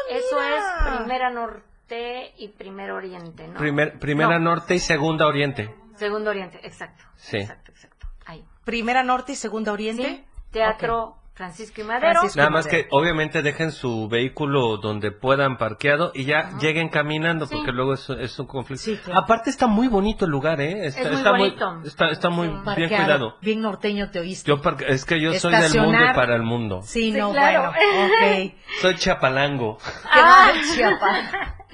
Eso 0.10 0.36
mira. 0.40 0.58
es 0.92 0.98
Primera 0.98 1.30
Norte 1.30 2.34
y 2.38 2.48
Primer 2.50 2.92
Oriente, 2.92 3.48
¿no? 3.48 3.60
Primer- 3.60 4.00
primera 4.00 4.40
No, 4.40 4.52
norte 4.52 4.76
y 4.76 4.80
segunda 4.80 5.28
oriente. 5.28 5.74
Segundo 5.96 6.30
Oriente, 6.30 6.60
exacto. 6.64 7.04
Sí. 7.16 7.38
Exacto, 7.38 7.72
exacto. 7.72 8.08
Ahí. 8.26 8.46
Primera 8.64 9.04
Norte 9.04 9.32
y 9.32 9.36
Segunda 9.36 9.72
Oriente. 9.74 10.04
Sí, 10.04 10.26
Teatro 10.52 11.18
Francisco 11.38 11.82
y 11.82 11.84
Madero. 11.84 12.22
Nada 12.36 12.50
más 12.50 12.66
que 12.68 12.88
obviamente 12.90 13.44
dejen 13.44 13.72
su 13.72 14.10
vehículo 14.10 14.78
donde 14.78 15.12
puedan 15.12 15.58
parqueado 15.58 16.12
y 16.16 16.26
ya 16.26 16.58
lleguen 16.60 16.90
caminando 16.90 17.46
Sí. 17.46 17.56
porque 17.56 17.72
luego 17.72 17.94
es, 17.94 18.10
es 18.10 18.40
un 18.40 18.48
conflicto. 18.48 18.84
Sí, 18.84 18.98
claro. 18.98 19.22
Aparte 19.22 19.52
está 19.52 19.68
muy 19.68 19.88
bonito 19.88 20.26
el 20.26 20.32
lugar, 20.32 20.60
¿eh? 20.62 20.88
Está, 20.88 21.02
Es 21.02 21.08
muy 21.10 21.18
está 21.18 21.32
bonito. 21.32 21.82
está, 21.86 22.10
está 22.10 22.30
muy 22.32 22.48
bien 22.48 22.64
Parqueado. 22.64 22.96
cuidado. 22.96 23.38
Bien 23.42 23.62
norteño 23.62 24.10
te 24.10 24.20
oíste. 24.20 24.50
Yo 24.50 24.60
es 24.88 25.06
que 25.06 25.22
yo 25.22 25.34
soy 25.40 25.52
del 25.56 25.80
mundo 25.80 26.00
y 26.04 26.16
para 26.16 26.36
el 26.36 26.44
mundo. 26.44 26.82
Sí, 26.84 26.98
Sí, 26.98 27.12
no, 27.12 27.32
claro. 27.32 27.72
bueno, 27.72 28.06
ok. 28.48 28.54
Soy 28.82 28.96
chapalango. 28.96 29.78
Ah. 30.12 30.50
Qué 30.54 30.58
mal, 30.60 30.76
Chiapa. 30.76 31.56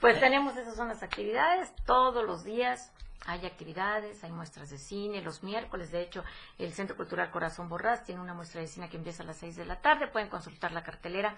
Pues 0.00 0.20
tenemos 0.20 0.56
esas 0.56 0.76
son 0.76 0.88
las 0.88 1.02
actividades 1.02 1.72
todos 1.86 2.24
los 2.26 2.44
días. 2.44 2.92
Hay 3.26 3.44
actividades, 3.44 4.22
hay 4.24 4.32
muestras 4.32 4.70
de 4.70 4.78
cine 4.78 5.20
los 5.22 5.42
miércoles. 5.42 5.90
De 5.90 6.02
hecho, 6.02 6.24
el 6.58 6.72
Centro 6.72 6.96
Cultural 6.96 7.30
Corazón 7.30 7.68
Borrás 7.68 8.04
tiene 8.04 8.20
una 8.20 8.34
muestra 8.34 8.60
de 8.60 8.68
cine 8.68 8.88
que 8.88 8.96
empieza 8.96 9.22
a 9.22 9.26
las 9.26 9.36
6 9.38 9.56
de 9.56 9.64
la 9.64 9.80
tarde. 9.80 10.08
Pueden 10.08 10.28
consultar 10.28 10.72
la 10.72 10.82
cartelera 10.82 11.34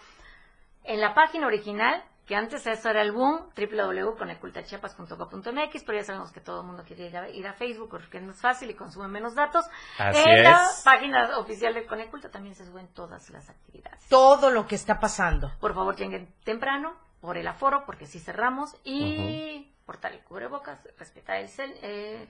en 0.85 1.01
la 1.01 1.15
página 1.15 1.47
original, 1.47 2.03
que 2.27 2.35
antes 2.35 2.67
eso 2.67 2.91
era 2.91 3.03
el 3.03 3.13
boom, 3.13 3.51
www.conecultachiapas.co.mx, 3.57 5.85
pero 5.85 5.99
ya 5.99 6.05
sabemos 6.05 6.33
que 6.33 6.41
todo 6.41 6.63
el 6.63 6.67
mundo 6.67 6.83
quiere 6.87 7.07
ir 7.07 7.17
a, 7.17 7.29
ir 7.29 7.47
a 7.47 7.53
Facebook 7.53 7.91
porque 7.91 8.19
es 8.19 8.41
fácil 8.41 8.71
y 8.71 8.75
consume 8.75 9.09
menos 9.09 9.35
datos. 9.35 9.67
Así 9.99 10.23
en 10.25 10.43
la 10.43 10.65
es. 10.65 10.83
página 10.85 11.39
oficial 11.39 11.75
de 11.75 11.85
Coneculta 11.87 12.31
también 12.31 12.55
se 12.55 12.65
suben 12.67 12.89
todas 12.89 13.31
las 13.31 13.51
actividades. 13.51 14.07
Todo 14.09 14.51
lo 14.51 14.67
que 14.67 14.75
está 14.75 14.99
pasando. 15.01 15.53
Por 15.61 15.75
favor, 15.75 15.97
lleguen 15.97 16.35
temprano 16.45 16.97
por 17.21 17.37
el 17.37 17.49
aforo, 17.49 17.85
porque 17.85 18.07
sí 18.07 18.19
cerramos, 18.19 18.75
y 18.85 19.71
portar 19.89 20.13
el 20.13 20.21
cubrebocas, 20.21 20.87
respetar 20.99 21.39
el, 21.39 21.49
cel- 21.49 21.75
eh, 21.81 22.29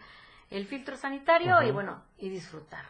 el 0.51 0.65
filtro 0.69 0.97
sanitario 0.97 1.61
y 1.63 1.73
bueno, 1.73 2.05
y 2.19 2.29
disfrutar. 2.29 2.85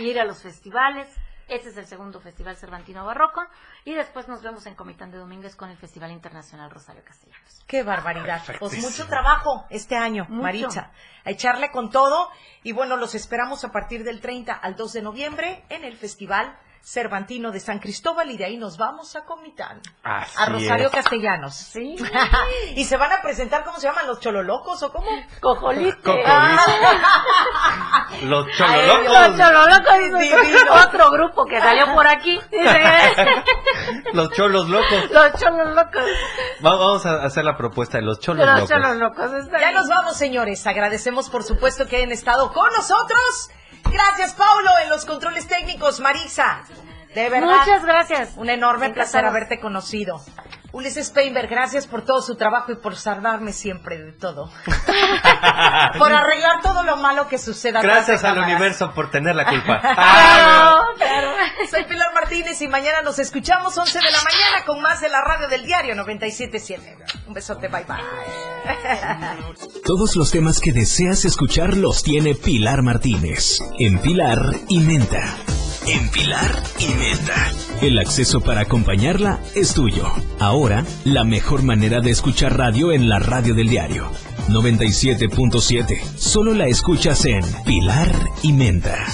Ir 0.00 0.18
a 0.18 0.24
los 0.24 0.42
festivales. 0.42 1.08
Este 1.46 1.68
es 1.70 1.76
el 1.76 1.86
segundo 1.86 2.20
Festival 2.20 2.56
Cervantino 2.56 3.06
Barroco. 3.06 3.40
Y 3.84 3.94
después 3.94 4.26
nos 4.26 4.42
vemos 4.42 4.66
en 4.66 4.74
Comitán 4.74 5.12
de 5.12 5.18
Domínguez 5.18 5.54
con 5.54 5.70
el 5.70 5.76
Festival 5.78 6.10
Internacional 6.10 6.68
Rosario 6.68 7.02
Castellanos. 7.04 7.64
Qué 7.68 7.84
barbaridad. 7.84 8.42
Pues 8.44 8.58
Perfectísimo. 8.58 8.90
mucho 8.90 9.06
trabajo 9.06 9.64
este 9.70 9.96
año, 9.96 10.24
Mucho. 10.28 10.42
Maritza. 10.42 10.90
A 11.24 11.30
echarle 11.30 11.70
con 11.70 11.90
todo. 11.90 12.28
Y 12.64 12.72
bueno, 12.72 12.96
los 12.96 13.14
esperamos 13.14 13.64
a 13.64 13.70
partir 13.70 14.02
del 14.02 14.20
30 14.20 14.52
al 14.52 14.74
2 14.74 14.92
de 14.94 15.02
noviembre 15.02 15.64
en 15.68 15.84
el 15.84 15.96
Festival 15.96 16.58
Cervantino 16.82 17.50
de 17.50 17.60
San 17.60 17.78
Cristóbal. 17.78 18.30
Y 18.30 18.36
de 18.36 18.44
ahí 18.46 18.56
nos 18.56 18.76
vamos 18.78 19.14
a 19.16 19.24
Comitán. 19.24 19.80
Así 20.02 20.34
a 20.38 20.46
Rosario 20.46 20.86
es. 20.86 20.92
Castellanos. 20.92 21.54
Sí. 21.54 21.96
y 22.76 22.84
se 22.84 22.96
van 22.96 23.12
a 23.12 23.20
presentar, 23.22 23.64
¿cómo 23.64 23.78
se 23.78 23.86
llaman? 23.88 24.06
¿Los 24.06 24.20
chololocos 24.20 24.82
o 24.82 24.92
cómo? 24.92 25.06
Cojolite. 25.40 25.96
Cojolite. 26.02 26.62
Los 28.22 28.46
Los 28.46 28.56
chololocos. 28.56 29.36
Chololocos, 29.38 29.98
dice 29.98 30.18
Divino. 30.42 30.72
otro 30.86 31.10
grupo 31.10 31.44
que 31.46 31.60
salió 31.60 31.94
por 31.94 32.06
aquí. 32.06 32.40
Los 34.12 34.30
cholos 34.32 34.68
locos. 34.68 35.10
los 35.10 35.32
Chololocos. 35.40 36.04
Va- 36.64 36.76
Vamos 36.76 37.04
a 37.06 37.24
hacer 37.24 37.44
la 37.44 37.56
propuesta 37.56 37.98
de 37.98 38.04
los 38.04 38.18
cholos 38.20 38.46
Los 38.46 38.54
locos. 38.60 38.68
Chololocos. 38.70 39.32
está 39.34 39.60
Ya 39.60 39.72
nos 39.72 39.88
vamos, 39.88 40.16
señores. 40.16 40.66
Agradecemos, 40.66 41.28
por 41.28 41.42
supuesto, 41.42 41.86
que 41.86 41.96
hayan 41.96 42.12
estado 42.12 42.52
con 42.52 42.70
nosotros. 42.72 43.50
Gracias, 43.84 44.34
Paulo, 44.34 44.70
en 44.82 44.90
los 44.90 45.04
controles 45.04 45.46
técnicos. 45.46 46.00
Marisa, 46.00 46.64
de 47.14 47.28
verdad. 47.28 47.60
Muchas 47.60 47.84
gracias. 47.84 48.36
Un 48.36 48.50
enorme 48.50 48.90
placer 48.90 49.24
haberte 49.24 49.60
conocido. 49.60 50.20
Ulises 50.70 51.10
Peinberg, 51.10 51.48
gracias 51.48 51.86
por 51.86 52.02
todo 52.04 52.20
su 52.20 52.36
trabajo 52.36 52.72
y 52.72 52.76
por 52.76 52.94
salvarme 52.94 53.52
siempre 53.54 53.96
de 53.98 54.12
todo. 54.12 54.50
por 55.98 56.12
arreglar 56.12 56.60
todo 56.62 56.82
lo 56.82 56.98
malo 56.98 57.26
que 57.26 57.38
suceda. 57.38 57.80
Gracias 57.80 58.22
al 58.22 58.34
cámaras. 58.34 58.50
universo 58.54 58.92
por 58.92 59.10
tener 59.10 59.34
la 59.34 59.46
culpa. 59.46 59.80
Claro, 59.98 60.84
claro. 60.96 61.30
Soy 61.70 61.84
Pilar 61.84 62.12
Martínez 62.14 62.60
y 62.60 62.68
mañana 62.68 63.02
nos 63.02 63.18
escuchamos 63.18 63.76
11 63.76 63.98
de 63.98 64.10
la 64.10 64.18
mañana 64.18 64.64
con 64.66 64.80
más 64.80 65.00
de 65.00 65.08
la 65.08 65.20
radio 65.22 65.48
del 65.48 65.64
diario 65.64 65.94
97.7. 65.94 67.24
Un 67.26 67.34
besote, 67.34 67.68
bye 67.68 67.84
bye. 67.84 67.96
Todos 69.84 70.16
los 70.16 70.30
temas 70.30 70.60
que 70.60 70.72
deseas 70.72 71.24
escuchar 71.24 71.76
los 71.76 72.02
tiene 72.02 72.34
Pilar 72.34 72.82
Martínez 72.82 73.58
en 73.78 73.98
Pilar 74.00 74.42
y 74.68 74.80
Menta. 74.80 75.22
En 75.90 76.10
Pilar 76.10 76.62
y 76.78 76.88
Menta. 76.88 77.50
El 77.80 77.98
acceso 77.98 78.40
para 78.42 78.60
acompañarla 78.60 79.40
es 79.54 79.72
tuyo. 79.72 80.04
Ahora, 80.38 80.84
la 81.04 81.24
mejor 81.24 81.62
manera 81.62 82.00
de 82.00 82.10
escuchar 82.10 82.58
radio 82.58 82.92
en 82.92 83.08
la 83.08 83.18
radio 83.18 83.54
del 83.54 83.70
diario. 83.70 84.10
97.7. 84.48 85.98
Solo 86.16 86.52
la 86.52 86.66
escuchas 86.66 87.24
en 87.24 87.42
Pilar 87.64 88.12
y 88.42 88.52
Menta. 88.52 89.06